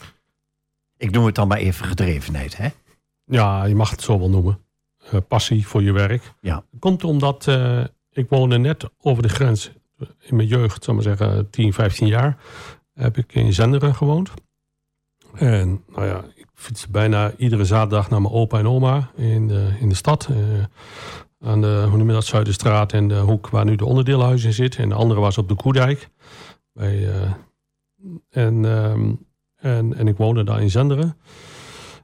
Ik 0.97 1.11
noem 1.11 1.25
het 1.25 1.35
dan 1.35 1.47
maar 1.47 1.57
even 1.57 1.85
gedrevenheid, 1.85 2.57
hè? 2.57 2.67
Ja, 3.25 3.65
je 3.65 3.75
mag 3.75 3.89
het 3.89 4.01
zo 4.01 4.19
wel 4.19 4.29
noemen. 4.29 4.59
Eh, 5.11 5.19
passie 5.27 5.67
voor 5.67 5.83
je 5.83 5.91
werk. 5.91 6.33
Ja. 6.41 6.63
Komt 6.79 7.03
omdat 7.03 7.47
ik 8.11 8.29
woonde 8.29 8.57
net 8.57 8.89
over 9.01 9.23
de 9.23 9.29
grens 9.29 9.71
in 10.19 10.35
mijn 10.35 10.47
jeugd, 10.47 10.83
zal 10.83 10.93
maar 10.93 11.03
zeggen 11.03 11.49
10, 11.49 11.73
15 11.73 12.07
jaar, 12.07 12.37
heb 12.93 13.17
ik 13.17 13.33
in 13.33 13.53
Zenderen 13.53 13.95
gewoond. 13.95 14.31
En 15.33 15.83
nou 15.87 16.07
ja, 16.07 16.23
ik 16.35 16.47
fiets 16.53 16.87
bijna 16.87 17.31
iedere 17.37 17.65
zaterdag 17.65 18.09
naar 18.09 18.21
mijn 18.21 18.33
opa 18.33 18.59
en 18.59 18.67
oma 18.67 19.11
in 19.15 19.47
de, 19.47 19.69
in 19.79 19.89
de 19.89 19.95
stad. 19.95 20.27
eh, 20.29 20.37
aan 21.49 21.61
de, 21.61 21.85
hoe 21.89 21.97
noem 21.97 22.07
dat, 22.07 22.25
Zuiderstraat 22.25 22.93
en 22.93 23.07
de 23.07 23.19
hoek 23.19 23.49
waar 23.49 23.65
nu 23.65 23.75
de 23.75 23.85
onderdeelhuis 23.85 24.43
in 24.43 24.53
zit. 24.53 24.75
En 24.75 24.89
de 24.89 24.95
andere 24.95 25.19
was 25.19 25.37
op 25.37 25.47
de 25.47 25.55
Koedijk. 25.55 26.09
Bij, 26.73 27.09
eh, 27.09 27.31
en, 28.29 28.65
ehm, 28.65 29.13
en, 29.55 29.97
en 29.97 30.07
ik 30.07 30.17
woonde 30.17 30.43
daar 30.43 30.61
in 30.61 30.71
Zenderen. 30.71 31.17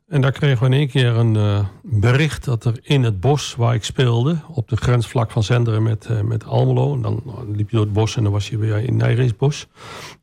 En 0.07 0.21
daar 0.21 0.31
kregen 0.31 0.59
we 0.59 0.65
in 0.65 0.73
één 0.79 0.87
keer 0.87 1.15
een 1.15 1.35
eh, 1.35 1.65
bericht 1.83 2.45
dat 2.45 2.65
er 2.65 2.79
in 2.81 3.03
het 3.03 3.19
bos 3.19 3.55
waar 3.55 3.73
ik 3.73 3.83
speelde, 3.83 4.37
op 4.47 4.69
de 4.69 4.75
grensvlak 4.75 5.31
van 5.31 5.43
Zenderen 5.43 5.83
met, 5.83 6.05
eh, 6.05 6.21
met 6.21 6.45
Almelo, 6.45 6.93
en 6.93 7.01
dan 7.01 7.21
liep 7.47 7.69
je 7.69 7.75
door 7.75 7.85
het 7.85 7.93
bos 7.93 8.15
en 8.15 8.23
dan 8.23 8.31
was 8.31 8.49
je 8.49 8.57
weer 8.57 8.77
in 8.77 8.97
Nijreesbos. 8.97 9.67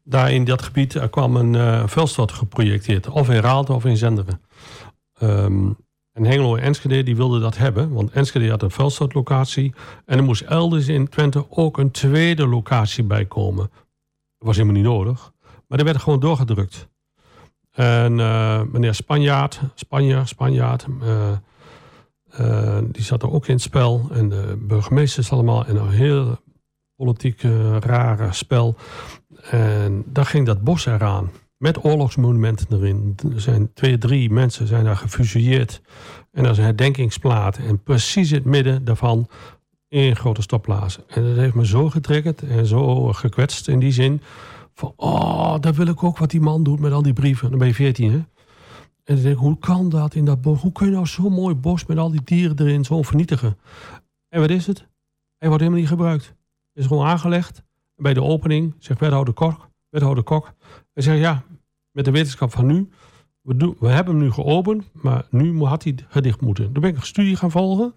Daar 0.04 0.32
in 0.32 0.44
dat 0.44 0.62
gebied 0.62 0.94
er 0.94 1.08
kwam 1.08 1.36
een 1.36 1.54
eh 1.54 1.86
vuilstad 1.86 2.32
geprojecteerd, 2.32 3.08
of 3.08 3.30
in 3.30 3.40
Raalte 3.40 3.72
of 3.72 3.84
in 3.84 3.96
Zenderen. 3.96 4.40
Ehm, 5.14 5.70
en 6.12 6.24
Hengelo 6.24 6.56
en 6.56 6.62
Enschede 6.62 7.02
die 7.02 7.16
wilden 7.16 7.40
dat 7.40 7.56
hebben, 7.56 7.92
want 7.92 8.10
Enschede 8.10 8.50
had 8.50 8.62
een 8.62 8.70
vuilstadlocatie 8.70 9.74
en 10.06 10.18
er 10.18 10.24
moest 10.24 10.42
elders 10.42 10.88
in 10.88 11.08
Twente 11.08 11.46
ook 11.50 11.78
een 11.78 11.90
tweede 11.90 12.46
locatie 12.46 13.04
bij 13.04 13.24
komen. 13.24 13.70
Dat 14.38 14.46
was 14.46 14.56
helemaal 14.56 14.76
niet 14.76 14.90
nodig, 14.90 15.32
maar 15.68 15.78
er 15.78 15.84
werd 15.84 16.02
gewoon 16.02 16.20
doorgedrukt. 16.20 16.88
En 17.74 18.20
eh, 18.20 18.60
meneer 18.72 18.94
Spanjaard, 18.94 19.60
Spanje, 19.74 20.22
Spanjaard, 20.24 20.86
eh, 21.02 21.30
eh, 22.30 22.84
die 22.90 23.02
zat 23.02 23.22
er 23.22 23.32
ook 23.32 23.46
in 23.46 23.54
het 23.54 23.62
spel. 23.62 24.08
En 24.12 24.28
de 24.28 24.56
burgemeesters 24.58 25.32
allemaal. 25.32 25.66
En 25.66 25.76
een 25.76 25.90
heel 25.90 26.38
politiek 26.96 27.42
rare 27.80 28.32
spel. 28.32 28.76
En 29.50 30.04
daar 30.06 30.26
ging 30.26 30.46
dat 30.46 30.62
bos 30.62 30.86
eraan. 30.86 31.30
Met 31.56 31.84
oorlogsmonumenten 31.84 32.66
erin. 32.70 33.16
Er 33.34 33.40
zijn 33.40 33.72
twee, 33.72 33.98
drie 33.98 34.30
mensen 34.30 34.66
zijn 34.66 34.84
daar 34.84 34.96
gefusilleerd. 34.96 35.80
En 36.32 36.42
dat 36.42 36.52
is 36.52 36.58
een 36.58 36.64
herdenkingsplaat. 36.64 37.56
En 37.56 37.82
precies 37.82 38.30
in 38.30 38.36
het 38.36 38.44
midden 38.44 38.84
daarvan 38.84 39.28
één 39.88 40.16
grote 40.16 40.42
stopplaats. 40.42 40.98
En 41.06 41.24
dat 41.24 41.36
heeft 41.36 41.54
me 41.54 41.66
zo 41.66 41.90
getriggerd 41.90 42.42
en 42.42 42.66
zo 42.66 43.12
gekwetst 43.12 43.68
in 43.68 43.78
die 43.78 43.92
zin. 43.92 44.20
Van, 44.74 44.92
oh, 44.96 45.60
dat 45.60 45.76
wil 45.76 45.86
ik 45.86 46.02
ook 46.02 46.18
wat 46.18 46.30
die 46.30 46.40
man 46.40 46.62
doet 46.62 46.80
met 46.80 46.92
al 46.92 47.02
die 47.02 47.12
brieven. 47.12 47.50
Dan 47.50 47.58
ben 47.58 47.68
je 47.68 47.74
veertien, 47.74 48.10
hè? 48.10 48.16
En 49.04 49.14
dan 49.14 49.22
denk 49.22 49.34
ik, 49.34 49.40
hoe 49.40 49.58
kan 49.58 49.88
dat 49.88 50.14
in 50.14 50.24
dat 50.24 50.40
bos? 50.40 50.60
Hoe 50.60 50.72
kun 50.72 50.86
je 50.86 50.92
nou 50.92 51.06
zo'n 51.06 51.32
mooi 51.32 51.54
bos 51.54 51.86
met 51.86 51.98
al 51.98 52.10
die 52.10 52.22
dieren 52.24 52.58
erin 52.58 52.84
zo 52.84 53.02
vernietigen? 53.02 53.58
En 54.28 54.40
wat 54.40 54.50
is 54.50 54.66
het? 54.66 54.78
Hij 55.38 55.48
wordt 55.48 55.62
helemaal 55.62 55.80
niet 55.80 55.88
gebruikt. 55.88 56.24
Het 56.24 56.82
is 56.82 56.86
gewoon 56.86 57.06
aangelegd. 57.06 57.62
Bij 57.96 58.14
de 58.14 58.22
opening 58.22 58.74
zegt 58.78 59.00
wethouder 59.00 59.34
Kok, 59.34 59.68
wethouder 59.88 60.24
Kok. 60.24 60.52
Hij 60.92 61.02
zegt, 61.02 61.18
ja, 61.18 61.42
met 61.90 62.04
de 62.04 62.10
wetenschap 62.10 62.52
van 62.52 62.66
nu, 62.66 62.88
we, 63.40 63.56
doen, 63.56 63.76
we 63.78 63.88
hebben 63.88 64.14
hem 64.14 64.22
nu 64.22 64.30
geopend, 64.30 64.90
maar 64.92 65.26
nu 65.30 65.62
had 65.62 65.84
hij 65.84 65.94
gedicht 66.08 66.40
moeten. 66.40 66.64
Toen 66.72 66.82
ben 66.82 66.90
ik 66.90 66.96
een 66.96 67.02
studie 67.02 67.36
gaan 67.36 67.50
volgen. 67.50 67.94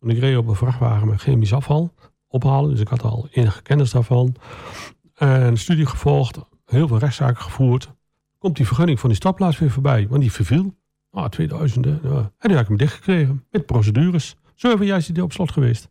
Ik 0.00 0.18
reed 0.18 0.36
op 0.36 0.48
een 0.48 0.54
vrachtwagen 0.54 1.08
met 1.08 1.20
chemisch 1.20 1.52
afval 1.52 1.92
ophalen. 2.28 2.70
Dus 2.70 2.80
ik 2.80 2.88
had 2.88 3.02
al 3.02 3.28
enige 3.30 3.62
kennis 3.62 3.90
daarvan. 3.90 4.34
En 5.14 5.42
een 5.42 5.58
studie 5.58 5.86
gevolgd, 5.86 6.38
heel 6.64 6.88
veel 6.88 6.98
rechtszaken 6.98 7.42
gevoerd. 7.42 7.92
Komt 8.38 8.56
die 8.56 8.66
vergunning 8.66 9.00
van 9.00 9.08
die 9.08 9.18
stapplaats 9.18 9.58
weer 9.58 9.70
voorbij, 9.70 10.06
want 10.08 10.20
die 10.20 10.32
verviel. 10.32 10.74
Ah, 11.10 11.28
2000. 11.28 11.84
hè. 11.84 11.90
Ja. 11.90 11.98
En 12.02 12.32
toen 12.38 12.50
heb 12.50 12.60
ik 12.60 12.68
hem 12.68 12.76
dichtgekregen 12.76 13.44
met 13.50 13.66
procedures. 13.66 14.36
Zeven 14.54 14.86
jaar 14.86 14.98
is 14.98 15.08
hij 15.08 15.20
op 15.20 15.32
slot 15.32 15.52
geweest. 15.52 15.88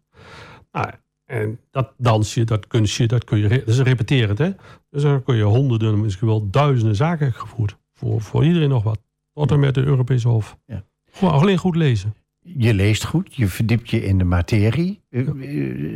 Nou, 0.71 0.91
en 1.25 1.59
dat 1.71 1.93
dansje, 1.97 2.43
dat 2.43 2.67
kunstje, 2.67 3.07
dat 3.07 3.23
kun 3.23 3.37
je. 3.37 3.47
Dat 3.47 3.67
is 3.67 3.79
repeterend, 3.79 4.37
hè? 4.37 4.51
Dus 4.89 5.01
dan 5.01 5.23
kun 5.23 5.35
je 5.35 5.43
honderden, 5.43 6.01
misschien 6.01 6.27
wel 6.27 6.49
duizenden 6.49 6.95
zaken 6.95 7.33
gevoerd. 7.33 7.77
Voor, 7.93 8.21
voor 8.21 8.45
iedereen 8.45 8.69
nog 8.69 8.83
wat. 8.83 8.99
Tot 9.33 9.51
en 9.51 9.59
met 9.59 9.75
de 9.75 9.83
Europese 9.83 10.27
Hof. 10.27 10.57
Ja. 10.65 10.83
Gewoon 11.11 11.33
alleen 11.33 11.57
goed 11.57 11.75
lezen. 11.75 12.13
Je 12.39 12.73
leest 12.73 13.05
goed, 13.05 13.35
je 13.35 13.47
verdiept 13.47 13.89
je 13.89 14.03
in 14.03 14.17
de 14.17 14.23
materie. 14.23 15.01
Eh, 15.09 15.27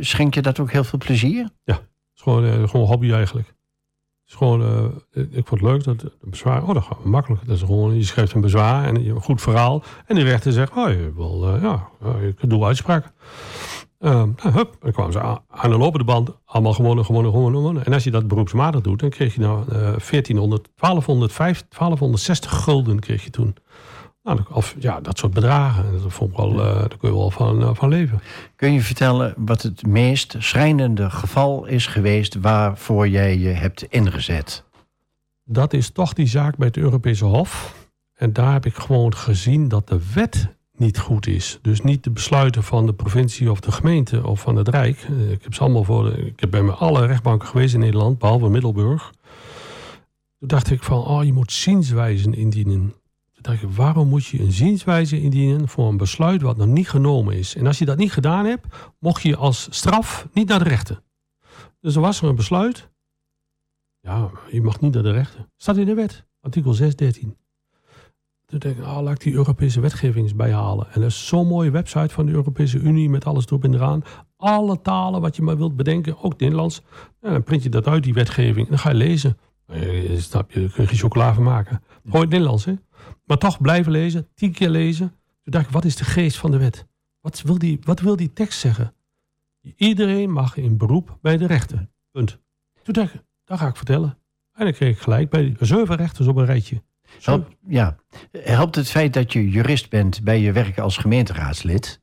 Schenk 0.00 0.34
je 0.34 0.42
dat 0.42 0.60
ook 0.60 0.72
heel 0.72 0.84
veel 0.84 0.98
plezier? 0.98 1.48
Het 1.64 1.80
is 2.18 2.24
gewoon, 2.24 2.44
eh, 2.44 2.68
gewoon 2.68 2.86
hobby 2.86 3.12
eigenlijk. 3.12 3.46
Het 3.46 4.28
is 4.28 4.34
gewoon, 4.34 4.62
eh, 5.12 5.22
ik 5.30 5.46
vond 5.46 5.60
het 5.60 5.70
leuk 5.70 5.84
dat 5.84 6.00
de 6.00 6.12
bezwaar, 6.20 6.62
oh 6.62 6.74
dat 6.74 6.82
gaat 6.82 7.04
makkelijk. 7.04 7.46
Dat 7.46 7.56
is 7.56 7.62
gewoon, 7.62 7.96
je 7.96 8.04
schrijft 8.04 8.32
een 8.32 8.40
bezwaar 8.40 8.84
en 8.84 9.04
je, 9.04 9.10
een 9.10 9.22
goed 9.22 9.40
verhaal. 9.40 9.82
En 10.06 10.14
de 10.14 10.22
rechter 10.22 10.52
zegt, 10.52 10.76
oh 10.76 10.88
je 10.88 11.12
wil, 11.14 11.54
eh, 11.54 11.62
ja, 11.62 11.88
je 12.02 12.34
doet 12.46 12.62
uitspraak. 12.62 13.12
Ehm, 13.98 14.30
nou, 14.42 14.54
hup, 14.54 14.76
dan 14.80 14.92
kwamen 14.92 15.12
ze 15.12 15.20
aan, 15.20 15.38
aan 15.48 15.70
de 15.70 15.78
lopende 15.78 16.04
band, 16.04 16.30
allemaal 16.44 16.72
gewonnen, 16.72 17.04
gewonnen, 17.04 17.32
gewonnen. 17.32 17.84
En 17.84 17.92
als 17.92 18.04
je 18.04 18.10
dat 18.10 18.28
beroepsmatig 18.28 18.80
doet, 18.80 19.00
dan 19.00 19.10
kreeg 19.10 19.34
je 19.34 19.40
nou 19.40 19.60
eh 19.68 19.78
1400, 19.78 20.68
1205, 20.74 21.64
1260 21.68 22.62
gulden 22.62 22.98
kreeg 22.98 23.24
je 23.24 23.30
toen. 23.30 23.56
Nou, 24.28 24.40
of 24.52 24.74
ja, 24.78 25.00
dat 25.00 25.18
soort 25.18 25.32
bedragen. 25.34 25.84
En 25.84 25.92
Dat 26.02 26.12
vond 26.12 26.30
ik 26.30 26.36
wel, 26.36 26.50
eh, 26.50 26.78
daar 26.78 26.96
kun 26.98 27.08
je 27.10 27.16
wel 27.16 27.30
van, 27.30 27.62
eh, 27.62 27.70
van 27.72 27.88
leven. 27.88 28.20
Kun 28.56 28.72
je 28.72 28.80
vertellen 28.80 29.34
wat 29.36 29.62
het 29.62 29.86
meest 29.86 30.36
schrijnende 30.38 31.10
geval 31.10 31.66
is 31.66 31.86
geweest 31.86 32.34
waarvoor 32.40 33.08
jij 33.08 33.38
je 33.38 33.48
hebt 33.48 33.82
ingezet? 33.82 34.66
dat 35.50 35.72
is 35.72 35.90
toch 35.90 36.12
die 36.12 36.26
zaak 36.26 36.56
bij 36.56 36.66
het 36.66 36.76
Europese 36.76 37.24
Hof. 37.24 37.74
En 38.14 38.32
daar 38.32 38.52
heb 38.52 38.66
ik 38.66 38.74
gewoon 38.74 39.14
gezien 39.14 39.68
dat 39.68 39.88
de 39.88 40.00
wet 40.14 40.48
niet 40.76 40.98
goed 40.98 41.26
is. 41.26 41.58
Dus 41.62 41.82
niet 41.82 42.04
de 42.04 42.10
besluiten 42.10 42.62
van 42.62 42.86
de 42.86 42.92
provincie 42.92 43.50
of 43.50 43.60
de 43.60 43.72
gemeente 43.72 44.26
of 44.26 44.40
van 44.40 44.56
het 44.56 44.68
Rijk. 44.68 45.06
Eh, 45.08 45.30
Ik 45.30 45.42
heb 45.42 45.54
ze 45.54 45.60
allemaal 45.60 45.84
voor. 45.84 46.04
De, 46.04 46.26
ik 46.26 46.40
heb 46.40 46.50
bij 46.50 46.70
alle 46.70 47.06
rechtbanken 47.06 47.48
geweest 47.48 47.74
in 47.74 47.80
Nederland, 47.80 48.18
behalve 48.18 48.48
Middelburg. 48.48 49.12
Toen 50.38 50.48
dacht 50.48 50.70
ik 50.70 50.82
van, 50.82 51.04
oh, 51.04 51.24
je 51.24 51.32
moet 51.32 51.52
zienswijzen 51.52 52.34
indienen. 52.34 52.94
Waarom 53.56 54.08
moet 54.08 54.26
je 54.26 54.40
een 54.40 54.52
zienswijze 54.52 55.20
indienen 55.20 55.68
voor 55.68 55.88
een 55.88 55.96
besluit 55.96 56.42
wat 56.42 56.56
nog 56.56 56.66
niet 56.66 56.88
genomen 56.88 57.34
is? 57.34 57.56
En 57.56 57.66
als 57.66 57.78
je 57.78 57.84
dat 57.84 57.96
niet 57.98 58.12
gedaan 58.12 58.44
hebt, 58.44 58.66
mocht 58.98 59.22
je 59.22 59.36
als 59.36 59.68
straf 59.70 60.28
niet 60.32 60.48
naar 60.48 60.58
de 60.58 60.68
rechter. 60.68 61.02
Dus 61.80 61.94
er 61.94 62.00
was 62.00 62.22
er 62.22 62.28
een 62.28 62.34
besluit. 62.34 62.90
Ja, 64.00 64.30
je 64.50 64.62
mag 64.62 64.80
niet 64.80 64.94
naar 64.94 65.02
de 65.02 65.12
rechter. 65.12 65.48
Staat 65.56 65.76
in 65.76 65.86
de 65.86 65.94
wet, 65.94 66.26
artikel 66.40 66.72
613. 66.72 67.36
Toen 68.44 68.58
denk 68.58 68.76
ik, 68.76 68.84
ah, 68.84 69.02
laat 69.02 69.14
ik 69.14 69.20
die 69.20 69.32
Europese 69.32 69.80
wetgeving 69.80 70.24
eens 70.24 70.34
bijhalen. 70.34 70.86
En 70.92 71.00
dat 71.00 71.10
is 71.10 71.26
zo'n 71.26 71.46
mooie 71.46 71.70
website 71.70 72.14
van 72.14 72.26
de 72.26 72.32
Europese 72.32 72.78
Unie 72.78 73.08
met 73.08 73.24
alles 73.24 73.46
erop 73.46 73.64
en 73.64 73.74
eraan. 73.74 74.02
Alle 74.36 74.80
talen 74.80 75.20
wat 75.20 75.36
je 75.36 75.42
maar 75.42 75.56
wilt 75.56 75.76
bedenken, 75.76 76.22
ook 76.22 76.38
Nederlands. 76.38 76.82
En 77.20 77.32
dan 77.32 77.42
print 77.42 77.62
je 77.62 77.68
dat 77.68 77.86
uit, 77.86 78.02
die 78.02 78.14
wetgeving, 78.14 78.64
en 78.64 78.70
dan 78.70 78.78
ga 78.78 78.88
je 78.90 78.94
lezen. 78.94 79.38
Eh, 79.66 80.18
Snap 80.18 80.50
je, 80.50 80.60
daar 80.60 80.70
kun 80.70 80.82
je 80.82 80.88
geen 80.88 80.98
chocola 80.98 81.32
maken. 81.32 81.82
Gewoon 82.04 82.14
in 82.14 82.20
het 82.20 82.30
Nederlands, 82.30 82.64
hè. 82.64 82.74
Maar 83.28 83.38
toch 83.38 83.60
blijven 83.60 83.92
lezen, 83.92 84.28
tien 84.34 84.52
keer 84.52 84.68
lezen. 84.70 85.08
Toen 85.42 85.52
dacht 85.52 85.66
ik, 85.66 85.72
wat 85.72 85.84
is 85.84 85.96
de 85.96 86.04
geest 86.04 86.36
van 86.36 86.50
de 86.50 86.58
wet? 86.58 86.86
Wat 87.20 87.42
wil 87.42 87.58
die, 87.58 87.78
wat 87.82 88.00
wil 88.00 88.16
die 88.16 88.32
tekst 88.32 88.58
zeggen? 88.58 88.94
Iedereen 89.76 90.32
mag 90.32 90.56
in 90.56 90.76
beroep 90.76 91.18
bij 91.22 91.36
de 91.36 91.46
rechter. 91.46 91.88
Punt. 92.10 92.38
Toen 92.82 92.94
dacht 92.94 93.14
ik, 93.14 93.22
dat 93.44 93.58
ga 93.58 93.66
ik 93.66 93.76
vertellen. 93.76 94.18
En 94.52 94.64
dan 94.64 94.72
kreeg 94.72 94.94
ik 94.94 95.02
gelijk 95.02 95.30
bij 95.30 95.56
zeven 95.60 95.96
rechters 95.96 96.28
op 96.28 96.36
een 96.36 96.44
rijtje. 96.44 96.82
Help, 97.22 97.56
ja. 97.66 97.96
Helpt 98.32 98.74
het 98.74 98.88
feit 98.88 99.14
dat 99.14 99.32
je 99.32 99.50
jurist 99.50 99.90
bent 99.90 100.22
bij 100.22 100.40
je 100.40 100.52
werk 100.52 100.78
als 100.78 100.96
gemeenteraadslid? 100.96 102.00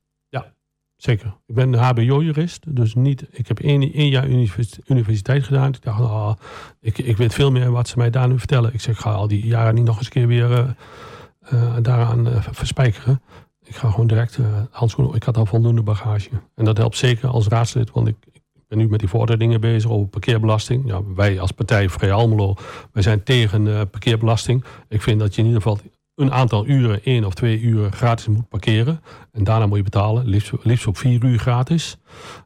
zeker. 0.96 1.38
Ik 1.46 1.56
ben 1.56 1.74
HBO-jurist, 1.74 2.76
dus 2.76 2.96
niet. 2.96 3.26
Ik 3.32 3.48
heb 3.48 3.60
één, 3.60 3.94
één 3.94 4.10
jaar 4.10 4.28
univers- 4.28 4.80
universiteit 4.86 5.44
gedaan. 5.44 5.74
Ik 5.74 5.82
dacht, 5.82 6.00
ah, 6.00 6.36
ik, 6.82 6.98
ik 6.98 7.18
weet 7.18 7.34
veel 7.34 7.52
meer 7.52 7.72
wat 7.72 7.88
ze 7.88 7.98
mij 7.98 8.10
daar 8.10 8.28
nu 8.28 8.40
vertellen. 8.40 8.74
Ik 8.74 8.82
zeg, 8.82 8.96
ik 8.96 9.02
ga 9.02 9.12
al 9.12 9.28
die 9.28 9.46
jaren 9.46 9.76
niet 9.76 9.86
nog 9.86 9.98
eens 9.98 10.06
een 10.06 10.12
keer 10.12 10.28
weer 10.28 10.52
eh, 10.52 10.70
eh, 11.46 11.76
daaraan 11.82 12.28
eh, 12.28 12.43
verspijkeren. 12.52 13.22
Ik 13.64 13.76
ga 13.76 13.89
gewoon 13.89 14.08
direct 14.08 14.38
eh 14.38 14.46
handschoenen. 14.72 15.16
Ik 15.16 15.24
had 15.24 15.38
al 15.38 15.46
voldoende 15.46 15.82
bagage. 15.82 16.30
En 16.56 16.66
dat 16.66 16.78
helpt 16.78 16.98
zeker 16.98 17.30
als 17.30 17.48
raadslid, 17.48 17.91
want 17.91 18.08
ik, 18.08 18.16
ik 18.32 18.41
ben 18.68 18.78
nu 18.78 18.88
met 18.88 19.00
die 19.00 19.10
vorderingen 19.10 19.62
bezig 19.62 19.91
over 19.91 20.08
parkeerbelasting. 20.08 20.93
Wij 21.16 21.39
als 21.39 21.52
partij 21.52 21.89
Vrij 21.89 22.12
Almelo, 22.12 22.56
wij 22.91 23.04
zijn 23.04 23.24
tegen 23.24 23.89
parkeerbelasting. 23.89 24.64
Ik 24.88 25.02
vind 25.02 25.20
dat 25.20 25.36
je 25.36 25.41
in 25.41 25.48
ieder 25.48 25.62
geval 25.62 25.80
een 26.16 26.32
aantal 26.32 26.68
uren, 26.68 27.04
één 27.04 27.26
of 27.26 27.34
twee 27.34 27.60
uur 27.60 27.91
gratis 27.91 28.28
moet 28.28 28.50
parkeren. 28.50 29.02
En 29.32 29.43
daarna 29.43 29.66
moet 29.66 29.78
je 29.78 29.84
betalen, 29.84 30.41
liefst 30.64 30.88
op 30.88 30.98
vier 30.98 31.24
uur 31.24 31.39
gratis. 31.39 31.98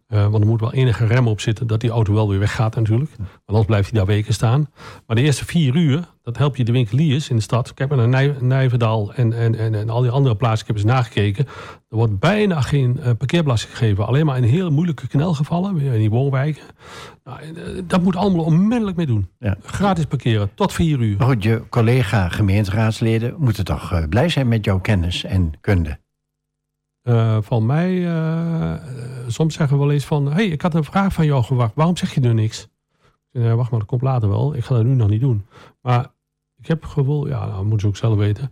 Eh, 0.09 0.27
want 0.27 0.43
er 0.43 0.49
moet 0.49 0.59
wel 0.59 0.73
enige 0.73 1.05
rem 1.05 1.27
op 1.27 1.39
zitten 1.39 1.67
dat 1.67 1.81
die 1.81 1.89
auto 1.89 2.13
wel 2.13 2.29
weer 2.29 2.39
weggaat 2.39 2.75
natuurlijk. 2.75 3.11
Want 3.17 3.29
anders 3.45 3.65
blijft 3.65 3.89
hij 3.89 3.97
daar 3.97 4.07
weken 4.07 4.33
staan. 4.33 4.69
Maar 5.07 5.15
de 5.15 5.21
eerste 5.21 5.45
vier 5.45 5.75
uur, 5.75 6.07
dat 6.21 6.37
help 6.37 6.55
je 6.55 6.63
de 6.63 6.71
winkeliers 6.71 7.29
in 7.29 7.35
de 7.35 7.41
stad. 7.41 7.69
Ik 7.69 7.77
heb 7.77 7.95
naar 7.95 8.07
Nij 8.07 8.35
Nijverdal 8.39 9.13
en, 9.13 9.33
en, 9.33 9.55
en, 9.55 9.75
en 9.75 9.89
al 9.89 10.01
die 10.01 10.11
andere 10.11 10.35
plaatsen, 10.35 10.61
ik 10.61 10.67
heb 10.67 10.75
eens 10.75 10.93
nagekeken. 10.93 11.45
Er 11.89 11.97
wordt 11.97 12.19
bijna 12.19 12.61
geen 12.61 12.99
eh, 12.99 13.11
parkeerbelasting 13.17 13.77
gegeven. 13.77 14.07
Alleen 14.07 14.25
maar 14.25 14.37
in 14.37 14.43
heel 14.43 14.71
moeilijke 14.71 15.07
knelgevallen, 15.07 15.75
weer 15.75 15.93
in 15.93 15.99
die 15.99 16.09
woonwijken. 16.09 16.63
Nou, 17.23 17.39
eh, 17.41 17.81
dat 17.87 18.01
moet 18.01 18.15
allemaal 18.15 18.45
onmiddellijk 18.45 18.97
mee 18.97 19.05
doen. 19.05 19.29
Ja. 19.39 19.57
Gratis 19.63 20.05
parkeren, 20.05 20.49
tot 20.55 20.73
vier 20.73 20.99
uur. 20.99 21.17
Maar 21.17 21.27
goed, 21.27 21.43
je 21.43 21.63
collega 21.69 22.29
gemeenteraadsleden 22.29 23.35
moeten 23.37 23.65
toch 23.65 24.09
blij 24.09 24.29
zijn 24.29 24.47
met 24.47 24.65
jouw 24.65 24.79
kennis 24.79 25.23
en 25.23 25.51
kunde. 25.61 25.99
Eh, 27.09 27.37
van 27.41 27.65
mij, 27.65 28.07
eh, 28.07 28.73
soms 29.27 29.53
zeggen 29.53 29.77
we 29.77 29.83
wel 29.83 29.93
eens 29.93 30.05
van... 30.05 30.31
hey, 30.31 30.45
ik 30.45 30.61
had 30.61 30.73
een 30.73 30.83
vraag 30.83 31.13
van 31.13 31.25
jou 31.25 31.43
gewacht. 31.43 31.71
Waarom 31.75 31.97
zeg 31.97 32.13
je 32.13 32.19
nu 32.19 32.33
niks? 32.33 32.67
"Ja, 33.31 33.55
wacht 33.55 33.71
maar, 33.71 33.79
dat 33.79 33.89
komt 33.89 34.01
later 34.01 34.29
wel. 34.29 34.55
Ik 34.55 34.63
ga 34.63 34.75
dat 34.75 34.83
nu 34.83 34.95
nog 34.95 35.09
niet 35.09 35.21
doen. 35.21 35.45
Maar 35.81 36.11
ik 36.57 36.67
heb 36.67 36.85
gevoel, 36.85 37.27
ja, 37.27 37.45
nou, 37.45 37.61
moeten 37.61 37.79
ze 37.79 37.87
ook 37.87 37.97
zelf 37.97 38.17
weten... 38.17 38.51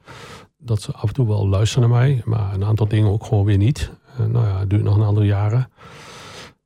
dat 0.57 0.81
ze 0.81 0.91
af 0.93 1.07
en 1.07 1.13
toe 1.13 1.27
wel 1.27 1.47
luisteren 1.47 1.89
naar 1.89 1.99
mij. 1.99 2.21
Maar 2.25 2.53
een 2.53 2.65
aantal 2.65 2.87
dingen 2.87 3.11
ook 3.11 3.25
gewoon 3.25 3.45
weer 3.45 3.57
niet. 3.57 3.91
Eh, 4.17 4.25
nou 4.25 4.47
ja, 4.47 4.59
het 4.59 4.69
duurt 4.69 4.83
nog 4.83 4.95
een 4.95 5.03
aantal 5.03 5.23
jaren. 5.23 5.69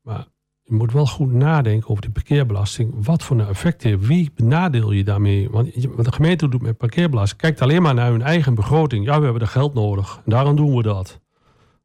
Maar 0.01 0.27
je 0.61 0.73
moet 0.73 0.91
wel 0.91 1.05
goed 1.05 1.31
nadenken 1.31 1.89
over 1.89 2.01
die 2.01 2.11
parkeerbelasting. 2.11 3.05
Wat 3.05 3.23
voor 3.23 3.39
een 3.39 3.47
effect 3.47 3.83
heeft. 3.83 4.07
Wie 4.07 4.31
benadeel 4.35 4.91
je 4.91 5.03
daarmee? 5.03 5.49
Want 5.49 5.73
de 6.03 6.11
gemeente 6.11 6.49
doet 6.49 6.61
met 6.61 6.77
parkeerbelasting... 6.77 7.41
kijkt 7.41 7.61
alleen 7.61 7.81
maar 7.81 7.93
naar 7.93 8.11
hun 8.11 8.21
eigen 8.21 8.55
begroting. 8.55 9.05
Ja, 9.05 9.17
we 9.17 9.23
hebben 9.23 9.41
er 9.41 9.47
geld 9.47 9.73
nodig. 9.73 10.15
En 10.25 10.31
daarom 10.31 10.55
doen 10.55 10.75
we 10.75 10.83
dat. 10.83 11.19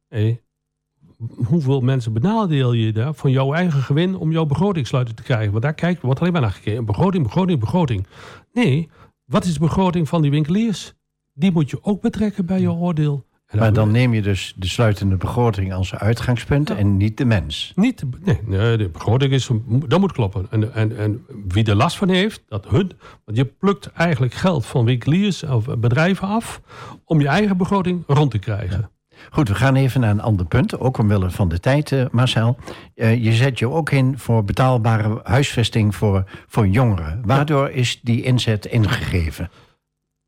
Hé, 0.07 0.39
hoeveel 1.45 1.81
mensen 1.81 2.13
benadeel 2.13 2.73
je 2.73 2.91
daar 2.91 3.13
van 3.13 3.31
jouw 3.31 3.53
eigen 3.53 3.81
gewin 3.81 4.15
om 4.15 4.31
jouw 4.31 4.45
begrotingsluiting 4.45 5.17
te 5.17 5.23
krijgen? 5.23 5.51
Want 5.51 5.63
daar 5.63 5.73
kijkt, 5.73 6.01
wordt 6.01 6.19
alleen 6.19 6.31
maar 6.31 6.41
naar 6.41 6.51
gekeken. 6.51 6.85
Begroting, 6.85 7.23
begroting, 7.23 7.59
begroting. 7.59 8.07
Nee, 8.53 8.89
wat 9.25 9.45
is 9.45 9.53
de 9.53 9.59
begroting 9.59 10.07
van 10.07 10.21
die 10.21 10.31
winkeliers? 10.31 10.93
Die 11.33 11.51
moet 11.51 11.69
je 11.69 11.83
ook 11.83 12.01
betrekken 12.01 12.45
bij 12.45 12.59
je 12.59 12.71
oordeel. 12.71 13.25
En 13.47 13.59
Maar 13.59 13.73
dan 13.73 13.91
neem 13.91 14.13
je 14.13 14.21
dus 14.21 14.53
de 14.57 14.67
sluitende 14.67 15.15
begroting 15.15 15.73
als 15.73 15.95
uitgangspunt 15.95 16.69
en 16.69 16.97
niet 16.97 17.17
de 17.17 17.25
mens. 17.25 17.71
Niet, 17.75 18.03
nee, 18.23 18.39
nee, 18.45 18.77
de 18.77 18.89
begroting 18.89 19.33
is, 19.33 19.49
dat 19.87 19.99
moet 19.99 20.11
kloppen. 20.11 20.47
En, 20.49 20.73
en, 20.73 20.97
en 20.97 21.25
wie 21.47 21.65
er 21.65 21.75
last 21.75 21.97
van 21.97 22.09
heeft, 22.09 22.43
dat 22.47 22.67
hun. 22.67 22.91
Want 23.25 23.37
je 23.37 23.45
plukt 23.45 23.91
eigenlijk 23.91 24.33
geld 24.33 24.65
van 24.65 24.85
winkeliers 24.85 25.43
of 25.43 25.79
bedrijven 25.79 26.27
af 26.27 26.61
om 27.05 27.21
je 27.21 27.27
eigen 27.27 27.57
begroting 27.57 28.03
rond 28.07 28.31
te 28.31 28.39
krijgen. 28.39 28.89
Goed, 29.29 29.47
we 29.47 29.55
gaan 29.55 29.75
even 29.75 30.01
naar 30.01 30.09
een 30.09 30.21
ander 30.21 30.45
punt, 30.45 30.79
ook 30.79 30.97
omwille 30.97 31.29
van 31.29 31.49
de 31.49 31.59
tijd, 31.59 31.91
eh, 31.91 32.05
Marcel. 32.11 32.57
Eh, 32.95 33.23
je 33.23 33.31
zet 33.31 33.59
je 33.59 33.69
ook 33.69 33.89
in 33.91 34.19
voor 34.19 34.43
betaalbare 34.43 35.19
huisvesting 35.23 35.95
voor, 35.95 36.23
voor 36.47 36.67
jongeren. 36.67 37.21
Waardoor 37.25 37.69
is 37.69 37.99
die 38.01 38.21
inzet 38.23 38.65
ingegeven? 38.65 39.49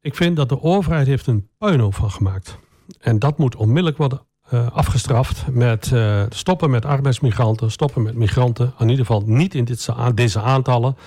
Ik 0.01 0.15
vind 0.15 0.35
dat 0.35 0.49
de 0.49 0.61
overheid 0.61 1.07
heeft 1.07 1.27
een 1.27 1.49
puinhoop 1.57 1.95
van 1.95 2.11
gemaakt. 2.11 2.57
En 2.99 3.19
dat 3.19 3.37
moet 3.37 3.55
onmiddellijk 3.55 3.97
worden 3.97 4.27
eh, 4.49 4.71
afgestraft 4.71 5.47
met 5.51 5.93
stoppen 6.29 6.69
met 6.69 6.85
arbeidsmigranten, 6.85 7.71
stoppen 7.71 8.01
met 8.01 8.15
migranten. 8.15 8.73
In 8.79 8.89
ieder 8.89 9.05
geval 9.05 9.23
niet 9.25 9.55
in 9.55 9.65
dit, 9.65 9.89
deze 10.13 10.41
aantallen. 10.41 10.97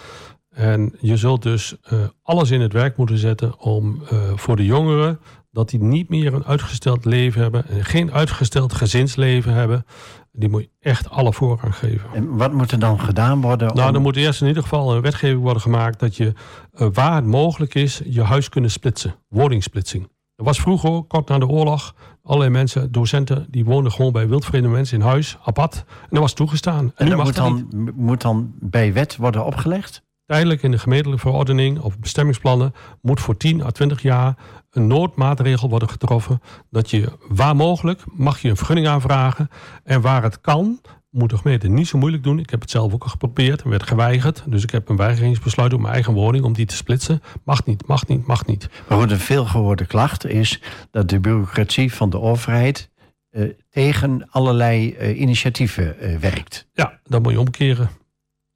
En 0.50 0.94
je 1.00 1.16
zult 1.16 1.42
dus 1.42 1.76
alles 2.22 2.50
in 2.50 2.60
het 2.60 2.72
werk 2.72 2.96
moeten 2.96 3.18
zetten 3.18 3.58
om 3.58 4.02
voor 4.34 4.56
de 4.56 4.64
jongeren 4.64 5.18
dat 5.52 5.70
die 5.70 5.82
niet 5.82 6.08
meer 6.08 6.34
een 6.34 6.44
uitgesteld 6.44 7.04
leven 7.04 7.42
hebben 7.42 7.68
en 7.68 7.84
geen 7.84 8.12
uitgesteld 8.12 8.72
gezinsleven 8.72 9.52
hebben. 9.52 9.84
Die 10.32 10.48
moet 10.48 10.62
je 10.62 10.70
echt 10.80 11.10
alle 11.10 11.32
voorrang 11.32 11.76
geven. 11.76 12.08
En 12.14 12.36
wat 12.36 12.52
moet 12.52 12.70
er 12.70 12.78
dan 12.78 13.00
gedaan 13.00 13.40
worden? 13.40 13.74
Nou, 13.74 13.94
er 13.94 14.00
moet 14.00 14.16
eerst 14.16 14.40
in 14.40 14.46
ieder 14.46 14.62
geval 14.62 14.94
een 14.94 15.00
wetgeving 15.00 15.40
worden 15.40 15.62
gemaakt 15.62 16.00
dat 16.00 16.16
je, 16.16 16.32
eh, 16.72 16.88
waar 16.92 17.14
het 17.14 17.24
mogelijk 17.24 17.74
is, 17.74 18.00
je 18.04 18.22
huis 18.22 18.48
kunnen 18.48 18.70
splitsen. 18.70 19.14
Woningsplitsing. 19.28 20.08
Er 20.36 20.44
was 20.44 20.60
vroeger, 20.60 21.02
kort 21.02 21.28
na 21.28 21.38
de 21.38 21.46
oorlog, 21.46 21.94
allerlei 22.22 22.50
mensen, 22.50 22.92
docenten, 22.92 23.46
die 23.50 23.64
woonden 23.64 23.92
gewoon 23.92 24.12
bij 24.12 24.28
wildvreemde 24.28 24.68
mensen 24.68 24.98
in 24.98 25.04
huis, 25.04 25.38
apart. 25.44 25.74
En 25.74 26.08
dat 26.10 26.20
was 26.20 26.32
toegestaan. 26.32 26.92
En, 26.94 27.08
dat 27.08 27.16
mag 27.16 27.26
moet 27.26 27.34
dat 27.34 27.52
niet. 27.52 27.70
dan, 27.70 27.92
moet 27.94 28.20
dan 28.20 28.52
bij 28.60 28.92
wet 28.92 29.16
worden 29.16 29.44
opgelegd? 29.44 30.02
Tijdelijk 30.32 30.62
in 30.62 30.70
de 30.70 30.78
gemeentelijke 30.78 31.22
verordening 31.22 31.80
of 31.80 31.98
bestemmingsplannen 31.98 32.74
moet 33.00 33.20
voor 33.20 33.36
10 33.36 33.62
à 33.62 33.70
20 33.70 34.02
jaar 34.02 34.36
een 34.70 34.86
noodmaatregel 34.86 35.68
worden 35.68 35.88
getroffen. 35.88 36.40
Dat 36.70 36.90
je 36.90 37.12
waar 37.28 37.56
mogelijk 37.56 38.02
mag 38.06 38.38
je 38.38 38.48
een 38.48 38.56
vergunning 38.56 38.86
aanvragen. 38.86 39.48
En 39.84 40.00
waar 40.00 40.22
het 40.22 40.40
kan, 40.40 40.80
moet 41.10 41.30
de 41.30 41.36
gemeente 41.36 41.68
niet 41.68 41.88
zo 41.88 41.98
moeilijk 41.98 42.22
doen. 42.22 42.38
Ik 42.38 42.50
heb 42.50 42.60
het 42.60 42.70
zelf 42.70 42.92
ook 42.92 43.02
al 43.02 43.08
geprobeerd 43.08 43.62
en 43.62 43.70
werd 43.70 43.82
geweigerd. 43.82 44.42
Dus 44.46 44.62
ik 44.62 44.70
heb 44.70 44.88
een 44.88 44.96
weigeringsbesluit 44.96 45.72
op 45.72 45.80
mijn 45.80 45.94
eigen 45.94 46.12
woning 46.12 46.44
om 46.44 46.52
die 46.52 46.66
te 46.66 46.76
splitsen. 46.76 47.22
Mag 47.44 47.64
niet, 47.64 47.86
mag 47.86 48.06
niet, 48.06 48.26
mag 48.26 48.46
niet. 48.46 48.68
Maar 48.88 48.98
goed, 48.98 49.10
een 49.10 49.18
veelgehoorde 49.18 49.86
klacht 49.86 50.26
is 50.26 50.60
dat 50.90 51.08
de 51.08 51.20
bureaucratie 51.20 51.94
van 51.94 52.10
de 52.10 52.20
overheid 52.20 52.90
eh, 53.30 53.44
tegen 53.70 54.28
allerlei 54.30 54.92
eh, 54.92 55.20
initiatieven 55.20 55.98
eh, 55.98 56.16
werkt. 56.16 56.68
Ja, 56.72 56.98
dat 57.04 57.22
moet 57.22 57.32
je 57.32 57.40
omkeren. 57.40 57.90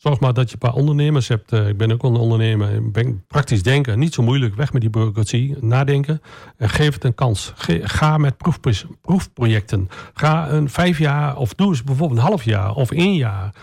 Zorg 0.07 0.21
maar 0.21 0.33
dat 0.35 0.47
je 0.49 0.53
een 0.53 0.59
paar 0.71 0.79
ondernemers 0.79 1.29
hebt. 1.29 1.53
Eh, 1.53 1.69
Ik 1.69 1.77
ben 1.77 1.93
ook 1.93 2.03
een 2.03 2.15
ondernemer. 2.17 2.75
Ik 2.75 2.93
ben 2.93 3.25
praktisch 3.29 3.63
denken. 3.63 3.99
Niet 3.99 4.15
zo 4.15 4.23
moeilijk. 4.23 4.55
Weg 4.55 4.73
met 4.73 4.81
die 4.81 4.91
bureaucratie. 4.91 5.57
Nadenken. 5.61 6.21
En 6.57 6.69
geef 6.71 6.95
het 6.95 7.05
een 7.05 7.15
kans. 7.15 7.53
Ga 7.83 8.19
met 8.19 8.37
proefpro- 8.37 8.97
proefprojecten. 9.03 9.89
Ga 10.15 10.49
een 10.51 10.71
vijf 10.71 10.99
jaar. 10.99 11.37
Of 11.37 11.55
doe 11.55 11.69
eens 11.69 11.85
bijvoorbeeld 11.85 12.19
een 12.21 12.27
half 12.27 12.43
jaar. 12.43 12.71
Of 12.75 12.91
één 12.91 13.15
jaar. 13.15 13.55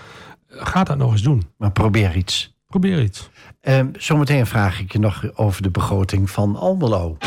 Ga 0.48 0.84
dat 0.84 0.98
nog 0.98 1.12
eens 1.12 1.22
doen. 1.22 1.44
Maar 1.58 1.72
probeer 1.72 2.16
iets. 2.16 2.54
Probeer 2.68 3.02
iets. 3.04 3.30
Eh, 3.62 3.80
zometeen 3.98 4.46
vraag 4.46 4.80
ik 4.80 4.92
je 4.92 5.00
nog 5.00 5.24
over 5.36 5.62
de 5.62 5.70
begroting 5.72 6.30
van 6.30 6.56
Almelo. 6.56 7.18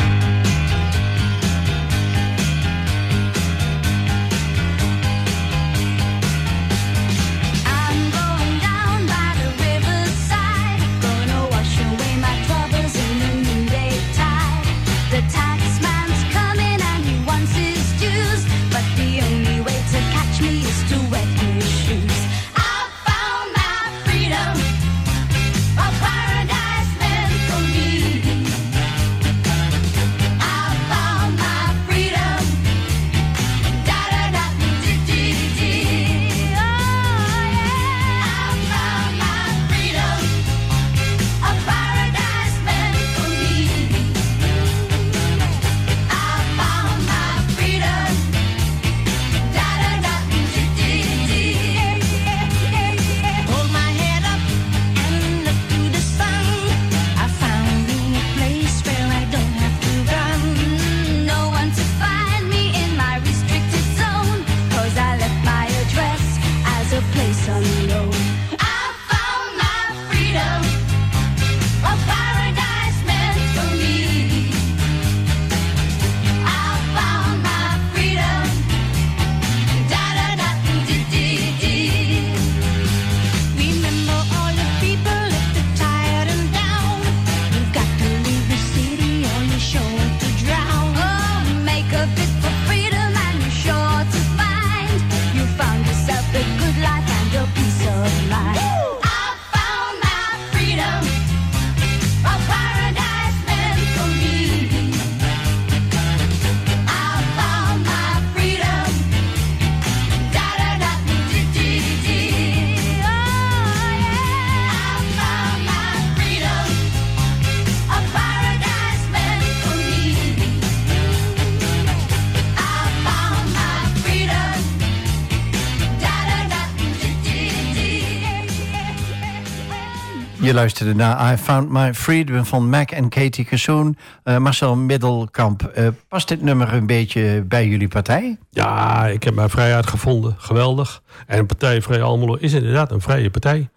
Luisterde 130.57 130.95
naar 130.95 131.33
I 131.33 131.37
Found 131.37 131.69
My 131.69 131.93
Freedom 131.93 132.45
van 132.45 132.69
Mac 132.69 132.91
en 132.91 133.09
Katie 133.09 133.45
Kassoen. 133.45 133.97
Eh, 134.23 134.37
Marcel 134.37 134.75
Middelkamp, 134.75 135.63
eh, 135.63 135.87
past 136.07 136.27
dit 136.27 136.41
nummer 136.41 136.73
een 136.73 136.85
beetje 136.85 137.43
bij 137.47 137.67
jullie 137.67 137.87
partij? 137.87 138.37
Ja, 138.49 139.05
ik 139.07 139.23
heb 139.23 139.35
mijn 139.35 139.49
vrijheid 139.49 139.87
gevonden. 139.87 140.35
Geweldig. 140.37 141.01
En 141.27 141.45
Partij 141.45 141.81
Vrij 141.81 142.01
Almelo 142.01 142.35
is 142.35 142.53
inderdaad 142.53 142.91
een 142.91 143.01
vrije 143.01 143.29
partij. 143.29 143.69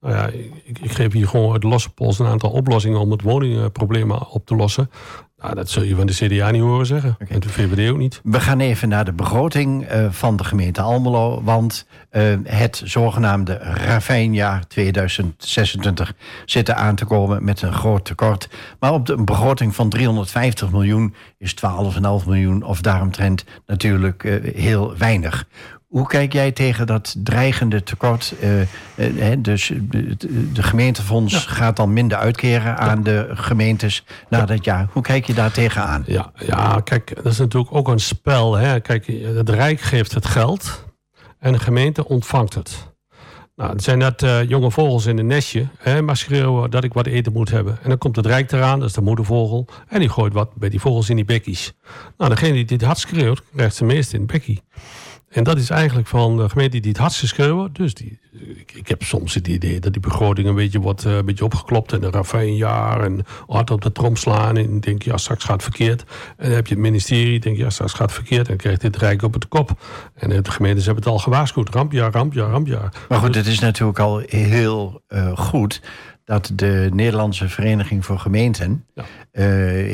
Nou 0.00 0.14
ja, 0.14 0.26
ik, 0.64 0.78
ik 0.78 0.92
geef 0.92 1.12
hier 1.12 1.28
gewoon 1.28 1.52
uit 1.52 1.62
losse 1.62 1.90
pols 1.90 2.18
een 2.18 2.26
aantal 2.26 2.50
oplossingen 2.50 3.00
om 3.00 3.10
het 3.10 3.22
woningprobleem 3.22 4.10
op 4.12 4.46
te 4.46 4.56
lossen. 4.56 4.90
Nou, 5.42 5.54
dat 5.54 5.70
zul 5.70 5.82
je 5.82 5.94
van 5.94 6.06
de 6.06 6.12
CDA 6.12 6.50
niet 6.50 6.62
horen 6.62 6.86
zeggen. 6.86 7.16
En 7.28 7.40
de 7.40 7.48
VVD 7.48 7.90
ook 7.90 7.98
niet. 7.98 8.20
We 8.22 8.40
gaan 8.40 8.60
even 8.60 8.88
naar 8.88 9.04
de 9.04 9.12
begroting 9.12 9.84
eh, 9.84 10.06
van 10.10 10.36
de 10.36 10.44
gemeente 10.44 10.80
Almelo. 10.80 11.42
Want 11.42 11.86
eh, 12.10 12.22
het 12.44 12.82
zogenaamde 12.84 13.52
ravijnjaar 13.62 14.66
2026 14.66 16.14
zit 16.44 16.68
er 16.68 16.74
aan 16.74 16.94
te 16.94 17.04
komen 17.04 17.44
met 17.44 17.62
een 17.62 17.72
groot 17.72 18.04
tekort. 18.04 18.48
Maar 18.80 18.92
op 18.92 19.06
de 19.06 19.12
een 19.12 19.24
begroting 19.24 19.74
van 19.74 19.88
350 19.88 20.70
miljoen 20.70 21.14
is 21.38 21.54
12,5 21.54 22.26
miljoen 22.26 22.62
of 22.62 22.80
daaromtrent 22.80 23.44
natuurlijk 23.66 24.24
eh, 24.24 24.54
heel 24.54 24.96
weinig. 24.96 25.46
Hoe 25.88 26.06
kijk 26.06 26.32
jij 26.32 26.52
tegen 26.52 26.86
dat 26.86 27.14
dreigende 27.18 27.82
tekort? 27.82 28.34
Eh, 28.40 29.32
eh, 29.32 29.38
dus 29.38 29.72
de, 29.82 30.16
de 30.52 30.62
gemeentefonds 30.62 31.46
gaat 31.46 31.76
dan 31.76 31.92
minder 31.92 32.18
uitkeren 32.18 32.78
aan 32.78 33.02
de 33.02 33.28
gemeentes 33.30 34.04
na 34.28 34.44
dat 34.44 34.64
jaar. 34.64 34.88
Hoe 34.92 35.02
kijk 35.02 35.26
je 35.26 35.34
daar 35.34 35.52
tegenaan? 35.52 36.02
Ja, 36.06 36.32
ja, 36.34 36.80
kijk, 36.84 37.14
dat 37.14 37.32
is 37.32 37.38
natuurlijk 37.38 37.74
ook 37.74 37.88
een 37.88 38.00
spel. 38.00 38.54
Hè. 38.54 38.80
Kijk, 38.80 39.06
het 39.22 39.48
Rijk 39.48 39.80
geeft 39.80 40.14
het 40.14 40.26
geld 40.26 40.84
en 41.38 41.52
de 41.52 41.58
gemeente 41.58 42.08
ontvangt 42.08 42.54
het. 42.54 42.88
Nou, 43.58 43.70
het 43.70 43.82
zijn 43.82 43.98
net 43.98 44.22
eh, 44.22 44.48
jonge 44.48 44.70
vogels 44.70 45.06
in 45.06 45.18
een 45.18 45.26
nestje, 45.26 45.66
hè, 45.78 46.02
maar 46.02 46.16
schreeuwen 46.16 46.70
dat 46.70 46.84
ik 46.84 46.92
wat 46.92 47.06
eten 47.06 47.32
moet 47.32 47.50
hebben. 47.50 47.78
En 47.82 47.88
dan 47.88 47.98
komt 47.98 48.16
het 48.16 48.26
Rijk 48.26 48.52
eraan, 48.52 48.78
dat 48.78 48.88
is 48.88 48.94
de 48.94 49.00
moedervogel, 49.00 49.66
en 49.88 50.00
die 50.00 50.08
gooit 50.08 50.32
wat 50.32 50.54
bij 50.54 50.68
die 50.68 50.80
vogels 50.80 51.10
in 51.10 51.16
die 51.16 51.24
bekkies. 51.24 51.72
Nou, 52.16 52.30
degene 52.30 52.52
die 52.52 52.64
dit 52.64 52.82
hard 52.82 52.98
schreeuwt, 52.98 53.42
krijgt 53.54 53.74
ze 53.74 53.84
meest 53.84 54.12
in 54.12 54.20
de 54.20 54.26
bekkie. 54.26 54.62
En 55.28 55.44
dat 55.44 55.58
is 55.58 55.70
eigenlijk 55.70 56.08
van 56.08 56.36
de 56.36 56.48
gemeente 56.48 56.80
die 56.80 56.90
het 56.90 57.00
hardste 57.00 57.26
schreeuwen. 57.26 57.72
Dus 57.72 57.94
die, 57.94 58.18
ik, 58.56 58.72
ik 58.74 58.88
heb 58.88 59.02
soms 59.02 59.34
het 59.34 59.48
idee 59.48 59.80
dat 59.80 59.92
die 59.92 60.00
begroting 60.02 60.48
een 60.48 60.54
beetje 60.54 60.80
wordt 60.80 61.04
eh, 61.04 61.16
een 61.16 61.24
beetje 61.24 61.44
opgeklopt. 61.44 61.92
En 61.92 62.02
een 62.02 62.12
ravijnjaar 62.12 63.04
en 63.04 63.24
hard 63.46 63.70
op 63.70 63.80
de 63.82 63.92
trom 63.92 64.16
slaan. 64.16 64.56
En 64.56 64.80
denk 64.80 65.02
je, 65.02 65.10
ja, 65.10 65.16
straks 65.16 65.44
gaat 65.44 65.52
het 65.52 65.62
verkeerd. 65.62 66.04
En 66.36 66.46
dan 66.46 66.54
heb 66.54 66.66
je 66.66 66.74
het 66.74 66.82
ministerie, 66.82 67.40
denk 67.40 67.56
je, 67.56 67.62
ja, 67.62 67.70
straks 67.70 67.92
gaat 67.92 68.00
het 68.06 68.12
verkeerd. 68.12 68.40
En 68.40 68.46
dan 68.46 68.56
krijgt 68.56 68.80
dit 68.80 68.96
Rijk 68.96 69.22
op 69.22 69.34
het 69.34 69.48
kop. 69.48 69.80
En 70.14 70.28
de 70.42 70.50
gemeentes 70.50 70.84
hebben 70.84 71.02
het 71.04 71.12
al 71.12 71.18
gewaarschuwd. 71.18 71.74
Rampjaar, 71.74 72.12
rampjaar, 72.12 72.50
rampjaar. 72.50 72.92
Maar 73.08 73.18
goed, 73.18 73.34
het 73.34 73.46
is 73.46 73.58
natuurlijk 73.58 73.98
al 73.98 74.22
heel 74.26 75.02
eh, 75.06 75.36
goed 75.36 75.82
dat 76.24 76.50
de 76.54 76.88
Nederlandse 76.92 77.48
Vereniging 77.48 78.04
voor 78.04 78.18
Gemeenten 78.18 78.84
Ja. 78.94 79.04
eh, 79.30 79.44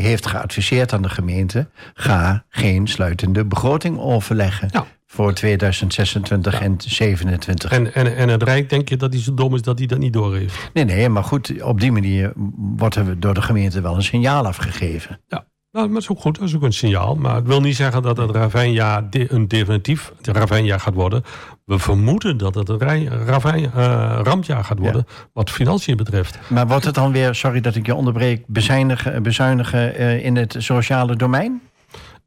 heeft 0.03 0.27
geadviseerd 0.27 0.93
aan 0.93 1.03
de 1.03 1.09
gemeente: 1.09 1.69
ga 1.95 2.45
geen 2.49 2.87
sluitende 2.87 3.45
begroting 3.45 3.99
overleggen 3.99 4.69
Ja. 4.73 4.87
Voor 5.15 5.33
2026 5.33 6.61
en 6.61 6.77
2027. 6.77 7.71
En, 7.71 7.95
en, 7.95 8.17
en 8.17 8.29
het 8.29 8.43
Rijk, 8.43 8.71
denk 8.71 8.89
je 8.89 8.97
dat 8.97 9.13
hij 9.13 9.23
zo 9.23 9.35
dom 9.35 9.55
is 9.55 9.63
dat 9.63 9.79
hij 9.79 9.87
dat 9.87 9.99
niet 9.99 10.13
doorheeft? 10.13 10.71
Nee, 10.73 10.85
nee, 10.85 11.09
maar 11.09 11.25
goed, 11.25 11.63
op 11.63 11.81
die 11.81 11.93
manier 11.93 12.33
wordt 12.57 12.95
er 12.95 13.21
door 13.21 13.35
de 13.35 13.43
gemeente 13.43 13.81
wel 13.81 13.95
een 13.95 14.03
signaal 14.03 14.47
afgegeven. 14.47 15.21
Ja. 15.29 15.47
Nou, 15.73 15.89
dat 15.89 16.03
is 16.03 16.09
ook 16.09 16.21
goed, 16.21 16.39
dat 16.39 16.49
is 16.49 16.55
ook 16.55 16.63
een 16.63 16.73
signaal. 16.73 17.15
Maar 17.15 17.35
het 17.35 17.47
wil 17.47 17.61
niet 17.61 17.77
zeggen 17.77 18.03
dat 18.03 18.17
het 18.17 18.31
ravijnjaar 18.31 19.05
een 19.11 19.49
definitief 19.49 20.13
ravijnjaar 20.23 20.81
gaat 20.81 20.95
worden. 20.95 21.25
We 21.65 21.79
vermoeden 21.79 22.37
dat 22.37 22.55
het 22.55 22.69
een 22.69 23.09
ravijn, 23.27 23.73
eh, 23.73 24.21
rampjaar 24.23 24.65
gaat 24.65 24.79
worden, 24.79 25.07
wat 25.33 25.51
financiën 25.51 25.97
betreft. 25.97 26.39
Maar 26.49 26.67
wordt 26.67 26.85
het 26.85 26.95
dan 26.95 27.13
weer, 27.13 27.35
sorry 27.35 27.61
dat 27.61 27.75
ik 27.75 27.87
je 27.87 27.95
onderbreek, 27.95 28.45
bezuinigen, 28.47 29.23
bezuinigen 29.23 29.95
eh, 29.95 30.25
in 30.25 30.37
het 30.37 30.57
sociale 30.59 31.17
domein? 31.17 31.61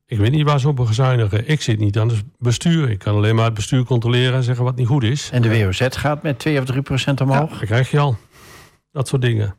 Ik 0.10 0.18
weet 0.18 0.32
niet 0.32 0.46
waar 0.46 0.60
ze 0.60 0.68
op 0.68 0.76
bezuinigen. 0.76 1.48
Ik 1.48 1.62
zit 1.62 1.80
niet 1.80 1.98
aan 1.98 2.08
het 2.08 2.24
bestuur. 2.38 2.90
Ik 2.90 3.00
kan 3.00 3.16
alleen 3.16 3.36
maar 3.36 3.46
het 3.46 3.54
bestuur 3.54 3.84
controleren 3.84 4.34
en 4.34 4.44
zeggen 4.44 4.64
wat 4.64 4.76
niet 4.76 4.88
goed 4.88 5.04
is. 5.04 5.30
En 5.32 5.42
de 5.42 5.64
WOZ 5.64 5.88
gaat 5.90 6.24
met 6.24 6.40
2 6.40 6.60
of 6.60 6.66
3 6.66 6.82
procent 6.82 7.22
omhoog? 7.22 7.52
Ja, 7.52 7.58
dat 7.58 7.66
krijg 7.66 7.92
je 7.92 8.00
al. 8.00 8.18
Dat 8.92 9.08
soort 9.08 9.22
dingen. 9.22 9.56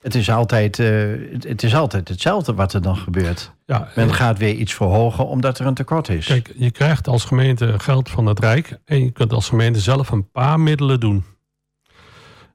Het, 0.00 0.14
is 0.14 0.30
altijd, 0.30 0.78
eh, 0.78 0.88
het, 1.30 1.62
is 1.62 1.74
altijd 1.74 2.08
hetzelfde 2.08 2.54
wat 2.54 2.72
er 2.72 2.82
dan 2.82 2.96
gebeurt. 2.96 3.52
Ja, 3.66 3.88
Men 3.94 4.08
eh, 4.08 4.14
gaat 4.14 4.38
weer 4.38 4.54
iets 4.54 4.74
verhogen 4.74 5.26
omdat 5.26 5.58
er 5.58 5.66
een 5.66 5.74
tekort 5.74 6.08
is. 6.08 6.26
Kijk, 6.26 6.52
je 6.56 6.70
krijgt 6.70 7.08
als 7.08 7.24
gemeente 7.24 7.78
geld 7.78 8.10
van 8.10 8.26
het 8.26 8.38
Rijk 8.38 8.78
en 8.84 9.04
je 9.04 9.10
kunt 9.10 9.32
als 9.32 9.48
gemeente 9.48 9.80
zelf 9.80 10.10
een 10.10 10.30
paar 10.30 10.60
middelen 10.60 11.00
doen. 11.00 11.24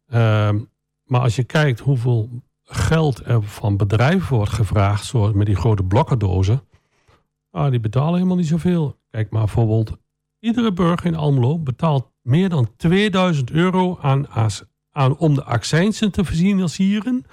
Ehm, 0.08 0.60
maar 1.04 1.22
als 1.22 1.36
je 1.36 1.44
kijkt 1.44 1.80
hoeveel 1.80 2.30
geld 2.64 3.26
er 3.26 3.44
van 3.44 3.78
bedrijven 3.78 4.36
wordt 4.36 4.52
gevraagd, 4.52 5.06
zoals 5.06 5.34
met 5.34 5.46
die 5.46 5.56
grote 5.56 5.84
blokkendozen, 5.84 6.62
ah, 7.52 7.70
die 7.70 7.80
betalen 7.80 8.14
helemaal 8.14 8.36
niet 8.36 8.47
zoveel. 8.47 8.99
Kijk 9.10 9.30
maar 9.32 9.43
bijvoorbeeld, 9.43 9.97
iedere 10.39 10.74
burger 10.74 11.06
in 11.06 11.16
Almelo 11.16 11.60
betaalt 11.60 12.12
meer 12.22 12.49
dan 12.49 12.70
2000 12.78 13.52
euro 13.52 13.97
aan, 14.02 14.28
aan 14.91 15.18
om 15.18 15.36
de 15.36 15.43
accijnsen 15.43 16.12
te 16.12 16.26
financieren, 16.26 17.26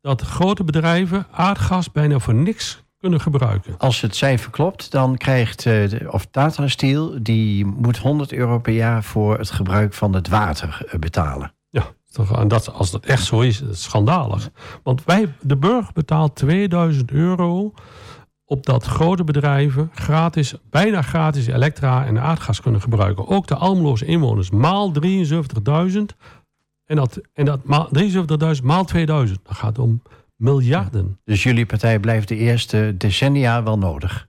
dat 0.00 0.20
grote 0.20 0.64
bedrijven 0.64 1.26
aardgas 1.30 1.92
bijna 1.92 2.18
voor 2.18 2.34
niks 2.34 2.82
kunnen 2.98 3.20
gebruiken. 3.20 3.78
Als 3.78 4.00
het 4.00 4.16
cijfer 4.16 4.50
klopt, 4.50 4.90
dan 4.90 5.16
krijgt 5.16 5.66
eh, 5.66 5.88
de- 5.88 6.06
of 6.10 6.26
Tata 6.26 6.68
Steel... 6.68 7.22
die 7.22 7.64
moet 7.64 7.98
100 7.98 8.32
euro 8.32 8.58
per 8.58 8.72
jaar 8.72 9.02
voor 9.02 9.38
het 9.38 9.50
gebruik 9.50 9.92
van 9.94 10.14
het 10.14 10.28
water 10.28 10.86
eh, 10.88 10.98
betalen. 10.98 11.54
Ja, 11.70 11.86
toch, 12.10 12.38
en 12.38 12.48
dat, 12.48 12.72
als 12.72 12.90
dat 12.90 13.04
echt 13.04 13.24
zo 13.24 13.40
is, 13.40 13.58
dat 13.58 13.70
is 13.70 13.82
schandalig. 13.82 14.50
Want 14.82 15.04
wij, 15.04 15.34
de 15.40 15.56
burger 15.56 15.92
betaalt 15.92 16.36
2000 16.36 17.10
euro 17.10 17.72
op 18.44 18.66
dat 18.66 18.84
grote 18.84 19.24
bedrijven 19.24 19.90
gratis, 19.94 20.54
bijna 20.70 21.02
gratis 21.02 21.46
elektra 21.46 22.06
en 22.06 22.18
aardgas 22.18 22.60
kunnen 22.60 22.80
gebruiken. 22.80 23.28
Ook 23.28 23.46
de 23.46 23.54
Almeloze 23.54 24.04
inwoners, 24.04 24.50
maal 24.50 24.92
73.000. 25.06 25.34
En 26.84 26.96
dat, 26.96 27.20
en 27.32 27.44
dat 27.44 27.64
maal, 27.64 27.88
73.000 28.56 28.62
maal 28.62 28.84
2000. 28.84 29.38
Dat 29.42 29.56
gaat 29.56 29.78
om 29.78 30.02
miljarden. 30.36 31.18
Dus 31.24 31.42
jullie 31.42 31.66
partij 31.66 31.98
blijft 31.98 32.28
de 32.28 32.36
eerste 32.36 32.94
decennia 32.98 33.62
wel 33.62 33.78
nodig. 33.78 34.28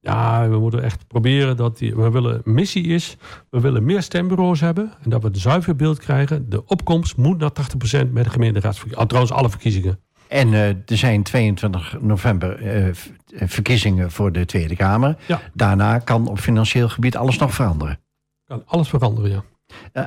Ja, 0.00 0.48
we 0.48 0.58
moeten 0.58 0.82
echt 0.82 1.06
proberen 1.06 1.56
dat 1.56 1.78
die. 1.78 1.96
We 1.96 2.10
willen 2.10 2.40
missie 2.44 2.84
is. 2.84 3.16
We 3.50 3.60
willen 3.60 3.84
meer 3.84 4.02
stembureaus 4.02 4.60
hebben. 4.60 4.92
En 5.02 5.10
dat 5.10 5.22
we 5.22 5.28
een 5.28 5.36
zuiver 5.36 5.76
beeld 5.76 5.98
krijgen. 5.98 6.50
De 6.50 6.66
opkomst 6.66 7.16
moet 7.16 7.38
naar 7.38 7.50
80% 7.50 8.10
met 8.12 8.24
de 8.24 8.30
gemeenteraadsverkiezingen. 8.30 8.98
Oh, 8.98 9.06
trouwens, 9.06 9.32
alle 9.32 9.50
verkiezingen. 9.50 10.00
En 10.28 10.54
eh, 10.54 10.68
er 10.68 10.96
zijn 10.96 11.22
22 11.22 11.96
november 12.00 12.62
eh, 12.62 12.88
eh, 12.88 12.94
verkiezingen 13.28 14.10
voor 14.10 14.32
de 14.32 14.44
Tweede 14.44 14.76
Kamer. 14.76 15.16
Ja. 15.26 15.40
Daarna 15.52 15.98
kan 15.98 16.28
op 16.28 16.38
financieel 16.38 16.88
gebied 16.88 17.16
alles 17.16 17.38
nog 17.38 17.54
veranderen. 17.54 18.00
Kan 18.44 18.62
alles 18.66 18.88
veranderen, 18.88 19.30
ja. 19.30 19.42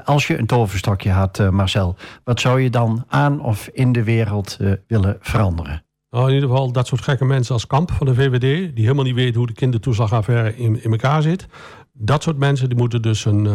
Als 0.05 0.27
je 0.27 0.37
een 0.37 0.45
toverstokje 0.45 1.11
had, 1.11 1.51
Marcel, 1.51 1.95
wat 2.23 2.39
zou 2.39 2.61
je 2.61 2.69
dan 2.69 3.05
aan 3.07 3.41
of 3.41 3.67
in 3.67 3.91
de 3.91 4.03
wereld 4.03 4.57
willen 4.87 5.17
veranderen? 5.19 5.83
Nou, 6.09 6.27
in 6.27 6.33
ieder 6.33 6.49
geval 6.49 6.71
dat 6.71 6.87
soort 6.87 7.01
gekke 7.01 7.25
mensen 7.25 7.53
als 7.53 7.67
Kamp 7.67 7.91
van 7.91 8.05
de 8.05 8.13
VVD, 8.13 8.75
die 8.75 8.83
helemaal 8.83 9.03
niet 9.03 9.15
weten 9.15 9.37
hoe 9.37 9.47
de 9.47 9.53
kindertoeslagaffaire 9.53 10.57
in, 10.57 10.83
in 10.83 10.91
elkaar 10.91 11.21
zit. 11.21 11.47
Dat 11.93 12.23
soort 12.23 12.37
mensen 12.37 12.69
die 12.69 12.77
moeten 12.77 13.01
dus 13.01 13.25
een, 13.25 13.47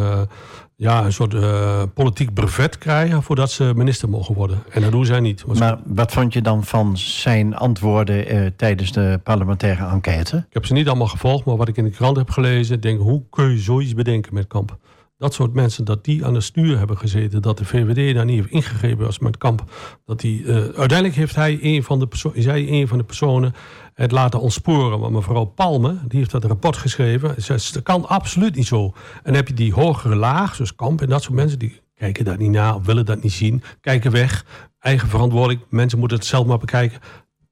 ja, 0.76 1.04
een 1.04 1.12
soort 1.12 1.34
eh, 1.34 1.82
politiek 1.94 2.34
brevet 2.34 2.78
krijgen 2.78 3.22
voordat 3.22 3.50
ze 3.50 3.72
minister 3.76 4.08
mogen 4.08 4.34
worden. 4.34 4.62
En 4.70 4.82
dat 4.82 4.90
doen 4.90 5.06
zij 5.06 5.20
niet. 5.20 5.46
Maar 5.46 5.78
wat 5.84 6.12
vond 6.12 6.32
je 6.32 6.42
dan 6.42 6.64
van 6.64 6.96
zijn 6.96 7.54
antwoorden 7.54 8.26
eh, 8.26 8.46
tijdens 8.56 8.92
de 8.92 9.20
parlementaire 9.22 9.86
enquête? 9.86 10.36
Ik 10.36 10.54
heb 10.54 10.66
ze 10.66 10.72
niet 10.72 10.88
allemaal 10.88 11.06
gevolgd, 11.06 11.44
maar 11.44 11.56
wat 11.56 11.68
ik 11.68 11.76
in 11.76 11.84
de 11.84 11.90
krant 11.90 12.16
heb 12.16 12.30
gelezen, 12.30 12.80
denk 12.80 13.00
hoe 13.00 13.22
kun 13.30 13.50
je 13.50 13.58
zoiets 13.58 13.94
bedenken 13.94 14.34
met 14.34 14.46
Kamp? 14.46 14.76
Dat 15.18 15.34
soort 15.34 15.52
mensen, 15.52 15.84
dat 15.84 16.04
die 16.04 16.24
aan 16.24 16.34
het 16.34 16.42
stuur 16.42 16.78
hebben 16.78 16.98
gezeten, 16.98 17.42
dat 17.42 17.58
de 17.58 17.64
VVD 17.64 18.14
daar 18.14 18.24
niet 18.24 18.36
heeft 18.36 18.50
ingegrepen 18.50 19.06
als 19.06 19.18
met 19.18 19.36
Kamp. 19.36 19.64
Dat 20.04 20.20
die, 20.20 20.44
eh, 20.44 20.54
uiteindelijk 20.54 21.14
heeft 21.14 21.34
hij 21.34 21.58
een 21.62 21.82
van 21.82 21.98
de 21.98 22.08
is 22.32 22.44
hij 22.44 22.86
van 22.86 22.98
de 22.98 23.04
personen 23.04 23.54
het 23.94 24.12
laten 24.12 24.40
ontsporen. 24.40 24.98
Want 24.98 25.12
mevrouw 25.12 25.44
Palme, 25.44 25.98
die 26.08 26.18
heeft 26.18 26.30
dat 26.30 26.44
rapport 26.44 26.76
geschreven. 26.76 27.34
Ze 27.34 27.40
zegt, 27.40 27.74
dat 27.74 27.82
kan 27.82 28.08
absoluut 28.08 28.54
niet 28.54 28.66
zo. 28.66 28.94
En 29.22 29.34
heb 29.34 29.48
je 29.48 29.54
die 29.54 29.72
hogere 29.72 30.16
laag, 30.16 30.54
zoals 30.54 30.74
Kamp 30.74 31.00
en 31.00 31.08
dat 31.08 31.22
soort 31.22 31.34
mensen, 31.34 31.58
die 31.58 31.80
kijken 31.94 32.24
daar 32.24 32.38
niet 32.38 32.50
naar, 32.50 32.82
willen 32.82 33.04
dat 33.04 33.22
niet 33.22 33.32
zien, 33.32 33.62
kijken 33.80 34.10
weg. 34.10 34.44
Eigen 34.78 35.08
verantwoording, 35.08 35.60
mensen 35.70 35.98
moeten 35.98 36.18
het 36.18 36.26
zelf 36.26 36.46
maar 36.46 36.58
bekijken. 36.58 37.00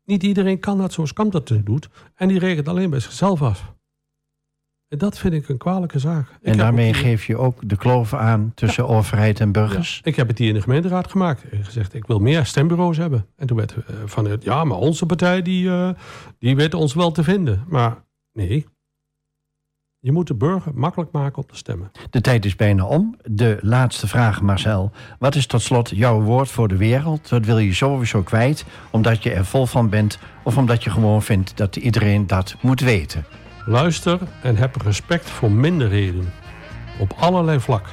Niet 0.04 0.22
iedereen 0.22 0.60
kan 0.60 0.78
dat 0.78 0.92
zoals 0.92 1.12
Kamp 1.12 1.32
dat 1.32 1.52
doet. 1.64 1.88
En 2.14 2.28
die 2.28 2.38
rekent 2.38 2.68
alleen 2.68 2.90
bij 2.90 3.00
zichzelf 3.00 3.42
af. 3.42 3.73
En 4.88 4.98
dat 4.98 5.18
vind 5.18 5.34
ik 5.34 5.48
een 5.48 5.58
kwalijke 5.58 5.98
zaak. 5.98 6.28
Ik 6.28 6.36
En 6.42 6.56
daarmee 6.56 6.94
geef 6.94 7.24
je 7.26 7.36
ook 7.36 7.68
de 7.68 7.76
kloof 7.76 8.14
aan 8.14 8.52
tussen 8.54 8.88
overheid 8.88 9.40
en 9.40 9.52
burgers. 9.52 10.00
ik 10.02 10.16
heb 10.16 10.28
het 10.28 10.38
hier 10.38 10.48
in 10.48 10.54
de 10.54 10.60
gemeenteraad 10.60 11.10
gemaakt. 11.10 11.48
En 11.48 11.64
gezegd, 11.64 11.94
ik 11.94 12.06
wil 12.06 12.18
meer 12.18 12.46
stembureaus 12.46 12.96
hebben. 12.96 13.26
En 13.36 13.46
toen 13.46 13.56
werd 13.56 13.74
eh, 13.74 13.96
van 14.04 14.26
het, 14.26 14.44
ja, 14.44 14.64
maar 14.64 14.78
onze 14.78 15.06
partij 15.06 15.42
die, 15.42 15.70
eh, 15.70 15.88
die 16.38 16.56
weet 16.56 16.74
ons 16.74 16.94
wel 16.94 17.12
te 17.12 17.24
vinden. 17.24 17.64
Maar 17.68 18.04
nee, 18.32 18.66
Je 19.98 20.12
moet 20.12 20.26
de 20.26 20.34
burger 20.34 20.72
makkelijk 20.74 21.12
maken 21.12 21.42
om 21.42 21.48
te 21.48 21.56
stemmen. 21.56 21.90
De 22.10 22.20
tijd 22.20 22.44
is 22.44 22.56
bijna 22.56 22.84
om. 22.84 23.16
De 23.22 23.58
laatste 23.60 24.06
vraag, 24.06 24.42
Marcel. 24.42 24.90
Wat 25.18 25.34
is 25.34 25.46
tot 25.46 25.62
slot 25.62 25.88
jouw 25.88 26.20
woord 26.20 26.48
voor 26.48 26.68
de 26.68 26.76
wereld? 26.76 27.28
Dat 27.28 27.44
wil 27.44 27.58
je 27.58 27.74
sowieso 27.74 28.22
kwijt, 28.22 28.64
omdat 28.90 29.22
je 29.22 29.32
er 29.32 29.44
vol 29.44 29.66
van 29.66 29.88
bent... 29.88 30.18
of 30.42 30.56
omdat 30.56 30.84
je 30.84 30.90
gewoon 30.90 31.22
vindt 31.22 31.56
dat 31.56 31.76
iedereen 31.76 32.26
dat 32.26 32.56
moet 32.60 32.80
weten. 32.80 33.24
Luister 33.66 34.18
en 34.42 34.56
heb 34.56 34.82
respect 34.82 35.30
voor 35.30 35.50
minderheden. 35.50 36.32
Op 36.98 37.14
allerlei 37.18 37.60
vlakken. 37.60 37.92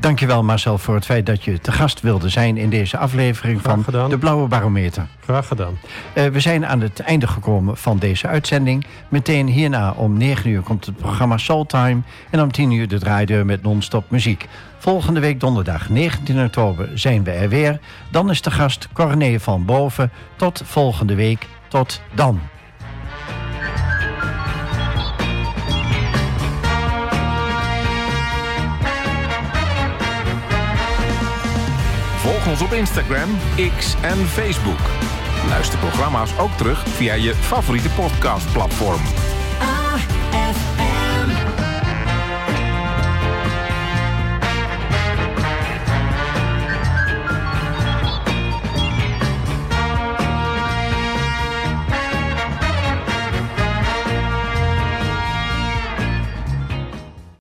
Dankjewel 0.00 0.42
Marcel 0.42 0.78
voor 0.78 0.94
het 0.94 1.04
feit 1.04 1.26
dat 1.26 1.44
je 1.44 1.60
te 1.60 1.72
gast 1.72 2.00
wilde 2.00 2.28
zijn... 2.28 2.56
in 2.56 2.70
deze 2.70 2.98
aflevering 2.98 3.62
van. 3.62 3.84
De 4.08 4.18
Blauwe 4.18 4.48
Barometer. 4.48 5.06
Graag 5.20 5.46
gedaan. 5.46 5.78
Eh, 6.12 6.26
we 6.26 6.40
zijn 6.40 6.66
aan 6.66 6.80
het 6.80 7.00
einde 7.00 7.26
gekomen 7.26 7.76
van 7.76 7.98
deze 7.98 8.26
uitzending. 8.26 8.86
Meteen 9.08 9.46
hierna 9.46 9.92
om 9.92 10.16
9 10.16 10.50
uur 10.50 10.62
komt 10.62 10.86
het 10.86 10.96
programma 10.96 11.36
Soultime... 11.36 12.00
en 12.30 12.42
om 12.42 12.52
10 12.52 12.70
uur 12.70 12.88
de 12.88 12.98
draaideur 12.98 13.46
met 13.46 13.62
non-stop 13.62 14.10
muziek. 14.10 14.46
Volgende 14.78 15.20
week 15.20 15.40
donderdag 15.40 15.88
19 15.88 16.44
oktober 16.44 16.90
zijn 16.94 17.24
we 17.24 17.30
er 17.30 17.48
weer. 17.48 17.80
Dan 18.10 18.30
is 18.30 18.42
de 18.42 18.50
gast 18.50 18.88
Corné 18.92 19.40
van 19.40 19.64
Boven. 19.64 20.10
Tot 20.36 20.62
volgende 20.64 21.14
week. 21.14 21.46
Tot 21.68 22.00
dan. 22.14 22.40
Ons 32.48 32.62
op 32.62 32.72
Instagram, 32.72 33.38
X 33.78 33.94
en 34.00 34.18
Facebook. 34.26 34.80
Luister 35.48 35.78
programma's 35.78 36.38
ook 36.38 36.56
terug 36.56 36.88
via 36.88 37.14
je 37.14 37.34
favoriete 37.34 37.88
podcastplatform. 37.88 39.00
AFM 39.60 40.87